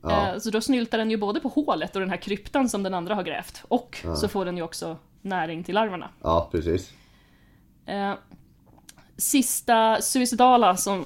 Ja. 0.01 0.27
Eh, 0.33 0.37
Så 0.39 0.49
då 0.49 0.61
snyltar 0.61 0.97
den 0.97 1.11
ju 1.11 1.17
både 1.17 1.39
på 1.39 1.47
hålet 1.49 1.95
och 1.95 1.99
den 2.01 2.09
här 2.09 2.17
kryptan 2.17 2.69
som 2.69 2.83
den 2.83 2.93
andra 2.93 3.15
har 3.15 3.23
grävt. 3.23 3.63
Och 3.67 4.05
så 4.17 4.27
får 4.27 4.45
den 4.45 4.57
ju 4.57 4.63
också 4.63 4.97
näring 5.21 5.63
till 5.63 5.75
larverna. 5.75 6.09
Ja, 6.21 6.49
precis. 6.51 6.93
Eh, 7.85 8.13
Sista 9.21 10.01
suicidala 10.01 10.77
som 10.77 11.05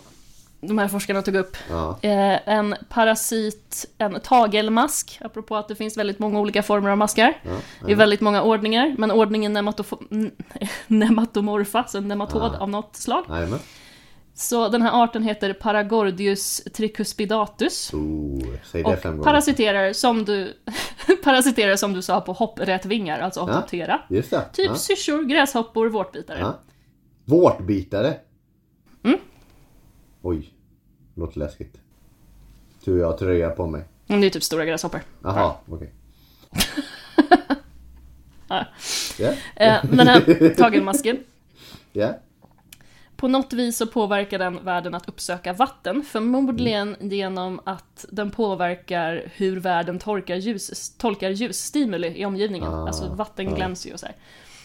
de 0.61 0.77
här 0.77 0.87
forskarna 0.87 1.21
tog 1.21 1.35
upp. 1.35 1.57
Ja. 1.69 1.97
Eh, 2.01 2.49
En 2.49 2.75
parasit, 2.89 3.85
en 3.97 4.19
tagelmask, 4.19 5.17
apropå 5.21 5.55
att 5.55 5.67
det 5.67 5.75
finns 5.75 5.97
väldigt 5.97 6.19
många 6.19 6.39
olika 6.39 6.63
former 6.63 6.89
av 6.89 6.97
maskar. 6.97 7.33
Ja. 7.81 7.89
I 7.89 7.93
väldigt 7.93 8.21
många 8.21 8.41
ordningar, 8.43 8.95
men 8.97 9.11
ordningen 9.11 9.57
nematofo- 9.57 10.07
n- 10.11 10.31
nematomorfa, 10.87 11.83
så 11.87 11.97
en 11.97 12.07
nematod 12.07 12.41
Ah. 12.55 12.57
av 12.59 12.69
något 12.69 12.95
slag. 12.95 13.25
Jajamän. 13.29 13.59
Så 14.37 14.67
den 14.69 14.81
här 14.81 15.03
arten 15.03 15.23
heter 15.23 15.53
Paragordius 15.53 16.61
tricuspidatus. 16.73 17.93
Oh, 17.93 18.43
säg 18.71 18.83
det 18.83 18.97
fem 18.97 19.11
Och 19.11 19.17
gånger. 19.17 19.23
parasiterar 19.31 19.93
som 19.93 20.25
du, 20.25 20.53
parasiterar 21.23 21.75
som 21.75 21.93
du 21.93 22.01
sa 22.01 22.21
på 22.21 22.33
hopprätvingar, 22.33 23.19
alltså 23.19 23.63
Ja. 23.71 23.97
Just 24.09 24.29
det. 24.31 24.41
Typ 24.53 24.67
Ja. 24.67 24.75
syrsor, 24.75 25.23
gräshoppor, 25.23 25.87
vårtbitare. 25.89 26.53
Vårtbitare. 27.25 28.17
Mm. 29.03 29.19
Oj. 30.21 30.49
Låter 31.15 31.39
läskigt. 31.39 31.77
Tur 32.85 32.99
jag 32.99 33.07
har 33.11 33.17
tröja 33.17 33.49
på 33.49 33.67
mig. 33.67 33.83
Mm, 34.07 34.21
Det 34.21 34.27
är 34.27 34.29
typ 34.31 34.43
stora 34.43 34.65
gräshoppor. 34.65 35.01
Jaha, 35.23 35.55
okej. 35.69 35.93
Ja. 38.47 38.65
Ja, 39.19 39.33
Eh, 39.55 39.85
den 39.91 40.07
här 40.07 40.55
tagelmasken, 40.55 41.17
ja. 41.91 42.13
på 43.15 43.27
något 43.27 43.53
vis 43.53 43.77
så 43.77 43.87
påverkar 43.87 44.39
den 44.39 44.65
världen 44.65 44.95
att 44.95 45.09
uppsöka 45.09 45.53
vatten. 45.53 46.03
Förmodligen 46.03 46.95
Mm. 46.95 47.09
genom 47.09 47.59
att 47.63 48.05
den 48.09 48.31
påverkar 48.31 49.31
hur 49.35 49.59
världen 49.59 49.99
tolkar, 49.99 50.35
ljus, 50.35 50.95
tolkar 50.97 51.29
ljusstimuli 51.29 52.07
i 52.21 52.25
omgivningen. 52.25 52.73
Ah, 52.73 52.87
alltså 52.87 53.13
vatten 53.13 53.47
ah. 53.47 53.55
glänser 53.55 53.87
ju 53.89 53.93
och 53.93 53.99
så 53.99 54.05
här. 54.05 54.15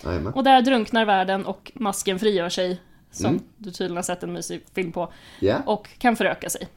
Jajamän. 0.05 0.33
Och 0.33 0.45
där 0.45 0.63
drunknar 0.63 1.05
världen 1.05 1.47
och 1.47 1.73
masken 1.75 2.19
frigör 2.19 2.49
sig, 2.49 2.81
som 3.11 3.27
Mm. 3.27 3.43
du 3.57 3.71
tydligen 3.71 3.97
har 3.97 4.03
sett 4.03 4.23
en 4.23 4.33
mysig 4.33 4.61
film 4.75 4.93
på, 4.93 5.13
Ja. 5.41 5.63
och 5.67 5.89
kan 5.99 6.17
föröka 6.17 6.51
sig. 6.51 6.69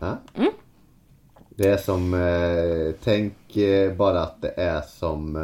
ja. 0.00 0.18
Mm. 0.34 0.50
Det 1.58 1.68
är 1.68 1.76
som, 1.76 2.14
eh, 2.14 2.94
tänk 3.04 3.56
eh, 3.56 3.92
bara 3.96 4.22
att 4.22 4.42
det 4.42 4.54
är 4.56 4.80
som 4.80 5.36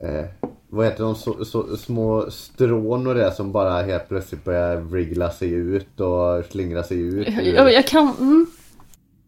eh, 0.00 0.08
eh, 0.08 0.26
vad 0.68 0.86
heter 0.86 1.04
de 1.04 1.14
så, 1.14 1.44
så, 1.44 1.76
små 1.76 2.30
strån 2.30 3.06
och 3.06 3.14
det 3.14 3.32
som 3.32 3.52
bara 3.52 3.82
helt 3.82 4.08
plötsligt 4.08 4.44
börjar 4.44 4.76
wriggla 4.76 5.30
sig 5.30 5.50
ut 5.50 6.00
och 6.00 6.44
slingra 6.50 6.82
sig 6.82 6.98
ut. 7.00 7.28
Jag, 7.28 7.72
jag 7.72 7.86
kan... 7.86 8.12
Mm, 8.20 8.46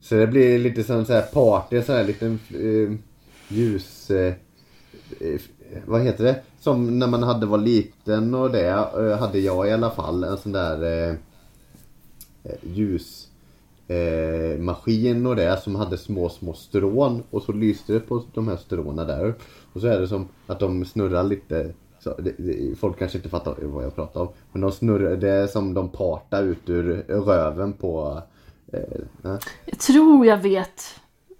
Så 0.01 0.14
det 0.14 0.27
blir 0.27 0.59
lite 0.59 0.85
som 0.85 1.05
så 1.05 1.12
här 1.12 1.22
party, 1.22 1.83
så 1.83 1.93
här 1.93 2.05
liten 2.05 2.39
eh, 2.55 2.99
ljus... 3.57 4.11
Eh, 4.11 4.35
eh, 5.20 5.41
vad 5.87 6.01
heter 6.01 6.25
det? 6.25 6.43
Som 6.61 6.99
när 6.99 7.07
man 7.07 7.23
hade 7.23 7.47
var 7.47 7.59
liten 7.59 8.35
och 8.35 8.51
det 8.51 8.69
eh, 8.69 9.19
hade 9.19 9.39
jag 9.39 9.69
i 9.69 9.73
alla 9.73 9.91
fall 9.91 10.25
en 10.25 10.39
sån 10.39 10.53
där 10.53 10.83
eh, 10.83 11.14
eh, 12.45 12.59
ljus 12.62 13.29
eh, 13.89 14.59
maskin 14.59 15.27
och 15.27 15.37
det 15.37 15.62
som 15.62 15.75
hade 15.75 15.99
små 15.99 16.29
små 16.29 16.53
strån 16.53 17.23
och 17.31 17.43
så 17.43 17.53
lyste 17.53 17.93
det 17.93 18.01
på 18.01 18.23
de 18.35 18.49
här 18.49 18.57
stråna 18.57 19.05
där. 19.05 19.35
Och 19.73 19.81
så 19.81 19.87
är 19.87 20.01
det 20.01 20.09
som 20.09 20.29
att 20.47 20.61
de 20.61 20.85
snurrar 20.85 21.25
lite 21.25 21.73
så 22.01 22.14
det, 22.19 22.35
det, 22.39 22.79
folk 22.79 22.99
kanske 22.99 23.19
inte 23.19 23.29
fattar 23.29 23.57
vad 23.61 23.85
jag 23.85 23.95
pratar 23.95 24.21
om. 24.21 24.29
Men 24.53 24.61
de 24.62 24.73
snurrar, 24.73 25.17
det 25.17 25.31
är 25.31 25.47
som 25.47 25.75
de 25.75 25.89
partar 25.89 26.43
ut 26.43 26.71
ur 26.71 27.05
röven 27.09 27.73
på 27.73 28.23
eh, 28.73 29.31
eh. 29.31 29.39
jag 29.64 29.79
tror 29.79 30.27
jag 30.27 30.37
vet 30.37 30.83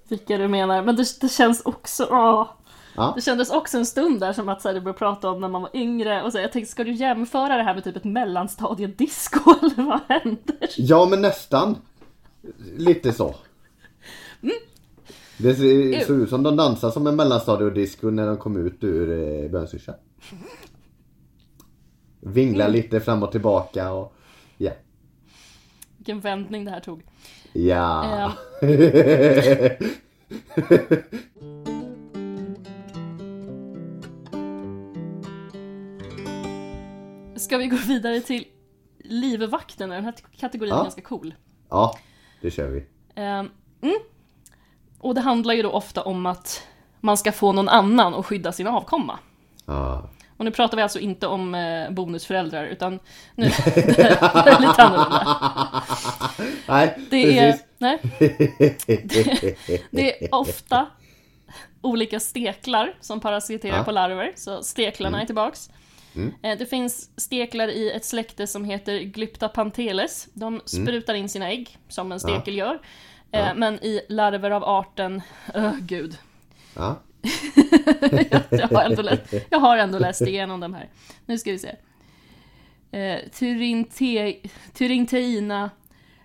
vilka 0.09 0.39
du 0.39 0.49
menar, 0.49 0.83
men 0.83 0.97
det, 0.97 1.21
det 1.21 1.29
känns 1.29 1.61
också... 1.65 2.09
åh. 2.11 2.49
Ja. 2.97 3.13
Det 3.17 3.23
kändes 3.23 3.51
också 3.51 3.79
en 3.79 3.87
stund 3.87 4.21
där 4.21 4.33
som 4.33 4.49
att 4.49 4.63
så 4.63 4.69
här, 4.69 4.75
du 4.75 4.81
började 4.81 4.99
prata 4.99 5.31
om 5.31 5.41
när 5.41 5.49
man 5.49 5.63
var 5.63 5.71
yngre 5.75 6.23
och 6.23 6.33
så, 6.33 6.39
här, 6.39 6.45
jag 6.45 6.53
tänkte, 6.53 6.71
ska 6.71 6.85
du 6.85 6.93
jämföra 6.93 7.57
det 7.57 7.63
här 7.63 7.75
med 7.75 7.85
typ 7.85 7.97
ett 7.97 8.05
mellanstadiedisco 8.05 9.51
eller 9.63 9.83
vad 9.83 10.01
händer? 10.09 10.71
Ja 10.77 11.07
men 11.11 11.23
nästan. 11.23 11.77
Lite 12.77 13.13
så. 13.13 13.35
Det 15.39 15.55
ser, 15.55 16.05
ser 16.05 16.15
ut 16.15 16.31
som 16.31 16.43
de 16.43 16.57
dansar 16.57 16.91
som 16.91 17.07
en 17.07 17.17
mellanstadiedisco 17.17 18.11
när 18.11 18.27
de 18.27 18.37
kom 18.37 18.67
ut 18.67 18.85
ur 18.85 19.43
eh, 19.45 19.51
Bönsyssla. 19.51 19.95
Vinglar 22.21 22.69
lite 22.69 23.01
fram 23.01 23.23
och 23.23 23.33
tillbaka 23.33 23.93
och 23.93 24.17
ja. 24.57 24.71
Vilken 25.97 26.21
vändning 26.21 26.65
det 26.65 26.71
här 26.71 26.81
tog. 26.81 27.03
Ja. 27.53 28.33
Ska 37.47 37.59
vi 37.59 37.67
gå 37.67 37.77
vidare 37.77 38.21
till 38.21 38.45
livvakterna? 39.05 39.95
Den 39.95 40.05
här 40.05 40.15
kategorin 40.37 40.73
är 40.73 40.77
Ja. 40.77 40.83
ganska 40.83 41.01
cool. 41.03 41.35
ja, 41.71 41.99
det 42.41 42.51
kör 42.51 42.69
vi. 42.69 42.85
Ehm, 43.15 43.51
mm. 43.83 43.97
Och 44.99 45.15
det 45.15 45.21
handlar 45.21 45.55
ju 45.55 45.63
då 45.63 45.71
ofta 45.71 46.03
om 46.03 46.27
att 46.27 46.63
man 47.01 47.17
ska 47.17 47.33
få 47.33 47.53
någon 47.53 47.69
annan 47.69 48.15
att 48.15 48.27
skydda 48.27 48.53
sin 48.53 48.67
avkomma. 48.67 49.19
Ja. 49.67 50.11
Och 50.37 50.45
nu 50.45 50.51
pratar 50.51 50.77
vi 50.77 50.83
alltså 50.83 50.99
inte 50.99 51.27
om 51.27 51.55
eh, 51.55 51.91
bonusföräldrar, 51.91 52.65
utan 52.67 52.99
nu 53.35 53.45
det 53.75 53.99
är 54.11 54.61
lite 54.69 54.83
annorlunda. 54.83 55.83
Nej, 56.69 56.99
Det 57.11 57.39
är, 57.39 57.53
precis. 57.53 57.67
nej, 57.79 58.01
det 59.91 60.25
är 60.25 60.35
ofta 60.35 60.87
olika 61.81 62.21
steklar 62.21 62.95
som 63.01 63.21
parasiterar. 63.21 63.73
Mm. 63.75 63.85
på 63.85 63.91
larver, 63.91 64.33
så 64.37 64.63
steklarna 64.63 65.23
är 65.23 65.27
tillbaks. 65.27 65.71
Eh, 66.43 66.59
Det 66.59 66.67
finns 66.67 67.11
steklar 67.17 67.69
i 67.69 67.91
ett 67.91 68.05
släkte 68.05 68.47
som 68.47 68.65
heter 68.65 68.99
Glyptapanteles. 69.01 70.29
De 70.33 70.47
Mm. 70.55 70.63
sprutar 70.67 71.15
in 71.15 71.29
sina 71.29 71.49
ägg, 71.51 71.79
som 71.89 72.13
en 72.13 72.21
stekel 72.21 72.57
gör. 72.57 72.79
Eh, 73.31 73.55
Men 73.57 73.75
i 73.75 74.01
larver 74.09 74.51
av 74.51 74.65
arten, 74.65 75.23
öh 75.55 75.75
gud, 75.81 76.19
Ja. 76.77 76.97
jag, 78.51 78.69
har 78.69 78.83
ändå 78.85 79.03
läst, 79.03 79.35
jag 79.51 79.59
har 79.59 79.77
ändå 79.77 79.99
läst 79.99 80.21
igenom 80.23 80.61
de 80.61 80.75
här. 80.75 80.89
Nu 81.27 81.39
ska 81.39 81.53
vi 81.53 81.59
se. 81.59 81.75
Eh, 82.99 83.29
Turinte, 83.31 84.35
Turinteina 84.73 85.71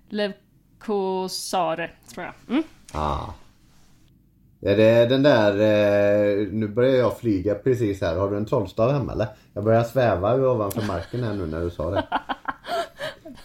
leucosare, 0.09 1.91
tror 2.13 2.25
jag. 2.25 2.33
Mm. 2.49 2.63
Ah. 2.93 3.25
Är 4.62 4.78
det 4.78 5.05
den 5.05 5.24
där, 5.24 5.51
eh, 5.51 6.47
nu 6.51 6.68
börjar 6.68 6.95
jag 6.95 7.18
flyga 7.18 7.55
precis 7.55 8.01
här. 8.01 8.16
Har 8.16 8.32
du 8.32 8.38
en 8.38 8.45
trollstav 8.45 8.91
hemma 8.91 9.14
eller? 9.14 9.28
Jag 9.53 9.64
börjar 9.64 9.84
sväva 9.84 10.36
ovanför 10.36 10.82
marken 10.82 11.24
här 11.24 11.34
nu 11.34 11.45
när 11.45 11.62
du 11.62 11.70
sa 11.70 11.89
det. 11.91 12.03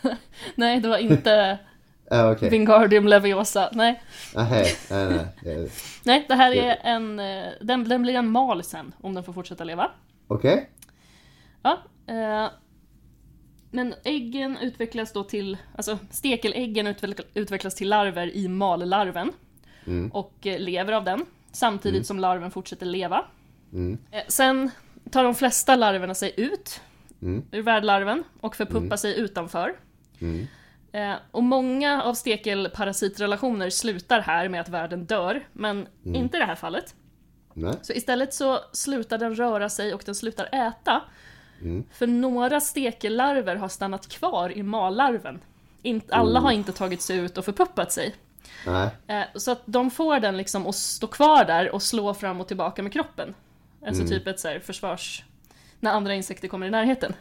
Nej, 0.55 0.81
det 0.81 0.89
var 0.89 0.99
inte 0.99 1.59
Ja, 2.11 2.33
okej. 2.33 2.51
Wingardium 2.51 3.09
Leviosa. 3.09 3.71
Nej. 3.73 4.03
Nej, 4.35 4.67
nej, 4.91 5.07
nej. 5.45 5.55
Eh, 5.65 5.71
Nej, 6.05 6.25
det 6.29 6.35
här 6.35 6.53
är 6.53 6.79
en... 6.83 7.19
eh, 7.21 7.45
Den, 7.61 7.89
den 7.89 8.03
blir 8.03 8.15
en 8.15 8.31
mal 8.31 8.63
sen, 8.63 8.93
om 9.01 9.15
den 9.15 9.25
får 9.25 9.33
fortsätta 9.33 9.65
leva. 9.65 9.91
Okej. 10.29 10.71
Ja. 11.63 11.79
Eh, 12.09 12.51
men 13.71 13.95
äggen 14.05 14.59
utvecklas 14.63 15.13
då 15.13 15.23
till... 15.25 15.57
Alltså 15.77 15.99
stekeläggen 16.11 16.87
utveck- 16.87 17.27
utvecklas 17.35 17.75
till 17.75 17.89
larver 17.89 18.37
i 18.37 18.49
mallarven. 18.49 19.33
Mm. 19.87 20.11
Och 20.13 20.47
eh, 20.47 20.59
lever 20.59 20.93
av 20.93 21.05
den. 21.05 21.27
Samtidigt 21.53 22.07
som 22.07 22.19
larven 22.21 22.51
fortsätter 22.51 22.87
leva. 22.87 23.25
Mm. 23.73 23.99
Eh, 24.11 24.23
sen 24.29 24.71
tar 25.11 25.25
de 25.25 25.35
flesta 25.35 25.77
larverna 25.77 26.15
sig 26.15 26.33
ut 26.37 26.81
Mm. 27.23 27.45
ur 27.51 27.63
värdlarven 27.63 28.25
och 28.41 28.57
förpuppar 28.57 28.97
sig 28.97 29.19
utanför. 29.19 29.77
Mm. 30.21 30.47
Eh, 30.93 31.15
och 31.31 31.43
många 31.43 32.03
av 32.03 32.15
stekelparasitrelationer 32.15 33.71
slutar 33.71 34.21
här 34.21 34.49
med 34.49 34.61
att 34.61 34.69
värden 34.69 35.05
dör, 35.05 35.47
men 35.53 35.87
Mm. 36.05 36.15
inte 36.15 36.37
i 36.37 36.41
det 36.41 36.47
här 36.47 36.55
fallet. 36.55 36.95
Nej. 37.55 37.75
Så 37.83 37.93
istället 37.93 38.35
så 38.35 38.59
slutar 38.73 39.19
den 39.19 39.35
röra 39.35 39.69
sig 39.69 39.95
och 39.95 40.03
den 40.07 40.15
slutar 40.15 40.49
äta. 40.53 41.03
Mm. 41.63 41.85
För 41.93 42.07
några 42.07 42.61
stekellarver 42.61 43.57
har 43.57 43.69
stannat 43.69 44.09
kvar 44.09 44.51
i 44.59 44.63
mallarven. 44.63 45.41
Alla 46.11 46.41
Oh. 46.41 46.43
har 46.45 46.53
inte 46.53 46.73
tagit 46.73 47.03
sig 47.03 47.19
ut 47.19 47.39
och 47.39 47.45
förpuppat 47.45 47.93
sig. 47.93 48.15
Nej. 48.67 48.89
Eh, 49.07 49.23
så 49.35 49.51
att 49.51 49.63
de 49.67 49.91
får 49.91 50.21
den 50.21 50.37
liksom 50.37 50.67
att 50.67 50.75
stå 50.75 51.07
kvar 51.07 51.45
där 51.45 51.71
och 51.75 51.83
slå 51.83 52.15
fram 52.15 52.41
och 52.41 52.49
tillbaka 52.49 52.83
med 52.83 52.93
kroppen. 52.93 53.35
Alltså 53.87 54.03
Mm. 54.03 54.13
typ 54.19 54.27
ett 54.27 54.41
så 54.41 54.59
försvars... 54.65 55.25
När 55.81 55.91
andra 55.93 56.15
insekter 56.15 56.49
kommer 56.49 56.67
i 56.67 56.71
närheten. 56.71 57.15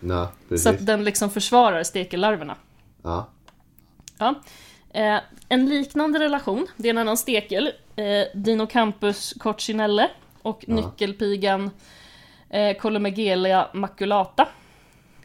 Nej. 0.00 0.26
Så 0.58 0.68
att 0.70 0.86
den 0.86 1.04
liksom 1.04 1.30
försvarar 1.30 1.82
stekellarverna. 1.82 2.56
Ja. 3.02 3.28
Ja. 4.18 4.34
Eh, 4.92 5.20
en 5.48 5.66
liknande 5.68 6.18
relation, 6.18 6.66
det 6.76 6.88
är 6.88 6.90
en 6.90 6.98
annan 6.98 7.16
stekel, 7.16 7.72
eh, 7.96 8.04
Dinocampus 8.34 9.32
coccinelle 9.32 10.10
och 10.42 10.64
Ja. 10.66 10.74
nyckelpigan 10.74 11.70
eh, 12.50 12.76
Colomegelia 12.76 13.68
maculata. 13.72 14.48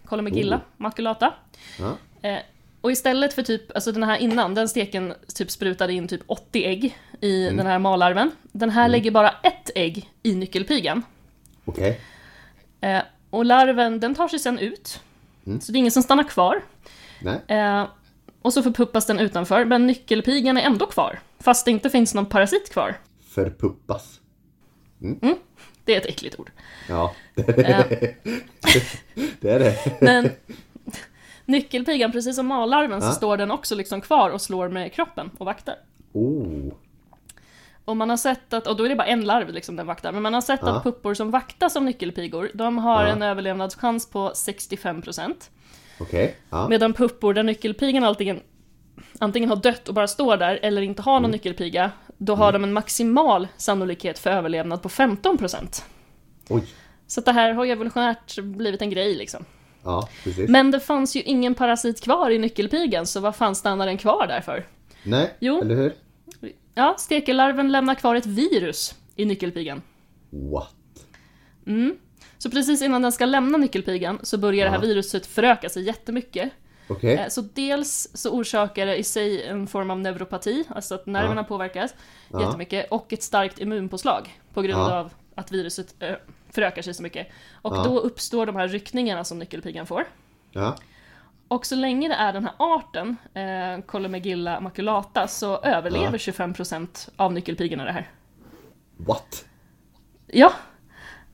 Columegilla 0.06 0.62
maculata. 0.78 1.34
Ja. 1.80 1.94
Eh, 2.30 2.40
och 2.86 2.92
istället 2.92 3.34
för 3.34 3.44
typ, 3.44 3.76
alltså 3.76 3.92
den 3.92 4.04
här 4.04 4.18
innan, 4.18 4.56
den 4.56 4.70
steken 4.70 5.14
typ 5.36 5.52
sprutade 5.52 5.94
in 5.94 6.08
typ 6.08 6.22
80 6.28 6.64
ägg 6.66 6.98
i 7.22 7.44
den 7.44 7.66
här 7.66 7.80
malarven. 7.80 8.32
Den 8.44 8.70
här 8.70 8.88
lägger 8.88 9.12
bara 9.12 9.30
ett 9.30 9.70
ägg 9.76 10.10
i 10.24 10.36
nyckelpigan. 10.36 11.04
Okej. 11.66 12.02
Eh, 12.82 13.02
och 13.30 13.46
larven, 13.46 14.00
den 14.00 14.16
tar 14.16 14.28
sig 14.28 14.40
sen 14.40 14.60
ut. 14.60 15.00
Så 15.44 15.72
det 15.72 15.78
är 15.78 15.80
ingen 15.80 15.92
som 15.92 16.04
stannar 16.04 16.24
kvar. 16.24 16.62
Nej. 17.22 17.40
Eh, 17.48 17.88
och 18.42 18.54
så 18.54 18.64
förpuppas 18.64 19.06
den 19.06 19.20
utanför, 19.20 19.66
men 19.66 19.88
nyckelpigan 19.88 20.58
är 20.58 20.62
ändå 20.62 20.86
kvar. 20.86 21.20
Fast 21.40 21.66
det 21.66 21.72
inte 21.72 21.90
finns 21.90 22.14
någon 22.14 22.26
parasit 22.26 22.72
kvar. 22.72 22.98
Förpuppas. 23.30 24.20
Det 25.86 25.94
är 25.94 25.98
ett 25.98 26.06
äckligt 26.06 26.40
ord. 26.40 26.52
Ja. 26.90 27.16
Eh, 27.36 27.44
det 29.40 29.50
är 29.50 29.60
det. 29.60 30.02
men 30.02 30.30
nyckelpigan, 31.46 32.12
precis 32.12 32.36
som 32.36 32.48
malarven, 32.48 33.02
så 33.02 33.12
står 33.12 33.38
den 33.38 33.52
också 33.52 33.76
liksom 33.76 34.02
kvar 34.02 34.30
och 34.30 34.42
slår 34.42 34.70
med 34.70 34.94
kroppen 34.94 35.32
och 35.38 35.46
vaktar. 35.46 35.76
Oh. 36.14 36.74
Och 37.86 37.98
man 37.98 38.10
har 38.10 38.18
sett 38.18 38.54
att, 38.54 38.68
och 38.68 38.78
då 38.78 38.84
är 38.84 38.90
det 38.90 38.96
bara 38.96 39.08
en 39.08 39.26
larv 39.26 39.50
liksom 39.54 39.76
den 39.76 39.88
vaktar, 39.88 40.12
men 40.12 40.24
man 40.24 40.34
har 40.34 40.42
sett 40.42 40.64
att 40.64 40.84
puppor 40.84 41.14
som 41.14 41.32
vaktas 41.32 41.74
som 41.74 41.86
nyckelpigor, 41.86 42.52
de 42.54 42.78
har 42.78 43.06
en 43.06 43.22
överlevnadschans 43.22 44.10
på 44.10 44.30
65%. 44.30 45.34
Okej. 46.00 46.36
Ja. 46.50 46.68
Medan 46.70 46.94
puppor 46.94 47.34
där 47.34 47.44
nyckelpigan 47.44 48.04
antingen, 48.04 48.40
antingen 49.20 49.50
har 49.50 49.56
dött 49.56 49.88
och 49.88 49.94
bara 49.96 50.08
står 50.08 50.38
där, 50.38 50.60
eller 50.62 50.82
inte 50.82 51.02
har 51.02 51.14
Mm. 51.14 51.22
någon 51.22 51.32
nyckelpiga, 51.32 51.92
då 52.18 52.36
har 52.36 52.52
de 52.52 52.64
en 52.64 52.74
maximal 52.74 53.48
sannolikhet 53.58 54.20
för 54.20 54.30
överlevnad 54.30 54.82
på 54.82 54.90
15%. 54.90 55.84
Oj. 56.50 56.64
Så 57.08 57.22
det 57.22 57.32
här 57.32 57.54
har 57.54 57.66
ju 57.66 57.72
evolutionärt 57.72 58.40
blivit 58.40 58.82
en 58.82 58.90
grej 58.90 59.16
liksom. 59.16 59.46
Ja, 59.86 60.10
precis. 60.24 60.50
Men 60.50 60.72
det 60.72 60.80
fanns 60.80 61.16
ju 61.16 61.22
ingen 61.22 61.54
parasit 61.56 62.02
kvar 62.04 62.30
i 62.32 62.38
nyckelpigan, 62.38 63.06
så 63.08 63.20
vad 63.20 63.36
fan 63.36 63.56
stannar 63.56 63.86
den 63.86 63.98
kvar 63.98 64.28
där 64.28 64.42
för? 64.42 64.66
Nej, 65.04 65.34
Jo. 65.40 65.62
eller 65.62 65.76
hur? 65.76 65.94
Ja, 66.74 66.96
stekelarven 66.98 67.72
lämnar 67.72 67.96
kvar 67.96 68.16
ett 68.16 68.26
virus 68.26 68.96
i 69.16 69.26
nyckelpigan. 69.26 69.82
What? 70.30 70.74
Så 72.38 72.50
precis 72.52 72.82
innan 72.82 73.02
den 73.02 73.12
ska 73.12 73.26
lämna 73.26 73.58
nyckelpigan 73.58 74.20
så 74.24 74.38
börjar 74.38 74.66
det 74.66 74.72
här 74.72 74.78
Ja. 74.78 74.82
viruset 74.82 75.26
föröka 75.26 75.70
sig 75.70 75.84
jättemycket. 75.84 76.52
Okej. 76.88 77.14
Eh, 77.16 77.28
Så 77.28 77.42
dels 77.42 78.10
så 78.14 78.30
orsakar 78.30 78.86
det 78.86 78.96
i 78.98 79.04
sig 79.04 79.44
en 79.48 79.68
form 79.68 79.92
av 79.92 80.00
neuropati, 80.00 80.64
alltså 80.70 80.96
att 80.96 81.06
nerverna 81.06 81.42
Ja. 81.42 81.44
påverkas 81.44 81.94
Ja. 82.32 82.42
jättemycket, 82.42 82.88
och 82.92 83.14
ett 83.14 83.24
starkt 83.24 83.60
immunpåslag 83.60 84.40
på 84.54 84.62
grund 84.62 84.80
Ja. 84.82 85.00
av 85.00 85.14
att 85.36 85.52
viruset 85.52 85.96
eh, 86.00 86.16
förökar 86.50 86.82
sig 86.82 86.94
så 86.94 87.04
mycket. 87.04 87.28
Och 87.62 87.76
Ja. 87.76 87.84
då 87.84 88.00
uppstår 88.00 88.46
de 88.46 88.56
här 88.56 88.68
ryckningarna 88.68 89.24
som 89.24 89.40
nyckelpigan 89.40 89.86
får. 89.86 90.06
Ja. 90.52 90.76
Och 91.48 91.66
så 91.66 91.76
länge 91.76 92.08
det 92.08 92.14
är 92.16 92.34
den 92.34 92.44
här 92.44 92.54
arten, 92.58 93.18
eh, 93.34 93.86
Columegilla 93.86 94.60
maculata, 94.60 95.28
så 95.28 95.58
överlever 95.58 96.12
Ja. 96.12 96.18
25% 96.18 97.10
av 97.16 97.34
nyckelpigorna 97.34 97.86
det 97.86 97.92
här. 97.92 98.10
What? 98.98 99.46
Ja. 100.28 100.54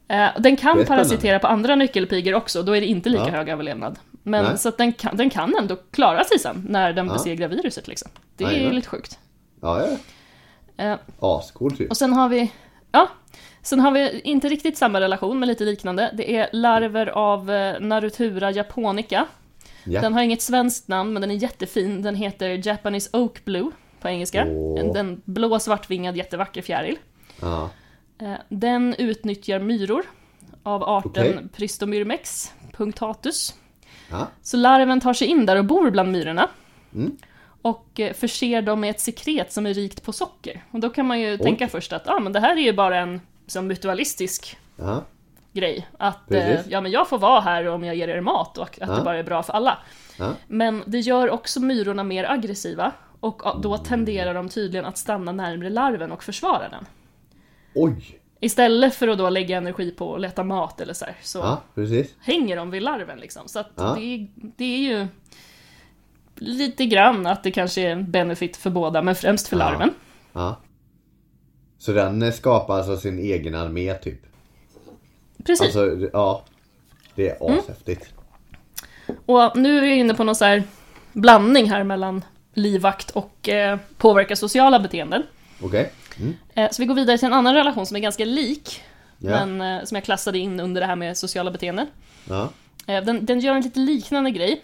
Eh, 0.07 0.29
den 0.39 0.57
kan 0.57 0.85
parasitera 0.85 1.39
på 1.39 1.47
andra 1.47 1.75
nyckelpigor 1.75 2.33
också, 2.35 2.63
då 2.63 2.75
är 2.75 2.81
det 2.81 2.87
inte 2.87 3.09
lika 3.09 3.23
Ja. 3.23 3.29
hög 3.31 3.49
överlevnad. 3.49 3.99
Men 4.23 4.43
Nej. 4.45 4.57
så 4.57 4.69
att 4.69 4.77
den 4.77 4.93
kan, 4.93 5.17
den 5.17 5.29
kan 5.29 5.55
ändå 5.59 5.75
klara 5.75 6.23
sig 6.23 6.39
sen, 6.39 6.65
när 6.69 6.93
den 6.93 7.07
Ja. 7.07 7.13
besegrar 7.13 7.47
viruset 7.47 7.87
liksom. 7.87 8.11
Det 8.37 8.43
är 8.43 8.51
Jajamän. 8.51 8.75
lite 8.75 8.87
sjukt. 8.89 9.19
Ja, 9.61 9.81
ja. 9.87 9.97
Eh, 10.85 10.97
Ascool 11.19 11.77
typ. 11.77 11.89
och 11.89 11.97
sen 11.97 12.13
har 12.13 12.29
vi, 12.29 12.51
ja, 12.91 13.07
sen 13.61 13.79
har 13.79 13.91
vi 13.91 14.21
inte 14.23 14.49
riktigt 14.49 14.77
samma 14.77 14.99
relation, 15.01 15.39
men 15.39 15.47
lite 15.49 15.63
liknande. 15.63 16.11
Det 16.13 16.35
är 16.37 16.49
larver 16.53 17.07
av 17.07 17.51
eh, 17.51 17.79
Narutura 17.79 18.51
japonica. 18.51 19.25
Ja. 19.83 20.01
Den 20.01 20.13
har 20.13 20.21
inget 20.21 20.41
svenskt 20.41 20.87
namn, 20.87 21.13
men 21.13 21.21
den 21.21 21.31
är 21.31 21.35
jättefin. 21.35 22.01
Den 22.01 22.15
heter 22.15 22.67
Japanese 22.67 23.09
Oak 23.17 23.45
Blue 23.45 23.71
på 24.01 24.09
engelska. 24.09 24.41
En- 24.41 24.93
Den 24.93 25.21
blå 25.25 25.59
svartvingad 25.59 26.17
jättevacker 26.17 26.61
fjäril. 26.61 26.97
Ja. 27.41 27.69
Eh, 28.21 28.33
Den 28.49 28.95
utnyttjar 28.97 29.59
myror 29.59 30.03
av 30.63 30.83
arten 30.83 31.09
Okej. 31.37 31.47
Pristomyrmex 31.55 32.51
punctatus. 32.73 33.55
Ja. 34.11 34.27
Så 34.41 34.57
larven 34.57 34.99
tar 34.99 35.13
sig 35.13 35.27
in 35.27 35.45
där 35.45 35.55
och 35.55 35.65
bor 35.65 35.89
bland 35.91 36.11
myrorna. 36.11 36.49
Mm. 36.95 37.17
Och 37.61 37.99
eh, 37.99 38.13
förser 38.13 38.61
dem 38.61 38.79
med 38.79 38.89
ett 38.89 38.99
sekret 38.99 39.51
som 39.53 39.65
är 39.65 39.73
rikt 39.73 40.03
på 40.03 40.13
socker. 40.13 40.63
Och 40.71 40.79
då 40.79 40.89
kan 40.89 41.05
man 41.07 41.19
ju 41.19 41.37
tänka 41.37 41.67
först 41.67 41.93
att 41.93 42.07
ah, 42.07 42.19
men 42.19 42.33
det 42.33 42.39
här 42.39 42.51
är 42.57 42.61
ju 42.61 42.73
bara 42.73 42.97
en 42.99 43.21
som 43.47 43.67
mutualistisk 43.67 44.57
Ja. 44.75 45.03
grej. 45.53 45.87
Att 45.99 46.31
eh, 46.31 46.67
ja, 46.67 46.81
men 46.81 46.91
jag 46.91 47.09
får 47.09 47.17
vara 47.19 47.39
här 47.41 47.67
om 47.67 47.83
jag 47.83 47.95
ger 47.95 48.07
er 48.07 48.21
mat 48.21 48.57
och 48.57 48.63
att 48.81 48.89
Ja. 48.89 48.95
det 48.95 49.01
bara 49.03 49.17
är 49.17 49.23
bra 49.23 49.43
för 49.43 49.53
alla. 49.53 49.77
Ja. 50.19 50.33
Men 50.47 50.83
det 50.85 50.99
gör 50.99 51.29
också 51.29 51.59
myrorna 51.59 52.03
mer 52.03 52.31
aggressiva. 52.31 52.91
Och 53.19 53.61
då 53.61 53.77
tenderar 53.77 54.33
de 54.33 54.49
tydligen 54.49 54.85
att 54.85 54.97
stanna 54.97 55.31
närmre 55.31 55.69
larven 55.69 56.11
och 56.11 56.23
försvara 56.23 56.69
den. 56.69 56.85
Oj. 57.75 58.17
Istället 58.39 58.95
för 58.95 59.07
att 59.07 59.17
då 59.17 59.29
lägga 59.29 59.57
energi 59.57 59.91
på 59.91 60.15
att 60.15 60.21
leta 60.21 60.43
mat 60.43 60.81
eller 60.81 60.93
så 60.93 61.05
här, 61.05 61.15
så 61.21 61.39
Ja, 61.39 61.61
hänger 62.19 62.55
de 62.55 62.71
vid 62.71 62.83
larven 62.83 63.19
liksom. 63.19 63.47
Så 63.47 63.59
att 63.59 63.71
Ja. 63.75 63.93
det, 63.97 64.01
är- 64.01 64.27
det 64.35 64.65
är 64.65 64.77
ju 64.77 65.07
lite 66.35 66.85
grann 66.85 67.27
att 67.27 67.43
det 67.43 67.51
kanske 67.51 67.81
är 67.81 67.89
en 67.91 68.11
benefit 68.11 68.57
för 68.57 68.69
båda, 68.69 69.01
men 69.01 69.15
främst 69.15 69.47
för 69.47 69.57
Ja. 69.57 69.63
larven. 69.69 69.93
Så 71.81 71.91
den 71.93 72.33
skapar 72.33 72.77
alltså 72.77 72.97
sin 72.97 73.19
egen 73.19 73.55
armé 73.55 73.93
typ? 73.93 74.21
Precis. 75.45 75.61
Alltså, 75.61 76.09
ja. 76.13 76.43
Det 77.15 77.29
är 77.29 77.45
Mm. 77.49 77.59
ashäftigt. 77.59 78.09
Och 79.25 79.57
nu 79.57 79.77
är 79.77 79.81
vi 79.81 79.93
inne 79.95 80.13
på 80.13 80.23
någon 80.23 80.35
så 80.35 80.45
här 80.45 80.63
blandning 81.13 81.69
här 81.69 81.83
mellan 81.83 82.23
livvakt 82.53 83.11
och 83.11 83.49
eh, 83.49 83.79
påverka 83.97 84.35
sociala 84.35 84.79
beteenden. 84.79 85.23
Okej? 85.61 85.91
Mm. 86.19 86.33
Eh, 86.53 86.69
så 86.71 86.81
vi 86.81 86.85
går 86.85 86.95
vidare 86.95 87.17
till 87.17 87.25
en 87.27 87.33
annan 87.33 87.53
relation 87.53 87.85
som 87.85 87.95
är 87.97 88.01
ganska 88.01 88.25
lik, 88.25 88.81
Ja. 89.19 89.45
men 89.45 89.61
eh, 89.79 89.83
som 89.85 89.95
jag 89.95 90.03
klassade 90.03 90.37
in 90.37 90.59
under 90.59 90.81
det 90.81 90.87
här 90.87 90.95
med 90.95 91.17
sociala 91.17 91.51
beteenden. 91.51 91.87
Ja. 92.29 92.49
Eh, 92.87 93.03
Den, 93.03 93.25
den 93.25 93.39
gör 93.39 93.55
en 93.55 93.61
lite 93.61 93.79
liknande 93.79 94.31
grej. 94.31 94.61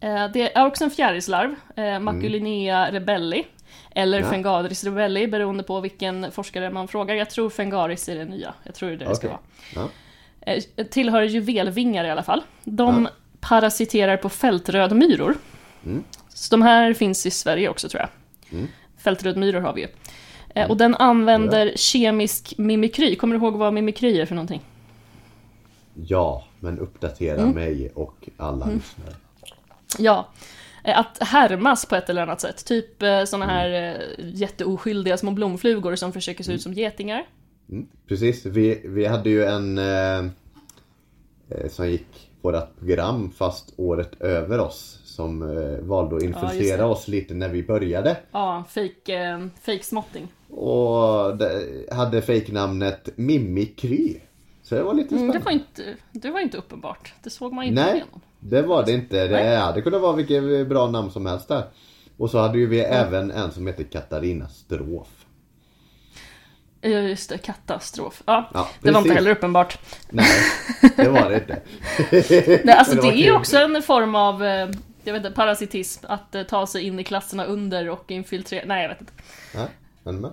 Eh, 0.00 0.28
Det 0.32 0.56
är 0.56 0.66
också 0.66 0.84
en 0.84 0.90
fjärilslarv, 0.90 1.54
eh, 1.76 1.98
Maculinea 1.98 2.92
rebelli. 2.92 3.44
Eller 3.94 4.20
Ja. 4.20 4.30
Fengaris 4.30 4.84
rebelli, 4.84 5.26
beroende 5.26 5.62
på 5.62 5.80
vilken 5.80 6.32
forskare 6.32 6.70
man 6.70 6.88
frågar. 6.88 7.14
Jag 7.14 7.30
tror 7.30 7.50
Fengaris 7.50 8.08
är 8.08 8.14
det 8.14 8.24
nya. 8.24 8.54
Jag 8.64 8.74
tror 8.74 8.88
det 8.88 8.94
är 8.94 8.98
det 8.98 9.04
det 9.04 9.16
ska 9.16 9.28
vara. 9.28 9.38
Ja. 9.74 9.88
Eh, 10.40 10.62
Tillhör 10.86 11.22
juvelvingar 11.22 12.04
i 12.04 12.10
alla 12.10 12.22
fall. 12.22 12.42
De 12.64 13.08
parasiterar 13.40 14.16
på 14.16 14.28
fältrödmyror. 14.28 15.34
Mm. 15.86 16.04
Så 16.28 16.50
de 16.56 16.62
här 16.62 16.94
finns 16.94 17.26
i 17.26 17.30
Sverige 17.30 17.68
också 17.68 17.88
tror 17.88 18.00
jag. 18.00 18.08
Mm. 18.58 18.68
Fältrödmyror 18.98 19.60
har 19.60 19.72
vi 19.72 19.80
ju. 19.80 19.88
Eh, 20.54 20.70
Och 20.70 20.76
den 20.76 20.94
använder 20.94 21.72
kemisk 21.76 22.54
mimikry. 22.58 23.16
Kommer 23.16 23.36
du 23.38 23.44
ihåg 23.44 23.56
vad 23.56 23.72
mimikry 23.74 24.20
är 24.20 24.26
för 24.26 24.34
någonting? 24.34 24.60
Ja, 25.94 26.44
men 26.60 26.78
uppdatera 26.78 27.38
Mm. 27.42 27.54
mig 27.54 27.90
och 27.94 28.28
alla 28.36 28.66
lyssnare. 28.66 29.14
Ja, 29.98 30.28
att 30.84 31.18
härmas 31.20 31.86
på 31.86 31.96
ett 31.96 32.10
eller 32.10 32.22
annat 32.22 32.40
sätt. 32.40 32.64
Typ 32.64 33.02
eh, 33.02 33.24
såna 33.24 33.46
här 33.46 33.70
eh, 33.70 34.00
jätteoskyldiga 34.18 35.16
små 35.16 35.30
blomflugor 35.30 35.96
som 35.96 36.12
försöker 36.12 36.44
se 36.44 36.52
ut 36.52 36.62
som 36.62 36.72
getingar. 36.72 37.26
Mm. 37.70 37.86
Precis, 38.08 38.46
vi, 38.46 38.80
vi 38.84 39.06
hade 39.06 39.30
ju 39.30 39.44
en 39.44 39.78
eh, 39.78 40.18
eh, 41.48 41.68
som 41.70 41.88
gick 41.90 42.30
vårat 42.40 42.78
program 42.78 43.30
fast 43.36 43.74
året 43.76 44.20
över 44.20 44.58
oss. 44.58 44.98
Som 45.04 45.42
eh, 45.42 45.78
valde 45.84 46.16
att 46.16 46.22
Ja, 46.22 46.28
infiltrera 46.28 46.76
det. 46.76 46.84
oss 46.84 47.08
lite 47.08 47.34
när 47.34 47.48
vi 47.48 47.62
började. 47.62 48.16
Ja, 48.32 48.64
fake, 48.68 49.22
eh, 49.24 49.46
fake 49.62 49.82
småtting. 49.84 50.28
Och 50.50 51.36
det, 51.36 51.62
hade 51.92 52.22
fejknamnet 52.22 53.08
Mimikry. 53.16 54.16
Så 54.62 54.74
det 54.74 54.82
var 54.82 54.94
lite 54.94 55.14
Mm, 55.14 55.18
spännande. 55.32 55.38
det, 55.38 55.44
var 55.44 55.52
inte, 55.52 55.96
det 56.12 56.30
var 56.30 56.40
inte 56.40 56.56
uppenbart. 56.58 57.12
Det 57.22 57.30
såg 57.30 57.52
man 57.52 57.64
inte 57.64 57.82
Nej, 57.82 57.94
igenom. 57.94 58.20
Det 58.42 58.62
var 58.62 58.84
det 58.84 58.92
inte. 58.92 59.26
Det 59.28 59.32
Nej. 59.44 59.56
hade 59.56 59.82
kunnat 59.82 60.00
vara 60.00 60.16
vilket 60.16 60.68
bra 60.68 60.90
namn 60.90 61.10
som 61.10 61.26
helst 61.26 61.48
där. 61.48 61.64
Och 62.16 62.30
så 62.30 62.38
hade 62.38 62.58
ju 62.58 62.66
vi 62.66 62.84
Mm. 62.84 63.06
även 63.06 63.30
en 63.30 63.52
som 63.52 63.66
heter 63.66 63.84
Katarina 63.84 64.48
Strof. 64.48 65.08
Ja, 66.80 66.88
just 66.90 67.28
det. 67.30 67.38
Katastrof. 67.38 68.22
Ja, 68.26 68.50
Ja, 68.54 68.68
det 68.82 68.90
var 68.90 69.00
inte 69.00 69.14
heller 69.14 69.30
uppenbart. 69.30 69.78
Nej, 70.10 70.26
det 70.96 71.08
var 71.08 71.30
det 71.30 71.34
inte. 71.36 71.62
Nej, 72.64 72.74
alltså 72.76 72.94
det, 72.94 73.02
var 73.02 73.12
är 73.12 73.16
ju 73.16 73.32
också 73.36 73.56
en 73.56 73.82
form 73.82 74.14
av 74.14 74.44
eh, 74.44 74.68
jag 75.04 75.12
vet 75.12 75.24
inte, 75.24 75.30
parasitism. 75.30 76.06
Att 76.08 76.34
eh, 76.34 76.42
ta 76.42 76.66
sig 76.66 76.82
in 76.82 77.00
i 77.00 77.04
klasserna 77.04 77.44
under 77.44 77.88
och 77.88 78.10
infiltrera. 78.10 78.62
Nej, 78.66 78.82
jag 78.82 78.88
vet 78.88 79.00
inte. 79.00 79.12
Ja, 79.54 79.68
men, 80.02 80.20
men. 80.20 80.32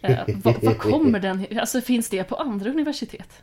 Eh, 0.00 0.18
vad, 0.26 0.62
vad 0.62 0.78
kommer 0.78 1.20
den... 1.28 1.46
Alltså 1.60 1.80
finns 1.80 2.08
det 2.08 2.24
på 2.24 2.36
andra 2.36 2.70
universitet? 2.70 3.42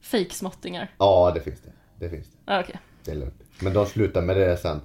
Fake-småttingar? 0.00 0.90
Ja, 0.98 1.32
det 1.34 1.40
finns 1.40 1.60
det. 1.60 1.72
Det 1.98 2.08
finns 2.10 2.26
det. 2.30 2.36
Ah, 2.54 2.60
Okej. 2.60 2.76
Det 3.04 3.10
är 3.10 3.14
lugnt. 3.16 3.42
Men 3.62 3.72
de 3.72 3.86
slutade 3.86 4.26
med 4.26 4.36
det 4.36 4.56
sen. 4.56 4.80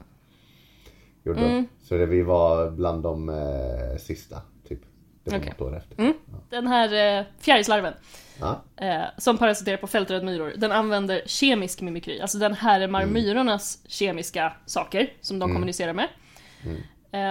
Gjorde 1.23 1.39
Mm. 1.39 1.51
de. 1.55 1.85
Så 1.87 1.95
det, 1.97 2.05
vi 2.05 2.21
var 2.21 2.71
bland 2.71 3.03
de 3.03 3.29
eh, 3.29 3.97
sista, 3.99 4.41
typ. 4.67 4.79
Det 5.23 5.31
var 5.31 5.37
Okej. 5.39 5.49
något 5.49 5.61
år 5.61 5.77
efter. 5.77 5.99
Mm. 5.99 6.13
Den 6.49 6.67
här 6.67 7.17
eh, 7.19 7.25
fjärilslarven. 7.39 7.93
Ja. 8.39 8.61
eh, 8.77 9.01
som 9.17 9.37
parasiterar 9.37 9.77
på 9.77 9.87
fältrödmyror, 9.87 10.53
den 10.57 10.71
använder 10.71 11.21
kemisk 11.25 11.81
mimikry. 11.81 12.19
Alltså 12.19 12.37
den 12.37 12.53
härmar 12.53 13.01
Mm. 13.01 13.13
myrornas 13.13 13.79
kemiska 13.87 14.53
saker 14.65 15.13
som 15.21 15.39
de 15.39 15.53
kommunicerar 15.53 15.93
med. 15.93 16.07
Mm. 16.63 16.77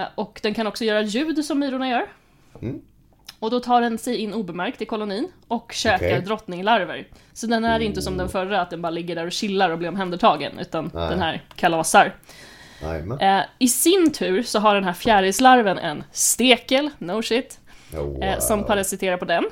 Eh, 0.01 0.07
och 0.15 0.39
den 0.43 0.53
kan 0.53 0.67
också 0.67 0.85
göra 0.85 1.01
ljud 1.01 1.45
som 1.45 1.59
myrorna 1.59 1.89
gör. 1.89 2.05
Mm. 3.43 3.45
Och 3.45 3.51
då 3.51 3.59
tar 3.59 3.81
den 3.81 3.97
sig 3.97 4.17
in 4.17 4.33
obemärkt 4.33 4.81
i 4.81 4.85
kolonin 4.85 5.31
och 5.47 5.71
käkar 5.73 5.95
Okej. 6.07 6.21
drottninglarver. 6.21 7.07
Så 7.33 7.47
den 7.47 7.65
är 7.65 7.79
inte 7.79 8.01
som 8.01 8.17
den 8.17 8.29
förra, 8.29 8.61
att 8.61 8.69
den 8.69 8.81
bara 8.81 8.89
ligger 8.89 9.15
där 9.15 9.25
och 9.25 9.31
chillar 9.31 9.69
och 9.69 9.77
blir 9.77 9.89
omhändertagen, 9.89 10.59
utan 10.59 10.91
Nej. 10.93 11.09
den 11.09 11.21
här 11.21 11.41
kalasar. 11.55 12.15
Eh, 13.19 13.39
I 13.59 13.67
sin 13.67 14.11
tur 14.11 14.43
så 14.43 14.59
har 14.59 14.75
den 14.75 14.83
här 14.83 14.93
fjärilslarven 14.93 15.77
en 15.77 16.03
stekel, 16.11 16.89
no 16.97 17.21
shit, 17.21 17.59
Oh, 17.93 18.25
eh, 18.25 18.39
som 18.39 18.59
wow. 18.59 18.67
parasiterar 18.67 19.17
på 19.17 19.25
den. 19.25 19.43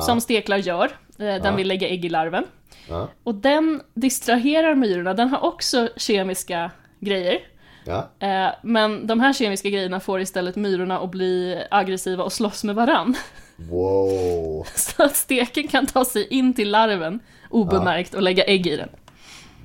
Som 0.00 0.20
steklar 0.20 0.56
gör. 0.56 0.84
Eh, 0.84 0.90
den 1.18 1.44
Ja. 1.44 1.54
vill 1.56 1.68
lägga 1.68 1.88
ägg 1.88 2.04
i 2.04 2.08
larven. 2.08 2.44
Ja. 2.88 3.08
Och 3.24 3.34
den 3.34 3.82
distraherar 3.94 4.74
myrorna, 4.74 5.14
den 5.14 5.28
har 5.28 5.44
också 5.44 5.88
kemiska 5.96 6.70
grejer. 7.00 7.40
Ja. 7.86 8.08
Eh, 8.26 8.48
men 8.62 9.06
de 9.06 9.20
här 9.20 9.32
kemiska 9.32 9.68
grejerna 9.70 10.00
får 10.00 10.20
istället 10.20 10.56
myrorna 10.56 10.98
att 11.00 11.10
bli 11.10 11.62
aggressiva 11.70 12.24
och 12.24 12.32
slåss 12.32 12.64
med 12.64 12.74
varann. 12.74 13.16
Wow. 13.56 14.66
Så 14.74 15.02
att 15.02 15.16
steken 15.16 15.68
kan 15.68 15.86
ta 15.86 16.04
sig 16.04 16.26
in 16.28 16.54
till 16.54 16.70
larven 16.70 17.20
obemärkt 17.50 18.14
och 18.14 18.22
lägga 18.22 18.44
ägg 18.44 18.66
i 18.66 18.76
den. 18.76 18.88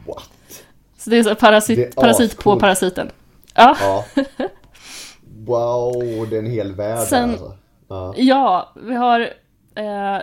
What? 0.07 0.29
Så 0.97 1.09
det 1.09 1.17
är 1.17 1.23
så 1.23 1.35
parasit, 1.35 1.77
Det 1.77 1.85
är 1.87 1.91
parasit 2.01 2.37
på 2.37 2.59
parasiten. 2.59 3.09
Ja, 3.55 3.77
Ja. 3.81 4.05
Wow, 5.45 6.27
det 6.29 6.35
är 6.35 6.39
en 6.39 6.51
hel 6.51 6.75
värld 6.75 7.07
Sen- 7.07 7.29
alltså. 7.29 7.57
Ja. 7.87 8.13
ja 8.17 8.73
vi 8.83 8.95
har 8.95 9.19
eh, 9.75 10.17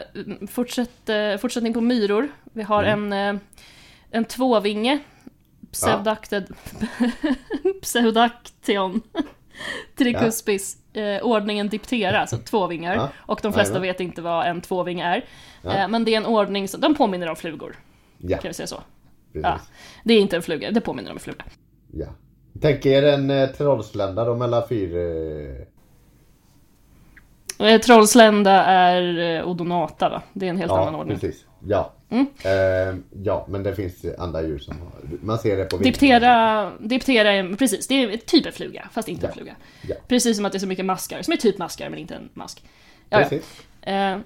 fortsätt, 0.50 1.08
eh, 1.08 1.36
fortsättning 1.40 1.74
på 1.74 1.80
myror. 1.80 2.28
Vi 2.52 2.62
har 2.62 2.84
Mm. 2.84 3.12
en, 3.12 3.34
eh, 3.36 3.40
en 4.10 4.24
tvåvinge. 4.24 4.98
Pseudacted... 5.72 6.54
Pseudaction. 7.82 9.02
Tricuspis. 9.96 10.76
Eh, 10.92 11.22
ordningen 11.22 11.68
Diptera, 11.68 12.20
alltså 12.20 12.36
tvåvingar. 12.38 12.94
Ja. 12.94 13.08
Och 13.16 13.40
de 13.42 13.52
flesta 13.52 13.78
vet 13.78 14.00
inte 14.00 14.22
vad 14.22 14.46
en 14.46 14.60
tvåvinge 14.60 15.04
är. 15.04 15.24
Ja. 15.62 15.74
Eh, 15.74 15.88
men 15.88 16.04
det 16.04 16.14
är 16.14 16.16
en 16.16 16.26
ordning 16.26 16.68
som, 16.68 16.80
de 16.80 16.94
påminner 16.94 17.28
om 17.28 17.36
flugor. 17.36 17.76
Ja, 18.18 18.38
Kan 18.38 18.48
vi 18.48 18.54
säga 18.54 18.66
så? 18.66 18.80
Ja. 19.32 19.60
Det 20.04 20.14
är 20.14 20.20
inte 20.20 20.36
en 20.36 20.42
fluga, 20.42 20.70
det 20.70 20.80
påminner 20.80 21.10
om 21.10 21.16
en 21.16 21.20
fluga. 21.20 21.44
Ja. 21.92 22.06
Tänk 22.60 22.86
er 22.86 23.02
en 23.02 23.30
eh, 23.30 23.48
trollslända 23.48 24.24
då 24.24 24.36
mellan 24.36 24.68
fyra... 24.68 25.00
Eh, 25.00 25.66
Eh, 25.66 25.77
Trollslända 27.84 28.52
är 28.64 29.36
eh, 29.38 29.48
Odonata 29.48 30.08
va? 30.08 30.22
Det 30.32 30.46
är 30.46 30.50
en 30.50 30.56
helt 30.56 30.72
annan 30.72 30.92
ja, 30.94 30.98
ordning. 31.00 31.18
precis. 31.18 31.44
Ja. 31.66 31.92
Mm. 32.10 32.26
Eh, 32.44 32.96
ja, 33.24 33.46
men 33.48 33.62
det 33.62 33.74
finns 33.74 34.04
andra 34.18 34.42
djur 34.42 34.58
som 34.58 34.76
har... 34.80 34.88
Man 35.22 35.38
ser 35.38 35.56
det 35.56 35.64
på 35.64 35.76
Diptera, 35.76 36.72
diptera 36.80 37.32
är, 37.32 37.56
precis, 37.56 37.86
det 37.88 37.94
är 38.02 38.16
typ 38.16 38.46
en 38.46 38.52
fluga, 38.52 38.88
fast 38.92 39.08
inte 39.08 39.26
en 39.26 39.30
Ja. 39.30 39.34
fluga. 39.36 39.56
Ja. 39.88 39.94
Precis 40.08 40.36
som 40.36 40.46
att 40.46 40.52
det 40.52 40.58
är 40.58 40.60
så 40.60 40.66
mycket 40.66 40.84
maskar, 40.84 41.22
som 41.22 41.32
är 41.32 41.36
typ 41.36 41.58
maskar 41.58 41.90
men 41.90 41.98
inte 41.98 42.14
en 42.14 42.28
mask. 42.34 42.62
Ja, 43.10 43.20
ja. 43.20 43.28
Precis. 43.28 43.60
Eh, 43.82 43.94
mm. 43.94 44.22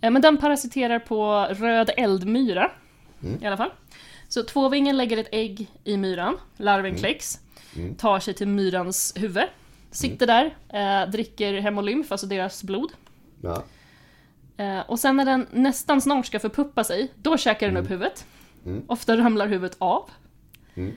eh, 0.00 0.10
men 0.10 0.22
den 0.22 0.36
parasiterar 0.36 0.98
på 0.98 1.46
röd 1.50 1.90
eldmyra, 1.96 2.70
Mm. 3.22 3.42
i 3.42 3.46
alla 3.46 3.56
fall. 3.56 3.70
Så 4.28 4.42
tvåvingen 4.42 4.96
lägger 4.96 5.16
ett 5.16 5.28
ägg 5.32 5.66
i 5.84 5.96
myran, 5.96 6.36
larven 6.56 6.94
kläcks, 6.96 7.38
Mm. 7.76 7.94
tar 7.94 8.20
sig 8.20 8.34
till 8.34 8.48
myrans 8.48 9.12
huvud, 9.16 9.44
sitter 9.90 10.26
där, 10.26 10.56
eh, 10.68 11.10
dricker 11.10 11.60
hemolymf, 11.60 12.12
alltså 12.12 12.26
deras 12.26 12.62
blod. 12.64 12.92
Ja. 13.42 13.62
Eh, 14.56 14.80
och 14.80 14.98
sen 14.98 15.16
när 15.16 15.24
den 15.24 15.46
nästan 15.50 16.00
snart 16.00 16.26
ska 16.26 16.38
förpuppa 16.38 16.84
sig, 16.84 17.12
då 17.16 17.36
käkar 17.36 17.66
den 17.68 17.76
upp 17.76 17.90
huvudet. 17.90 18.26
Mm. 18.66 18.82
Ofta 18.86 19.16
ramlar 19.16 19.46
huvudet 19.46 19.76
av. 19.78 20.10
Mm. 20.74 20.92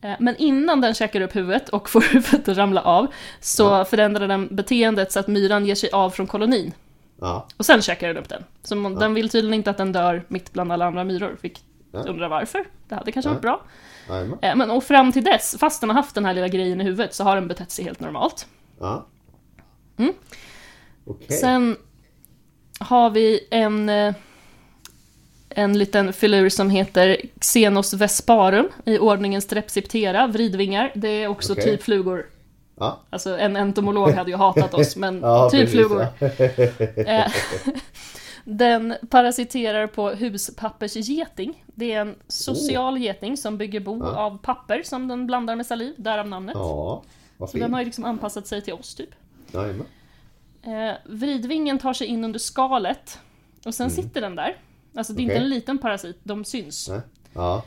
Eh, 0.00 0.12
men 0.20 0.36
innan 0.36 0.80
den 0.80 0.94
käkar 0.94 1.20
upp 1.20 1.36
huvudet 1.36 1.68
och 1.68 1.90
får 1.90 2.00
huvudet 2.12 2.48
att 2.48 2.56
ramla 2.56 2.82
av 2.82 3.06
så 3.40 3.62
Ja. 3.62 3.84
förändrar 3.84 4.28
den 4.28 4.56
beteendet 4.56 5.12
så 5.12 5.20
att 5.20 5.28
myran 5.28 5.66
ger 5.66 5.74
sig 5.74 5.90
av 5.90 6.10
från 6.10 6.26
kolonin. 6.26 6.72
Ja. 7.20 7.46
Och 7.56 7.66
sen 7.66 7.82
käkar 7.82 8.08
den 8.08 8.16
upp 8.16 8.28
den. 8.28 8.44
Så 8.62 8.76
man- 8.76 8.94
den 8.94 9.14
vill 9.14 9.28
tydligen 9.28 9.54
inte 9.54 9.70
att 9.70 9.76
den 9.78 9.92
dör 9.92 10.24
mitt 10.28 10.52
bland 10.52 10.72
alla 10.72 10.86
andra 10.86 11.04
myror. 11.04 11.36
Fick 11.42 11.64
Ja. 11.92 11.98
undra 12.00 12.28
varför. 12.28 12.64
Det 12.88 12.94
hade 12.94 13.12
kanske 13.12 13.28
Ja. 13.28 13.32
varit 13.32 13.42
bra. 13.42 13.62
Jajamän. 14.08 14.38
Eh, 14.42 14.56
men 14.56 14.70
och 14.70 14.84
fram 14.84 15.12
till 15.12 15.24
dess, 15.24 15.56
fast 15.60 15.80
den 15.80 15.90
har 15.90 15.94
haft 15.96 16.14
den 16.14 16.24
här 16.24 16.34
lilla 16.34 16.48
grejen 16.48 16.80
i 16.80 16.84
huvudet, 16.84 17.14
så 17.14 17.24
har 17.24 17.34
den 17.34 17.48
betett 17.48 17.70
sig 17.70 17.84
helt 17.84 18.00
normalt. 18.00 18.46
Ja. 18.80 19.06
Mm. 19.98 20.12
Okej. 21.06 21.36
Sen 21.36 21.76
har 22.80 23.10
vi 23.10 23.40
en, 23.50 23.88
eh, 23.88 24.14
en 25.50 25.78
liten 25.78 26.12
filur 26.12 26.48
som 26.48 26.70
heter 26.70 27.16
Xenos 27.40 27.94
vesparum 27.94 28.68
i 28.84 28.98
ordningen 28.98 29.42
Strepsiptera, 29.42 30.26
vridvingar. 30.26 30.92
Det 30.94 31.08
är 31.08 31.28
också 31.28 31.52
Okej. 31.52 31.64
typ 31.64 31.82
flugor. 31.82 32.26
Ja. 32.78 33.00
Alltså 33.10 33.38
en 33.38 33.56
entomolog 33.56 34.10
hade 34.10 34.30
ju 34.30 34.36
hatat 34.36 34.74
oss, 34.74 34.96
men 34.96 35.20
Ja, 35.20 35.50
typ 35.50 35.60
precis, 35.60 35.76
flugor. 35.76 36.06
ja. 37.06 37.24
Den 38.52 38.94
parasiterar 39.10 39.86
på 39.86 40.10
huspappersgeting. 40.10 41.64
Det 41.66 41.92
är 41.92 42.00
en 42.00 42.14
social 42.28 42.98
geting 42.98 43.36
som 43.36 43.58
bygger 43.58 43.80
bo 43.80 43.92
Oh. 44.02 44.08
Ja. 44.14 44.16
av 44.16 44.38
papper 44.38 44.82
som 44.82 45.08
den 45.08 45.26
blandar 45.26 45.56
med 45.56 45.66
saliv, 45.66 45.94
därav 45.98 46.28
namnet. 46.28 46.54
Ja, 46.58 47.02
vad 47.36 47.50
Så 47.50 47.56
den 47.56 47.62
fint. 47.66 47.72
har 47.74 47.80
ju 47.80 47.84
liksom 47.84 48.04
anpassat 48.04 48.46
sig 48.46 48.62
till 48.62 48.72
oss 48.74 48.94
typ. 48.94 49.10
Jajamän. 49.52 49.86
Eh, 50.62 50.94
vridvingen 51.04 51.78
tar 51.78 51.92
sig 51.92 52.06
in 52.06 52.24
under 52.24 52.38
skalet 52.38 53.18
och 53.64 53.74
sen 53.74 53.90
sitter 53.90 54.20
den 54.20 54.36
där. 54.36 54.56
Alltså 54.96 55.12
det 55.12 55.20
är 55.20 55.22
inte 55.22 55.34
Mm. 55.34 55.42
Okej. 55.42 55.52
en 55.52 55.58
liten 55.58 55.78
parasit, 55.78 56.18
de 56.22 56.44
syns. 56.44 56.88
Nej. 56.88 57.00
Ja. 57.34 57.62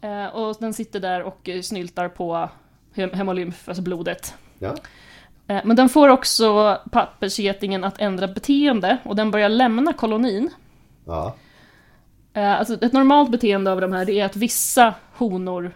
Eh, 0.00 0.26
och 0.26 0.56
den 0.60 0.74
sitter 0.74 1.00
där 1.00 1.22
och 1.22 1.48
eh, 1.48 1.62
snyltar 1.62 2.08
på 2.08 2.48
hem- 2.94 3.12
hemolymf, 3.12 3.68
alltså 3.68 3.82
blodet. 3.82 4.34
Ja. 4.58 4.76
Eh, 5.50 5.60
men 5.64 5.76
den 5.76 5.88
får 5.88 6.08
också 6.08 6.78
pappersgetingen 6.90 7.84
att 7.84 8.00
ändra 8.00 8.28
beteende 8.28 8.98
och 9.04 9.16
den 9.16 9.30
börjar 9.30 9.48
lämna 9.48 9.92
kolonin. 9.92 10.50
Ja. 11.04 11.34
Eh, 12.32 12.58
alltså 12.58 12.74
ett 12.84 12.92
normalt 12.92 13.30
beteende 13.30 13.72
av 13.72 13.80
de 13.80 13.92
här 13.92 14.04
det 14.04 14.20
är 14.20 14.24
att 14.24 14.36
vissa 14.36 14.94
honor, 15.16 15.72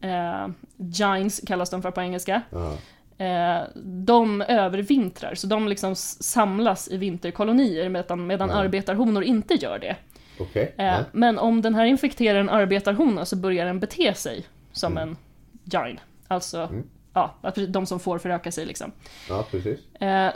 eh, 0.00 0.48
gines 0.76 1.40
kallas 1.46 1.70
de 1.70 1.82
för 1.82 1.90
på 1.90 2.00
engelska, 2.00 2.42
Ja. 2.50 2.76
eh, 3.24 3.62
de 3.84 4.40
övervintrar. 4.42 5.34
Så 5.34 5.46
de 5.46 5.68
liksom 5.68 5.94
samlas 5.96 6.88
i 6.88 6.96
vinterkolonier 6.96 7.88
medan, 7.88 8.26
medan 8.26 8.48
Ja. 8.48 8.54
arbetarhonor 8.54 9.22
inte 9.22 9.54
gör 9.54 9.78
det. 9.78 9.96
Okej. 10.40 10.74
Eh. 10.78 10.94
Men 11.12 11.38
om 11.38 11.62
den 11.62 11.74
här 11.74 11.84
infekterar 11.84 12.38
en 12.40 12.50
arbetarhona 12.50 13.24
så 13.24 13.36
börjar 13.36 13.66
den 13.66 13.80
bete 13.80 14.14
sig 14.14 14.44
som 14.72 14.92
Mm. 14.92 15.08
en 15.08 15.16
gine. 15.64 16.00
Alltså, 16.28 16.58
Mm. 16.60 16.88
Ja, 17.14 17.34
de 17.68 17.86
som 17.86 18.00
får 18.00 18.18
föröka 18.18 18.52
sig 18.52 18.66
liksom. 18.66 18.92
ja, 19.28 19.46
precis. 19.50 19.94
Eh, 19.94 20.32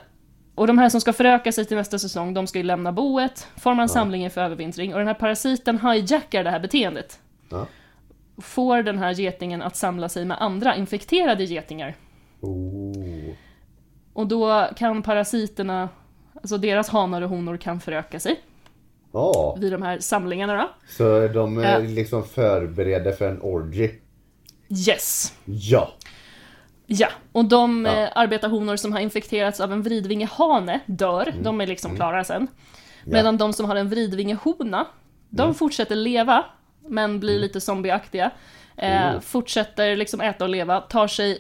och 0.54 0.66
de 0.66 0.78
här 0.78 0.88
som 0.88 1.00
ska 1.00 1.12
föröka 1.12 1.52
sig 1.52 1.64
till 1.64 1.76
nästa 1.76 1.98
säsong, 1.98 2.34
de 2.34 2.46
ska 2.46 2.58
ju 2.58 2.64
lämna 2.64 2.92
boet, 2.92 3.46
forma 3.56 3.82
en 3.82 3.88
Ja. 3.88 3.94
samling 3.94 4.24
inför 4.24 4.40
övervintring 4.40 4.92
och 4.92 4.98
den 4.98 5.06
här 5.08 5.14
parasiten 5.14 5.78
hijackar 5.80 6.44
det 6.44 6.50
här 6.50 6.60
beteendet. 6.60 7.20
Ja. 7.48 7.66
Får 8.42 8.82
den 8.82 8.98
här 8.98 9.12
getingen 9.20 9.62
att 9.62 9.76
samla 9.76 10.08
sig 10.08 10.24
med 10.24 10.42
andra 10.42 10.76
infekterade 10.76 11.44
getingar. 11.44 11.94
Oh. 12.40 13.32
Och 14.12 14.26
då 14.26 14.68
kan 14.76 15.02
parasiterna, 15.02 15.88
alltså 16.34 16.58
deras 16.58 16.88
hanar 16.88 17.22
och 17.22 17.28
honor 17.28 17.56
kan 17.56 17.80
föröka 17.80 18.20
sig 18.20 18.40
Ja, 19.12 19.56
vid 19.60 19.72
de 19.72 19.82
här 19.82 19.98
samlingarna 19.98 20.56
då. 20.56 20.70
så 20.88 21.28
de 21.28 21.58
är 21.58 21.82
liksom 21.82 22.24
förberedda 22.24 23.12
för 23.12 23.28
en 23.28 23.40
orgy. 23.42 23.90
Yes! 24.88 25.32
Ja. 25.44 25.88
Ja, 26.86 27.08
och 27.32 27.44
de 27.44 27.84
Ja. 27.86 27.92
eh, 28.02 28.08
arbetarhonor 28.14 28.76
som 28.76 28.92
har 28.92 29.00
infekterats 29.00 29.60
av 29.60 29.72
en 29.72 29.82
vridvingehane 29.82 30.80
dör, 30.86 31.34
de 31.42 31.60
är 31.60 31.66
liksom 31.66 31.96
klara 31.96 32.24
sen. 32.24 32.36
Mm. 32.36 32.48
Ja. 33.04 33.12
Medan 33.12 33.36
de 33.36 33.52
som 33.52 33.66
har 33.66 33.76
en 33.76 33.88
vridvingehona, 33.88 34.86
de 35.30 35.42
Mm. 35.42 35.54
fortsätter 35.54 35.96
leva, 35.96 36.44
men 36.88 37.20
blir 37.20 37.38
lite 37.38 37.60
zombieaktiga. 37.60 38.30
Eh, 38.76 39.06
Mm. 39.08 39.20
Fortsätter 39.22 39.96
liksom 39.96 40.20
äta 40.20 40.44
och 40.44 40.50
leva, 40.50 40.80
tar 40.80 41.06
sig 41.08 41.38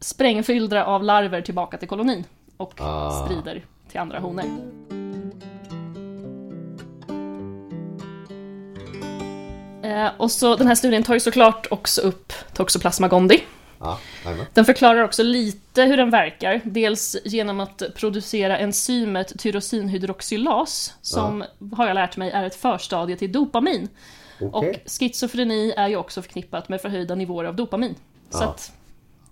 sprängfyllda 0.00 0.84
av 0.84 1.04
larver 1.04 1.40
tillbaka 1.40 1.76
till 1.76 1.88
kolonin 1.88 2.24
och 2.56 2.74
Ah. 2.80 3.10
sprider 3.24 3.64
till 3.90 4.00
andra 4.00 4.18
honor. 4.18 4.44
Eh, 9.82 10.08
och 10.16 10.30
så 10.30 10.56
den 10.56 10.66
här 10.66 10.74
studien 10.74 11.02
tar 11.02 11.14
ju 11.14 11.20
såklart 11.20 11.66
också 11.70 12.00
upp 12.00 12.32
Toxoplasma 12.54 13.08
gondii. 13.08 13.42
Ja. 13.80 13.98
Den 14.54 14.64
förklarar 14.64 15.02
också 15.04 15.22
lite 15.22 15.82
hur 15.82 15.96
den 15.96 16.10
verkar. 16.10 16.60
Dels 16.64 17.16
genom 17.24 17.60
att 17.60 17.82
producera 17.94 18.58
enzymet 18.58 19.38
tyrosinhydroxylas, 19.38 20.94
som 21.02 21.44
har 21.72 21.86
jag 21.86 21.94
lärt 21.94 22.16
mig 22.16 22.30
är 22.30 22.44
ett 22.44 22.54
förstadie 22.54 23.16
till 23.16 23.32
dopamin. 23.32 23.88
Okej. 24.40 24.70
Och 24.84 24.90
schizofreni 24.90 25.72
är 25.76 25.88
ju 25.88 25.96
också 25.96 26.22
förknippat 26.22 26.68
med 26.68 26.80
förhöjda 26.80 27.14
nivåer 27.14 27.44
av 27.44 27.56
dopamin. 27.56 27.94
Så 28.30 28.42
Ja. 28.42 28.48
att 28.48 28.72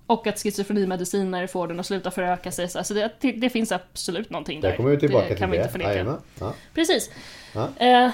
Och 0.07 0.27
att 0.27 0.39
schizofrenimediciner 0.43 1.47
får 1.47 1.69
den 1.69 1.81
att 1.81 1.87
sluta 1.87 2.11
föröka 2.11 2.53
sig. 2.53 2.69
Så 2.69 2.95
det, 2.95 3.13
det, 3.21 3.33
det 3.33 3.51
finns 3.51 3.73
absolut 3.73 4.31
någonting 4.31 4.61
där. 4.61 4.69
Där 4.69 4.77
kommer 4.77 4.91
vi 4.91 4.99
tillbaka 4.99 5.25
det 5.25 5.29
till 5.29 5.39
kan 5.39 5.51
vi 5.51 5.57
det. 5.57 5.63
inte 5.63 5.73
förneka. 5.73 6.17
Ja. 6.41 6.55
Precis. 6.75 7.11
Ja. 7.55 7.69
Eh, 7.77 8.11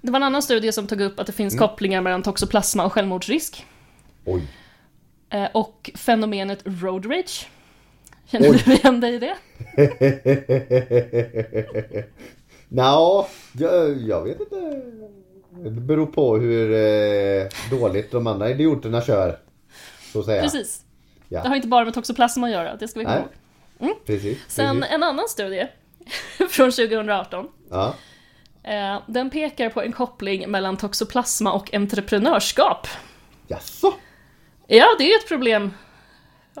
det 0.00 0.10
var 0.10 0.16
en 0.16 0.22
annan 0.22 0.42
studie 0.42 0.72
som 0.72 0.86
tog 0.86 1.00
upp 1.00 1.20
att 1.20 1.26
det 1.26 1.32
finns 1.32 1.54
Mm. 1.54 1.68
kopplingar 1.68 2.00
mellan 2.00 2.22
toxoplasma 2.22 2.84
och 2.84 2.92
självmordsrisk. 2.92 3.66
Oj. 4.24 4.42
Eh, 5.30 5.48
och 5.54 5.90
fenomenet 5.94 6.62
road 6.64 7.06
rage. 7.06 7.48
Känner 8.26 8.50
Oj. 8.50 8.62
du 8.64 8.74
igen 8.74 9.00
dig 9.00 9.14
i 9.14 9.18
det? 9.18 9.36
Nå, 12.68 13.26
jag, 13.52 13.96
jag 14.02 14.24
vet 14.24 14.40
inte. 14.40 14.82
Det 15.50 15.70
beror 15.70 16.06
på 16.06 16.36
hur 16.36 16.72
eh, 16.72 17.48
dåligt 17.70 18.10
de 18.10 18.26
andra 18.26 18.50
idioterna 18.50 19.02
kör. 19.02 19.38
Så 20.12 20.22
säga. 20.22 20.42
Precis. 20.42 20.84
Ja. 21.28 21.42
Det 21.42 21.48
har 21.48 21.56
inte 21.56 21.68
bara 21.68 21.84
med 21.84 21.94
toxoplasma 21.94 22.46
att 22.46 22.52
göra, 22.52 22.76
det 22.76 22.88
ska 22.88 22.98
vi 22.98 23.04
komma 23.04 23.18
ihåg. 23.78 24.06
Precis. 24.06 24.38
Sen 24.48 24.80
precis. 24.80 24.94
en 24.94 25.02
annan 25.02 25.28
studie 25.28 25.68
från 26.50 26.70
2018. 26.70 27.48
Ja. 27.70 27.94
Eh, 28.62 29.00
den 29.06 29.30
pekar 29.30 29.68
på 29.70 29.82
en 29.82 29.92
koppling 29.92 30.50
mellan 30.50 30.76
toxoplasma 30.76 31.52
och 31.52 31.74
entreprenörskap. 31.74 32.86
Jaså? 33.48 33.94
Ja, 34.72 34.86
det 34.98 35.12
är 35.12 35.18
ett 35.18 35.28
problem 35.28 35.70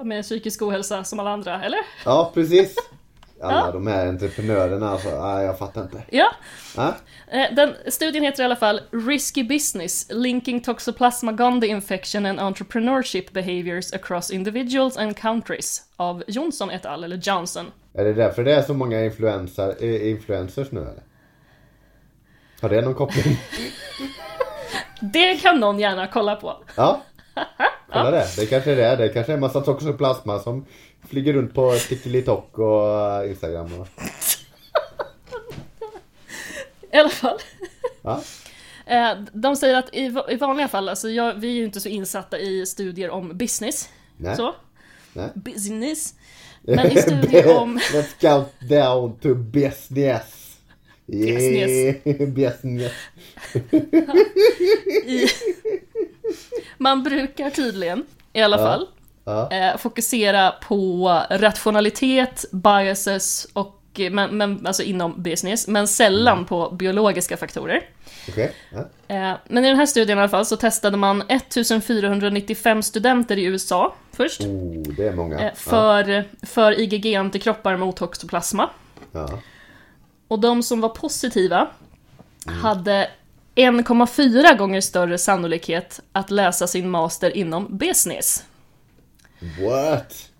med 0.02 0.22
psykisk 0.24 0.62
ohälsa 0.62 1.04
som 1.04 1.20
alla 1.20 1.30
andra, 1.30 1.64
eller? 1.64 1.78
Ja, 2.04 2.30
precis. 2.34 2.74
Alla 3.42 3.52
Ja. 3.66 3.70
de 3.72 3.86
här 3.86 4.06
entreprenörerna 4.06 4.90
alltså. 4.90 5.08
Nej, 5.26 5.44
jag 5.46 5.58
fattar 5.58 5.82
inte. 5.82 6.02
Ja. 6.10 6.32
Ja. 6.76 6.94
Eh, 7.32 7.54
Den 7.54 7.74
studien 7.88 8.24
heter 8.24 8.42
i 8.42 8.46
alla 8.46 8.56
fall 8.56 8.80
Risky 8.92 9.44
Business 9.44 10.06
Linking 10.10 10.60
Toxoplasma 10.60 11.32
gondii 11.32 11.70
Infection 11.70 12.26
and 12.26 12.40
Entrepreneurship 12.40 13.32
Behaviors 13.32 13.92
Across 13.92 14.30
Individuals 14.30 14.96
and 14.96 15.16
Countries 15.16 15.82
av 15.96 16.22
Johnson 16.26 16.70
et 16.70 16.86
al. 16.86 17.04
eller 17.04 17.16
Johnson. 17.22 17.66
Är 17.94 18.04
det 18.04 18.12
därför 18.12 18.44
det 18.44 18.54
är 18.54 18.62
så 18.62 18.74
många 18.74 18.98
eh, 19.00 20.10
influencers 20.10 20.70
nu 20.72 20.80
eller? 20.80 21.02
Har 22.62 22.68
det 22.68 22.80
någon 22.80 22.94
koppling? 22.94 23.36
Det 25.02 25.34
kan 25.42 25.60
någon 25.60 25.78
gärna 25.78 26.06
kolla 26.06 26.36
på. 26.36 26.64
Ja. 26.76 27.02
Kolla 27.92 28.10
det. 28.10 28.26
Det 28.36 28.46
kanske 28.46 28.72
är 28.72 28.76
det. 28.76 28.96
Det 28.96 29.08
kanske 29.08 29.32
är 29.32 29.34
en 29.34 29.40
massa 29.40 29.60
toxoplasma 29.60 30.38
som 30.38 30.66
flyger 31.08 31.32
runt 31.32 31.54
på 31.54 31.74
TikTok 31.88 32.58
och 32.58 32.88
eh, 33.22 33.30
Instagram. 33.30 33.70
Och... 33.80 33.88
I 36.92 36.96
alla 36.96 37.08
fall. 37.08 37.38
Ja. 38.02 38.22
Eh, 38.86 39.18
De 39.32 39.56
säger 39.56 39.74
att 39.78 39.88
i 39.94 40.08
va- 40.08 40.26
i 40.30 40.36
vanliga 40.36 40.68
fall, 40.68 40.88
alltså 40.88 41.08
jag, 41.08 41.34
vi 41.34 41.48
är 41.48 41.52
ju 41.52 41.64
inte 41.64 41.80
så 41.80 41.88
insatta 41.88 42.38
i 42.38 42.66
studier 42.66 43.10
om 43.10 43.36
business. 43.36 43.88
Nej. 44.16 44.36
Så. 44.36 44.54
Nej. 45.12 45.28
Business. 45.34 46.14
Men 46.62 46.92
i 46.92 47.02
studier 47.02 47.56
om... 47.56 47.78
Let's 47.78 48.20
count 48.20 48.48
down 48.60 49.16
to 49.18 49.34
business. 49.34 50.56
Yeah. 51.06 51.94
business. 52.28 52.92
I, 55.06 55.28
man 56.78 57.02
brukar 57.02 57.50
tydligen, 57.50 58.06
i 58.32 58.42
alla 58.42 58.60
Ja. 58.60 58.64
fall, 58.66 58.86
Ja. 59.24 59.50
eh, 59.52 59.76
fokusera 59.76 60.50
på 60.68 61.08
rationalitet, 61.30 62.44
biases 62.52 63.46
och 63.52 63.76
men, 64.10 64.36
men, 64.36 64.66
alltså 64.66 64.82
inom 64.82 65.22
business, 65.22 65.68
men 65.68 65.88
sällan 65.88 66.34
Mm. 66.36 66.46
på 66.46 66.70
biologiska 66.70 67.36
faktorer. 67.36 67.82
Ja. 68.36 68.44
Eh, 69.08 69.32
men 69.48 69.64
i 69.64 69.68
den 69.68 69.76
här 69.76 69.86
studien 69.86 70.18
i 70.18 70.20
alla 70.20 70.28
fall 70.28 70.46
så 70.46 70.56
testade 70.56 70.96
man 70.96 71.22
1495 71.28 72.82
studenter 72.82 73.36
i 73.36 73.44
USA 73.44 73.94
först. 74.12 74.40
Oh, 74.40 74.82
det 74.96 75.06
är 75.08 75.12
många. 75.12 75.40
eh, 75.40 75.54
För, 75.54 76.24
för 76.46 76.72
IgG-antikroppar 76.80 77.76
mot 77.76 77.96
toxoplasma. 77.96 78.70
Ja. 79.12 79.28
Och 80.28 80.38
de 80.38 80.62
som 80.62 80.80
var 80.80 80.88
positiva 80.88 81.68
Mm. 82.48 82.60
hade 82.60 83.10
1,4 83.54 84.58
gånger 84.58 84.80
större 84.80 85.18
sannolikhet 85.18 86.00
att 86.12 86.30
läsa 86.30 86.66
sin 86.66 86.90
master 86.90 87.36
inom 87.36 87.76
business. 87.76 88.44
What? 89.40 90.30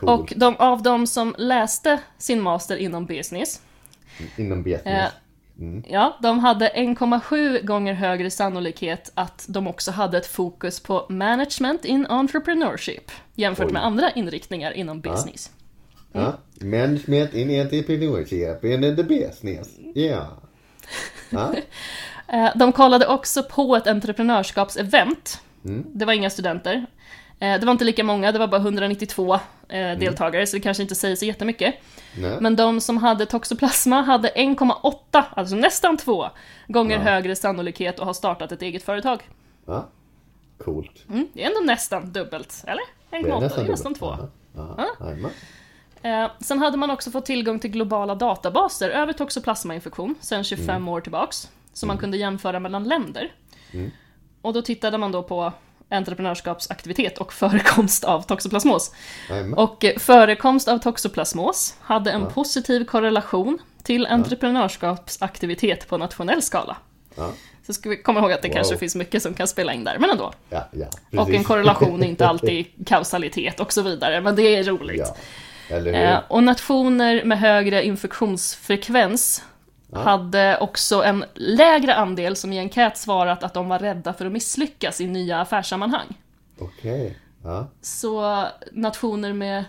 Cool. 0.00 0.08
Och 0.08 0.32
de, 0.36 0.56
av 0.56 0.82
de 0.82 1.06
som 1.06 1.34
läste 1.38 2.00
sin 2.18 2.40
master 2.42 2.76
inom 2.76 3.06
business, 3.06 3.60
Inom 4.36 4.62
business. 4.62 5.12
eh, 5.58 5.80
ja, 5.88 6.18
de 6.22 6.38
hade 6.38 6.68
1,7 6.68 7.64
gånger 7.64 7.94
högre 7.94 8.30
sannolikhet 8.30 9.10
att 9.14 9.44
de 9.48 9.66
också 9.66 9.90
hade 9.90 10.18
ett 10.18 10.26
fokus 10.26 10.80
på 10.80 11.06
management 11.08 11.84
in 11.84 12.06
entrepreneurship 12.06 13.10
jämfört 13.34 13.66
Oj. 13.66 13.72
med 13.72 13.84
andra 13.84 14.10
inriktningar 14.10 14.72
inom 14.72 15.00
business. 15.00 15.50
Ja. 16.12 16.38
Management 16.60 17.34
in 17.34 17.60
entrepreneurship 17.60 18.64
in 18.64 18.96
the 18.96 19.02
business. 19.02 19.68
Ja. 19.94 20.26
Ja. 21.30 21.54
Eh, 22.28 22.48
De 22.54 22.72
kollade 22.72 23.06
också 23.06 23.42
på 23.42 23.76
ett 23.76 23.86
entreprenörskapsevent. 23.86 25.40
Mm. 25.64 25.84
Det 25.94 26.04
var 26.04 26.12
inga 26.12 26.30
studenter. 26.30 26.86
Eh, 27.40 27.60
Det 27.60 27.66
var 27.66 27.72
inte 27.72 27.84
lika 27.84 28.04
många, 28.04 28.32
det 28.32 28.38
var 28.38 28.46
bara 28.46 28.60
192 28.60 29.34
eh, 29.34 29.40
Mm. 29.68 29.98
deltagare, 29.98 30.46
så 30.46 30.56
det 30.56 30.60
kanske 30.60 30.82
inte 30.82 30.94
säger 30.94 31.16
så 31.16 31.24
jättemycket. 31.24 31.74
Nej. 32.18 32.36
Men 32.40 32.56
de 32.56 32.80
som 32.80 32.96
hade 32.96 33.26
toxoplasma 33.26 34.02
hade 34.02 34.28
1,8, 34.28 35.22
alltså 35.36 35.54
nästan 35.56 35.96
två, 35.96 36.30
gånger 36.68 36.96
Ja. 36.96 37.02
högre 37.02 37.36
sannolikhet 37.36 37.98
att 38.00 38.06
ha 38.06 38.14
startat 38.14 38.52
ett 38.52 38.62
eget 38.62 38.82
företag. 38.82 39.22
Ja. 39.66 39.88
Coolt. 40.64 41.04
Mm, 41.08 41.28
det 41.32 41.42
är 41.44 41.46
ändå 41.48 41.60
nästan 41.60 42.12
dubbelt, 42.12 42.64
eller? 42.66 42.82
1,8, 43.10 43.56
det 43.56 43.62
är 43.62 43.68
nästan, 43.68 43.94
två. 43.94 44.16
Ja. 44.56 44.88
Ja. 45.00 45.14
Eh, 46.06 46.30
sen 46.40 46.58
hade 46.58 46.76
man 46.76 46.90
också 46.90 47.10
fått 47.10 47.26
tillgång 47.26 47.58
till 47.58 47.70
globala 47.70 48.14
databaser 48.14 48.90
över 48.90 49.12
toxoplasmainfektion 49.12 50.14
sedan 50.20 50.44
25 50.44 50.88
år 50.88 51.00
tillbaks. 51.00 51.48
Som 51.72 51.86
man 51.86 51.98
kunde 51.98 52.16
jämföra 52.16 52.60
mellan 52.60 52.84
länder. 52.84 53.32
Och 54.42 54.52
då 54.52 54.62
tittade 54.62 54.98
man 54.98 55.12
då 55.12 55.22
på 55.22 55.52
entreprenörskapsaktivitet 55.88 57.18
och 57.18 57.32
förekomst 57.42 58.04
av 58.04 58.22
toxoplasmos. 58.22 58.94
Jajamän. 59.30 59.54
Och 59.58 59.84
eh, 59.84 59.98
förekomst 59.98 60.68
av 60.68 60.78
toxoplasmos 60.78 61.76
hade 61.80 62.10
en 62.10 62.26
positiv 62.26 62.84
korrelation 62.84 63.58
till 63.82 64.06
entreprenörskapsaktivitet 64.06 65.88
på 65.88 65.98
nationell 65.98 66.42
skala. 66.42 66.76
Så 67.66 67.72
ska 67.72 67.88
vi 67.88 68.02
komma 68.02 68.20
ihåg 68.20 68.32
att 68.32 68.42
det 68.42 68.48
Wow. 68.48 68.54
kanske 68.54 68.76
finns 68.76 68.94
mycket 68.94 69.22
som 69.22 69.34
kan 69.34 69.48
spela 69.48 69.72
in 69.72 69.84
där, 69.84 69.98
men 69.98 70.10
ändå. 70.10 70.32
Ja, 70.50 70.68
ja. 70.72 71.20
Och 71.22 71.30
en 71.30 71.44
korrelation 71.44 72.02
är 72.02 72.06
inte 72.08 72.28
alltid 72.28 72.66
kausalitet 72.86 73.60
och 73.60 73.72
så 73.72 73.82
vidare, 73.82 74.20
men 74.20 74.36
det 74.36 74.42
är 74.56 74.64
roligt. 74.64 74.98
Ja. 74.98 75.16
Eh, 75.70 76.18
och 76.28 76.42
nationer 76.42 77.24
med 77.24 77.38
högre 77.38 77.84
infektionsfrekvens 77.84 79.44
hade 79.92 80.58
också 80.60 81.02
en 81.04 81.24
lägre 81.34 81.94
andel 81.94 82.36
som 82.36 82.52
i 82.52 82.58
enkät 82.58 82.96
svarat 82.96 83.42
att 83.42 83.54
de 83.54 83.68
var 83.68 83.78
rädda 83.78 84.12
för 84.12 84.26
att 84.26 84.32
misslyckas 84.32 85.00
i 85.00 85.06
nya 85.06 85.40
affärssammanhang. 85.40 86.06
Okej. 86.58 87.18
Ja. 87.44 87.66
Så 87.80 88.44
nationer 88.72 89.32
med... 89.32 89.64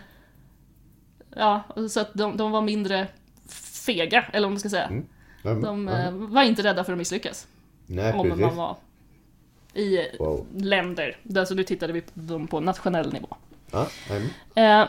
Ja, 1.36 1.62
så 1.90 2.00
att 2.00 2.10
de, 2.14 2.38
de 2.38 2.52
var 2.52 2.62
mindre 2.62 3.08
fega, 3.86 4.26
eller 4.34 4.48
vad 4.48 4.52
man 4.52 4.60
ska 4.60 4.70
säga. 4.70 4.90
Jajamän. 5.44 5.62
De 5.64 5.88
Ja. 5.88 5.98
eh, 6.00 6.12
var 6.12 6.44
inte 6.44 6.64
rädda 6.64 6.84
för 6.84 6.92
att 6.92 6.98
misslyckas. 6.98 7.48
Nej, 7.86 8.14
Om 8.14 8.24
precis. 8.30 8.42
man 8.46 8.56
var 8.56 8.76
i 9.74 9.98
Wow. 10.20 10.46
länder. 10.56 11.18
Där 11.24 11.46
så 11.46 11.56
nu 11.56 11.64
tittade 11.64 11.94
vi 11.94 12.02
på 12.02 12.10
dem 12.14 12.48
på 12.48 12.60
nationell 12.60 13.14
nivå. 13.14 13.28
Ja. 13.72 13.88
Eh, 14.56 14.88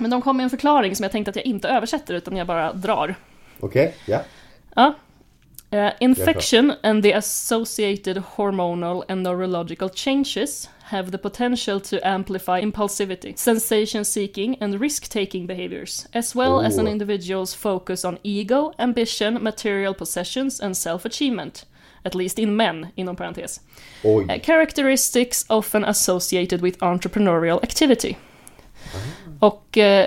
men 0.00 0.10
de 0.10 0.22
kom 0.22 0.36
med 0.36 0.44
en 0.44 0.50
förklaring 0.50 0.96
som 0.96 1.02
jag 1.02 1.12
tänkte 1.12 1.30
att 1.30 1.36
jag 1.36 1.46
inte 1.46 1.68
översätter 1.68 2.14
utan 2.14 2.36
jag 2.36 2.46
bara 2.46 2.72
drar. 2.72 3.14
Okej, 3.60 3.94
ja. 4.06 4.20
Ja. 4.76 4.94
Eh, 5.70 5.92
infection 6.00 6.72
and 6.82 7.02
the 7.02 7.12
associated 7.12 8.16
hormonal 8.16 9.04
and 9.08 9.22
neurological 9.22 9.90
changes 9.90 10.68
have 10.84 11.10
the 11.10 11.18
potential 11.18 11.80
to 11.80 11.98
amplify 12.02 12.58
impulsivity, 12.58 13.34
sensation 13.36 14.04
seeking, 14.04 14.56
and 14.62 14.80
risk 14.80 15.08
taking 15.08 15.46
behaviors, 15.46 16.06
as 16.14 16.34
well 16.34 16.60
as 16.60 16.78
an 16.78 16.86
individual's 16.86 17.54
focus 17.54 18.04
on 18.04 18.18
ego, 18.22 18.72
ambition, 18.78 19.42
material 19.42 19.94
possessions, 19.94 20.60
and 20.60 20.74
self 20.74 21.04
achievement. 21.04 21.66
At 22.04 22.14
least 22.14 22.38
in 22.38 22.56
men, 22.56 22.86
inom 22.96 23.16
parentes. 23.16 23.60
Uh, 24.04 24.38
characteristics 24.42 25.44
often 25.50 25.84
associated 25.84 26.62
with 26.62 26.78
entrepreneurial 26.78 27.62
activity. 27.62 28.16
Och 29.40 29.76
uh, 29.76 30.06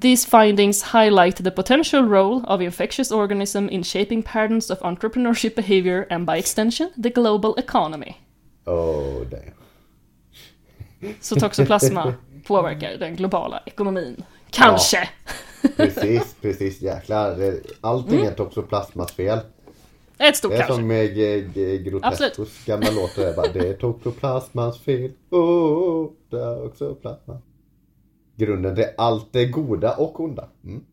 these 0.00 0.26
findings 0.30 0.82
highlight 0.82 1.36
the 1.36 1.50
potential 1.50 2.08
role 2.08 2.44
of 2.46 2.60
infectious 2.60 3.10
organism 3.12 3.68
in 3.70 3.84
shaping 3.84 4.22
patterns 4.22 4.70
of 4.70 4.78
entrepreneurship 4.82 5.54
behavior 5.56 6.06
and 6.10 6.26
by 6.26 6.32
extension 6.38 6.90
the 7.02 7.10
global 7.10 7.54
economy. 7.58 8.14
Oh, 8.64 9.24
damn. 9.30 11.14
Så 11.20 11.36
toxoplasma 11.40 12.14
påverkar 12.46 12.96
den 12.98 13.16
globala 13.16 13.62
ekonomin. 13.66 14.22
Kanske! 14.50 15.08
Precis, 15.76 16.34
precis. 16.40 16.80
Jäklar. 16.80 17.36
Det- 17.36 17.60
Allting 17.80 18.14
Mm. 18.20 18.26
är 18.26 18.34
toxoplasmas 18.34 19.12
fel. 19.12 19.38
Ett 20.18 20.36
stort 20.36 20.50
Det 20.50 20.56
är 20.56 20.58
kanske. 20.60 20.74
som 20.74 20.86
med 20.86 21.14
G- 21.14 21.78
Grotescos 21.78 22.64
gamla 22.64 22.90
låt. 22.90 23.16
Det 23.16 23.28
är, 23.28 23.52
det 23.52 23.68
är 23.68 23.74
tokloplasmans 23.74 24.78
fel. 24.80 25.10
Oh, 25.30 25.40
oh, 25.40 26.04
oh, 26.04 26.10
det 26.30 26.36
är 26.40 26.66
också 26.66 26.94
plasma. 26.94 27.38
Grunden 28.40 28.74
till 28.74 28.86
allt 28.98 29.32
det 29.32 29.46
goda 29.46 29.96
och 29.96 30.20
onda. 30.20 30.48
Mm. 30.64 30.84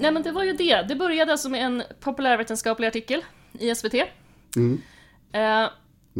Nej 0.00 0.12
men 0.12 0.22
det 0.22 0.32
var 0.32 0.44
ju 0.44 0.52
det. 0.52 0.82
Det 0.82 0.94
började 0.94 1.32
alltså 1.32 1.48
med 1.48 1.64
en 1.64 1.82
populärvetenskaplig 2.00 2.86
artikel 2.88 3.24
i 3.58 3.74
SVT. 3.74 3.94
Mm. 4.56 4.82
Eh, 5.32 5.70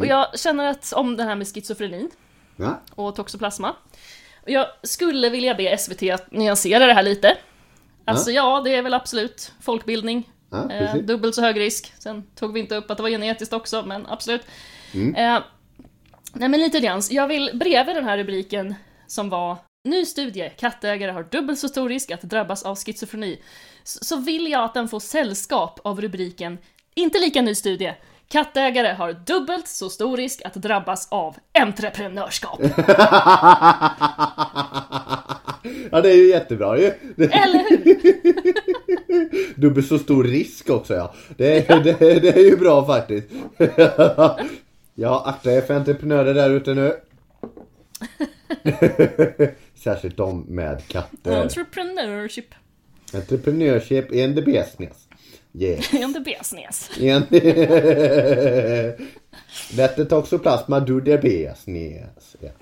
och 0.00 0.06
jag 0.06 0.38
känner 0.38 0.70
att 0.70 0.92
om 0.92 1.16
det 1.16 1.22
här 1.22 1.36
med 1.36 1.46
schizofreni 1.46 2.08
Ja. 2.56 2.80
och 2.94 3.16
toxoplasma. 3.16 3.76
Jag 4.46 4.66
skulle 4.82 5.30
vilja 5.30 5.54
be 5.54 5.78
SVT 5.78 6.02
att 6.02 6.32
nyansera 6.32 6.86
det 6.86 6.94
här 6.94 7.02
lite. 7.02 7.36
Alltså 8.04 8.30
ja, 8.30 8.60
det 8.64 8.74
är 8.74 8.82
väl 8.82 8.94
absolut 8.94 9.52
folkbildning. 9.60 10.28
Ja, 10.50 10.70
Eh, 10.70 10.96
dubbelt 10.96 11.34
så 11.34 11.42
hög 11.42 11.60
risk. 11.60 11.92
Sen 11.98 12.22
tog 12.34 12.52
vi 12.52 12.60
inte 12.60 12.76
upp 12.76 12.90
att 12.90 12.96
det 12.96 13.02
var 13.02 13.10
genetiskt 13.10 13.52
också, 13.52 13.82
men 13.86 14.06
absolut. 14.06 14.42
Mm. 14.94 15.14
Eh, 15.14 15.42
nej 16.32 16.48
men 16.48 16.60
lite 16.60 16.80
grann. 16.80 17.02
Jag 17.10 17.28
vill 17.28 17.50
bredvid 17.54 17.96
den 17.96 18.04
här 18.04 18.18
rubriken 18.18 18.74
som 19.06 19.28
var 19.28 19.56
Ny 19.84 20.04
studie, 20.06 20.48
kattägare 20.58 21.10
har 21.12 21.22
dubbelt 21.22 21.58
så 21.58 21.68
stor 21.68 21.88
risk 21.88 22.10
att 22.10 22.22
drabbas 22.22 22.62
av 22.62 22.76
schizofreni. 22.76 23.42
Så, 23.84 24.04
så 24.04 24.16
vill 24.16 24.50
jag 24.50 24.64
att 24.64 24.74
den 24.74 24.88
får 24.88 25.00
sällskap 25.00 25.80
av 25.84 26.00
rubriken 26.00 26.58
Inte 26.94 27.18
lika 27.18 27.42
ny 27.42 27.54
studie, 27.54 27.94
kattägare 28.28 28.92
har 28.92 29.12
dubbelt 29.12 29.68
så 29.68 29.90
stor 29.90 30.16
risk 30.16 30.42
att 30.44 30.54
drabbas 30.54 31.08
av 31.10 31.36
entreprenörskap. 31.58 32.60
ja 35.90 36.00
det 36.00 36.10
är 36.10 36.16
ju 36.16 36.28
jättebra 36.28 36.78
ju. 36.78 36.86
Eller 37.16 37.70
hur? 37.70 37.94
Dubbelt 39.60 39.86
så 39.88 39.98
stor 39.98 40.24
risk 40.24 40.70
också 40.70 40.94
ja. 40.94 41.14
Det, 41.36 41.70
är- 41.70 41.80
det, 41.80 41.92
det 42.20 42.28
är 42.36 42.44
ju 42.44 42.56
bra 42.56 42.86
faktiskt. 42.86 43.28
ja, 44.94 45.22
akta 45.26 45.52
er 45.52 45.60
för 45.60 45.74
entreprenörer 45.74 46.34
där 46.34 46.50
ute 46.50 46.74
nu. 46.74 46.94
Särskilt 49.74 50.16
de 50.16 50.40
med 50.48 50.82
katter. 50.88 51.42
Entrepreneurship. 51.42 52.54
Entreprenörship 53.14 54.12
in 54.12 54.34
the 54.34 54.42
business. 54.42 55.08
Yeah. 55.54 55.94
In 56.02 56.12
the 56.12 56.20
business. 56.20 56.90
In 56.98 57.26
Let 59.76 59.96
the 59.96 60.04
toxoplasma 60.04 60.80
do 60.80 61.00
their 61.00 61.18
business. 61.18 62.36
Yeah. 62.40 62.52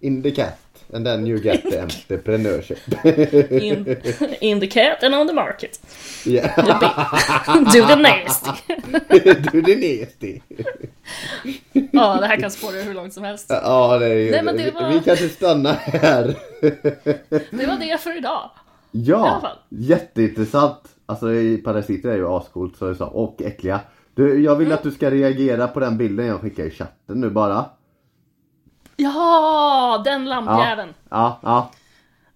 in 0.00 0.22
the 0.22 0.30
cat. 0.30 0.58
And 0.92 1.06
then 1.06 1.26
you 1.26 1.38
get 1.38 1.62
the 1.62 1.78
entrepreneurship. 1.80 2.78
In, 3.62 3.96
in 4.40 4.60
the 4.60 4.66
cat 4.66 5.02
and 5.02 5.14
on 5.14 5.26
the 5.26 5.32
market. 5.32 5.80
yeah. 6.26 6.56
Do 7.72 7.86
the 7.86 7.96
nasty. 8.02 8.50
do 9.52 9.62
the 9.62 9.76
nasty. 9.76 10.40
Ja, 11.92 12.16
det 12.20 12.26
här 12.26 12.36
kan 12.40 12.50
spåra 12.50 12.72
hur 12.82 12.94
långt 12.94 13.12
som 13.14 13.24
helst. 13.24 13.46
Ja, 13.48 13.98
det 13.98 14.06
är 14.06 14.14
ju... 14.14 14.30
Nej, 14.30 14.42
men 14.42 14.56
det 14.56 14.64
vi, 14.64 14.70
var- 14.70 14.92
vi 14.92 15.00
kanske 15.04 15.28
stannar 15.28 15.72
här. 15.74 16.34
Det 17.50 17.66
var 17.66 17.78
det 17.80 18.00
för 18.00 18.16
idag. 18.18 18.50
Ja, 18.90 19.52
jätteintressant. 19.68 20.80
Alltså 21.06 21.32
i 21.32 21.56
parasiter 21.56 22.08
är 22.08 22.16
ju 22.16 22.28
ascoolt 22.28 22.76
så 22.76 22.86
jag 22.86 22.96
sa, 22.96 23.06
och 23.06 23.42
äckliga. 23.42 23.80
Du, 24.14 24.42
jag 24.44 24.56
vill 24.56 24.66
Mm. 24.66 24.76
att 24.78 24.82
du 24.82 24.90
ska 24.90 25.10
reagera 25.10 25.68
på 25.68 25.80
den 25.80 25.98
bilden 25.98 26.26
jag 26.26 26.40
skickar 26.40 26.64
i 26.64 26.70
chatten 26.70 27.20
nu 27.20 27.30
bara. 27.30 27.64
Ja, 29.02 30.02
den 30.04 30.24
lampjäveln. 30.28 30.94
Ja, 31.10 31.40
ja. 31.42 31.70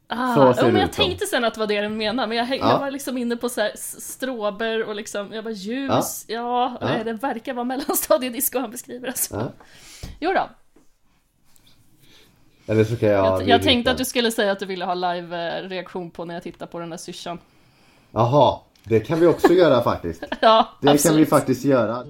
Ah, 0.06 0.34
Så 0.34 0.54
ser 0.54 0.62
ja, 0.66 0.72
men 0.72 0.80
jag 0.80 0.92
tänkte 0.92 1.26
sen 1.26 1.44
att 1.44 1.54
det 1.54 1.60
var 1.60 1.66
det 1.66 1.80
den 1.80 1.96
menade, 1.96 2.28
men 2.28 2.36
jag, 2.38 2.48
Ja. 2.50 2.54
jag 2.70 2.78
var 2.78 2.90
liksom 2.90 3.18
inne 3.18 3.36
på 3.36 3.48
så 3.48 3.60
här 3.60 3.72
stråber 4.00 4.84
och 4.88 4.94
liksom, 4.94 5.32
jag 5.32 5.44
bara 5.44 5.50
ljus, 5.54 6.24
ja, 6.28 6.76
Ja. 6.80 6.86
nej, 6.86 7.04
det 7.04 7.12
verkar 7.12 7.54
vara 7.54 7.64
mellanstadiedisco 7.64 8.58
han 8.58 8.70
beskriver 8.70 9.08
alltså. 9.08 9.34
ja. 9.36 9.48
Jo 10.20 10.32
då. 10.32 10.48
Eller 12.72 12.84
så 12.84 12.96
kan 12.96 13.08
jag... 13.08 13.26
Jag, 13.42 13.48
jag 13.48 13.62
tänkte 13.62 13.90
att 13.90 13.98
du 13.98 14.04
skulle 14.04 14.30
säga 14.30 14.52
att 14.52 14.58
du 14.58 14.66
ville 14.66 14.84
ha 14.84 14.94
live-reaktion 14.94 16.10
på 16.10 16.24
när 16.24 16.34
jag 16.34 16.42
tittar 16.42 16.66
på 16.66 16.78
den 16.78 16.90
där 16.90 16.96
syrsan. 16.96 17.38
Jaha, 18.10 18.58
det 18.84 19.00
kan 19.00 19.20
vi 19.20 19.26
också 19.26 19.52
göra 19.52 19.82
faktiskt. 19.82 20.24
Ja, 20.40 20.68
Det 20.80 20.90
absolut. 20.90 21.02
kan 21.02 21.16
vi 21.16 21.26
faktiskt 21.26 21.64
göra. 21.64 22.04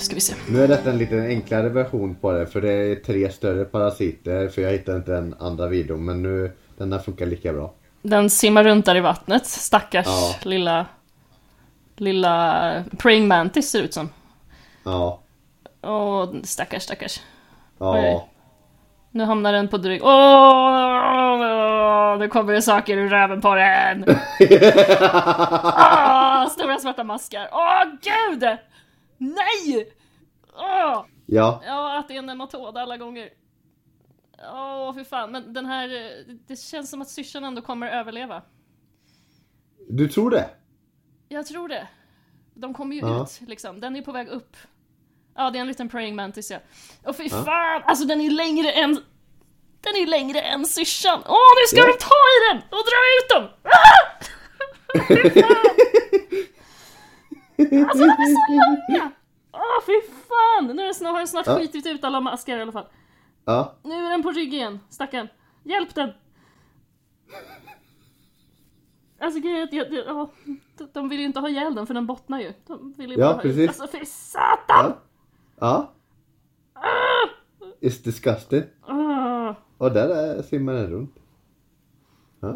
Nu 0.00 0.04
ska 0.04 0.14
vi 0.14 0.20
se. 0.20 0.34
Nu 0.48 0.64
är 0.64 0.68
detta 0.68 0.90
en 0.90 0.98
lite 0.98 1.16
enklare 1.20 1.68
version 1.68 2.14
på 2.14 2.32
det 2.32 2.46
för 2.46 2.60
det 2.60 2.72
är 2.72 2.94
tre 2.96 3.30
större 3.32 3.64
parasiter 3.64 4.48
för 4.48 4.62
jag 4.62 4.70
hittade 4.70 4.96
inte 4.98 5.12
den 5.12 5.34
andra 5.40 5.66
videon 5.66 6.04
men 6.04 6.22
nu 6.22 6.52
denna 6.78 6.98
funkar 6.98 7.26
lika 7.26 7.52
bra. 7.52 7.72
Den 8.02 8.30
simmar 8.30 8.64
runt 8.64 8.86
där 8.86 8.96
i 8.96 9.00
vattnet, 9.00 9.46
stackars 9.46 10.06
Ja. 10.06 10.34
lilla... 10.42 10.86
Lilla 11.96 12.84
praying 12.98 13.28
mantis 13.28 13.70
ser 13.70 13.82
ut 13.82 13.94
som. 13.94 14.08
Ja, 14.84 15.20
Åh, 15.82 16.28
stackars, 16.44 16.82
stackars. 16.82 17.20
ja. 17.78 17.94
Oj. 18.00 18.28
Nu 19.10 19.24
hamnar 19.24 19.52
den 19.52 19.68
på 19.68 19.76
dryg... 19.78 20.00
Åh! 20.04 21.38
Nu 22.18 22.28
kommer 22.28 22.52
det 22.52 22.62
saker 22.62 22.96
ur 22.96 23.08
röven 23.08 23.40
på 23.40 23.54
den! 23.54 24.04
Åh, 25.74 26.48
stora 26.48 26.78
svarta 26.78 27.04
maskar. 27.04 27.48
Åh, 27.52 27.84
gud! 28.02 28.44
Nej! 29.20 29.92
Åh! 30.54 31.04
Ja, 31.26 31.62
Ja, 31.66 31.98
att 31.98 32.08
det 32.08 32.14
är 32.14 32.18
en 32.18 32.26
nematod 32.26 32.76
alla 32.78 32.96
gånger. 32.96 33.30
Åh, 34.52 34.94
fy 34.94 35.04
fan. 35.04 35.30
Men 35.32 35.52
den 35.52 35.66
här... 35.66 35.88
Det 36.46 36.56
känns 36.56 36.90
som 36.90 37.02
att 37.02 37.08
syrsan 37.08 37.44
ändå 37.44 37.62
kommer 37.62 37.88
överleva. 37.88 38.42
du 39.88 40.08
tror 40.08 40.30
det? 40.30 40.50
Jag 41.28 41.46
tror 41.46 41.68
det. 41.68 41.88
De 42.54 42.74
kommer 42.74 42.96
ju 42.96 43.00
Ja. 43.02 43.22
ut 43.22 43.48
liksom. 43.48 43.80
Den 43.80 43.96
är 43.96 44.02
på 44.02 44.12
väg 44.12 44.28
upp. 44.28 44.56
Ja, 45.34 45.50
det 45.50 45.58
är 45.58 45.60
en 45.60 45.66
liten 45.68 45.88
praying 45.88 46.16
mantis 46.16 46.50
ja. 46.50 46.58
Och 47.04 47.16
fy 47.16 47.28
fan! 47.30 47.82
Alltså 47.84 48.04
den 48.04 48.20
är 48.20 48.30
längre 48.30 48.72
än... 48.72 48.94
Den 49.80 49.96
är 49.96 50.06
längre 50.06 50.40
än 50.40 50.66
syrsan. 50.66 51.22
Åh, 51.26 51.36
nu 51.62 51.66
ska 51.66 51.76
Ja. 51.78 51.86
de 51.86 51.92
ta 51.92 52.14
i 52.36 52.38
den 52.52 52.56
och 52.56 52.84
dra 52.90 53.00
ut 53.18 53.28
dem! 53.34 53.48
Ah! 53.62 54.24
Fy 55.08 55.40
fan! 55.40 55.56
Alltså 57.72 57.98
de 57.98 58.10
är 58.10 58.34
så 58.34 58.52
långa! 58.52 59.10
Åh, 59.52 59.84
fy 59.86 59.92
fan! 60.28 60.76
Nu 60.76 60.82
är 60.82 60.86
den 60.86 60.94
snart, 60.94 61.10
har 61.12 61.18
den 61.18 61.28
snart 61.28 61.46
Ja. 61.46 61.56
skitit 61.58 61.86
ut 61.86 62.04
alla 62.04 62.20
maskar 62.20 62.58
i 62.58 62.62
alla 62.62 62.72
fall. 62.72 62.86
Ja. 63.44 63.74
Nu 63.82 63.94
är 64.06 64.10
den 64.10 64.22
på 64.22 64.30
rygg 64.30 64.54
igen, 64.54 64.80
stackarn. 64.88 65.28
Hjälp 65.64 65.94
den! 65.94 66.10
Alltså 69.20 69.40
grejen 69.40 69.58
är 69.58 69.62
att 69.64 69.72
jag, 69.72 69.92
jag, 69.92 70.06
ja, 70.06 70.30
de- 70.92 71.08
vill 71.08 71.20
ju 71.20 71.26
inte 71.26 71.40
ha 71.40 71.48
ihjäl 71.48 71.74
den 71.74 71.86
för 71.86 71.94
den 71.94 72.06
bottnar 72.06 72.40
ju. 72.40 72.52
De 72.66 72.92
vill 72.96 73.10
ju 73.10 73.16
Ja, 73.18 73.26
bara 73.26 73.34
ha 73.34 73.42
precis. 73.42 73.80
Alltså 73.80 73.98
fy 73.98 74.04
satan! 74.04 74.92
Ja. 75.60 75.92
Ja. 76.74 77.28
It's 77.80 78.04
disgusting. 78.04 78.62
Ah. 78.86 79.54
Och 79.78 79.92
där 79.92 80.08
är 80.08 80.42
simmar 80.42 80.72
den 80.72 80.90
runt. 80.90 81.14
Ja. 82.40 82.54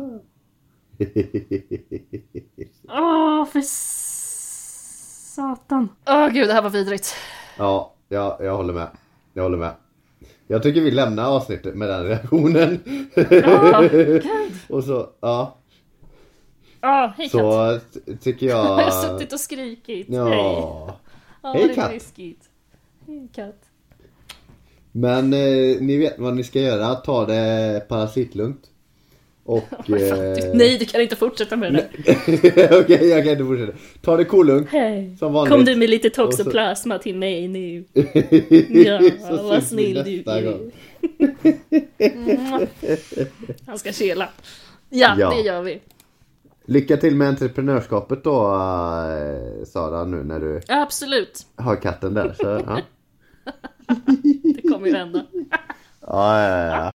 Åh, 2.88 3.44
för 3.44 3.60
satan. 5.34 5.88
Åh 6.08 6.28
gud, 6.28 6.48
det 6.48 6.52
här 6.54 6.62
var 6.62 6.70
vidrigt. 6.70 7.14
ja, 7.58 7.92
ja, 8.08 8.38
jag 8.40 8.56
håller 8.56 8.72
med. 8.74 8.88
Jag 9.32 9.42
håller 9.42 9.58
med. 9.58 9.72
Jag 10.46 10.62
tycker 10.62 10.80
vi 10.80 10.90
lämnar 10.90 11.24
avsnittet 11.36 11.74
med 11.74 11.88
den 11.88 12.04
reaktionen. 12.04 12.80
Åh, 13.46 13.80
gud. 13.90 14.26
Och 14.68 14.84
så, 14.84 15.08
ja. 15.20 15.56
Åh, 16.82 17.08
hej 17.16 17.28
katt. 17.28 17.30
Så 17.30 17.78
t- 18.00 18.16
tycker 18.16 18.46
Jag 18.46 18.56
har 18.64 18.82
jag... 18.82 18.92
suttit 18.92 19.32
och 19.32 19.40
skrikit. 19.40 20.08
Hej. 20.08 20.16
Ja. 20.16 20.96
Hej, 21.42 21.64
det 21.64 21.70
är 21.70 21.74
katt. 21.74 21.92
läskigt. 21.92 22.42
Hej 23.06 23.28
katt. 23.34 23.60
Men 24.92 25.32
eh, 25.32 25.80
ni 25.80 25.96
vet 25.96 26.18
vad 26.18 26.34
ni 26.34 26.44
ska 26.44 26.60
göra. 26.60 26.94
Ta 26.94 27.26
det 27.26 27.86
parasitlugnt. 27.88 28.70
Och... 29.44 29.64
eh, 29.90 30.36
Nej, 30.54 30.78
du 30.78 30.84
kan 30.84 31.00
inte 31.00 31.16
fortsätta 31.16 31.56
med 31.56 31.72
det. 31.72 31.88
Okej, 32.80 33.08
jag 33.08 33.22
kan 33.24 33.32
inte 33.32 33.44
fortsätta. 33.44 33.72
Ta 34.02 34.16
det 34.16 34.24
kolugnt. 34.24 34.68
Hej. 34.70 35.16
Som 35.18 35.32
vanligt. 35.32 35.52
Kom 35.52 35.64
du 35.64 35.76
med 35.76 35.90
lite 35.90 36.08
Och 36.08 36.14
så- 36.14 36.22
toxoplasma 36.24 36.98
till 36.98 37.16
mig 37.16 37.48
nu? 37.48 37.84
ja, 38.84 39.00
vad 39.42 39.62
snäll 39.62 39.94
du 40.04 40.22
är. 40.26 40.70
Han 43.66 43.78
ska 43.78 43.92
kela. 43.92 44.28
Ja, 44.90 45.14
Ja. 45.18 45.30
det 45.30 45.40
gör 45.40 45.62
vi. 45.62 45.80
Lycka 46.66 46.96
till 46.96 47.16
med 47.16 47.28
entreprenörskapet 47.28 48.24
då 48.24 48.44
eh, 48.54 49.64
Sara 49.64 50.04
nu 50.04 50.24
när 50.24 50.40
du 50.40 50.60
absolut. 50.68 51.46
har 51.56 51.76
katten 51.76 52.14
där. 52.14 52.34
Så, 52.40 52.60
ja. 52.66 52.80
Det 54.54 54.68
kommer 54.68 54.86
ju 54.86 54.94
hända. 54.94 55.24
Ja, 56.00 56.42
ja, 56.42 56.66
ja. 56.66 56.92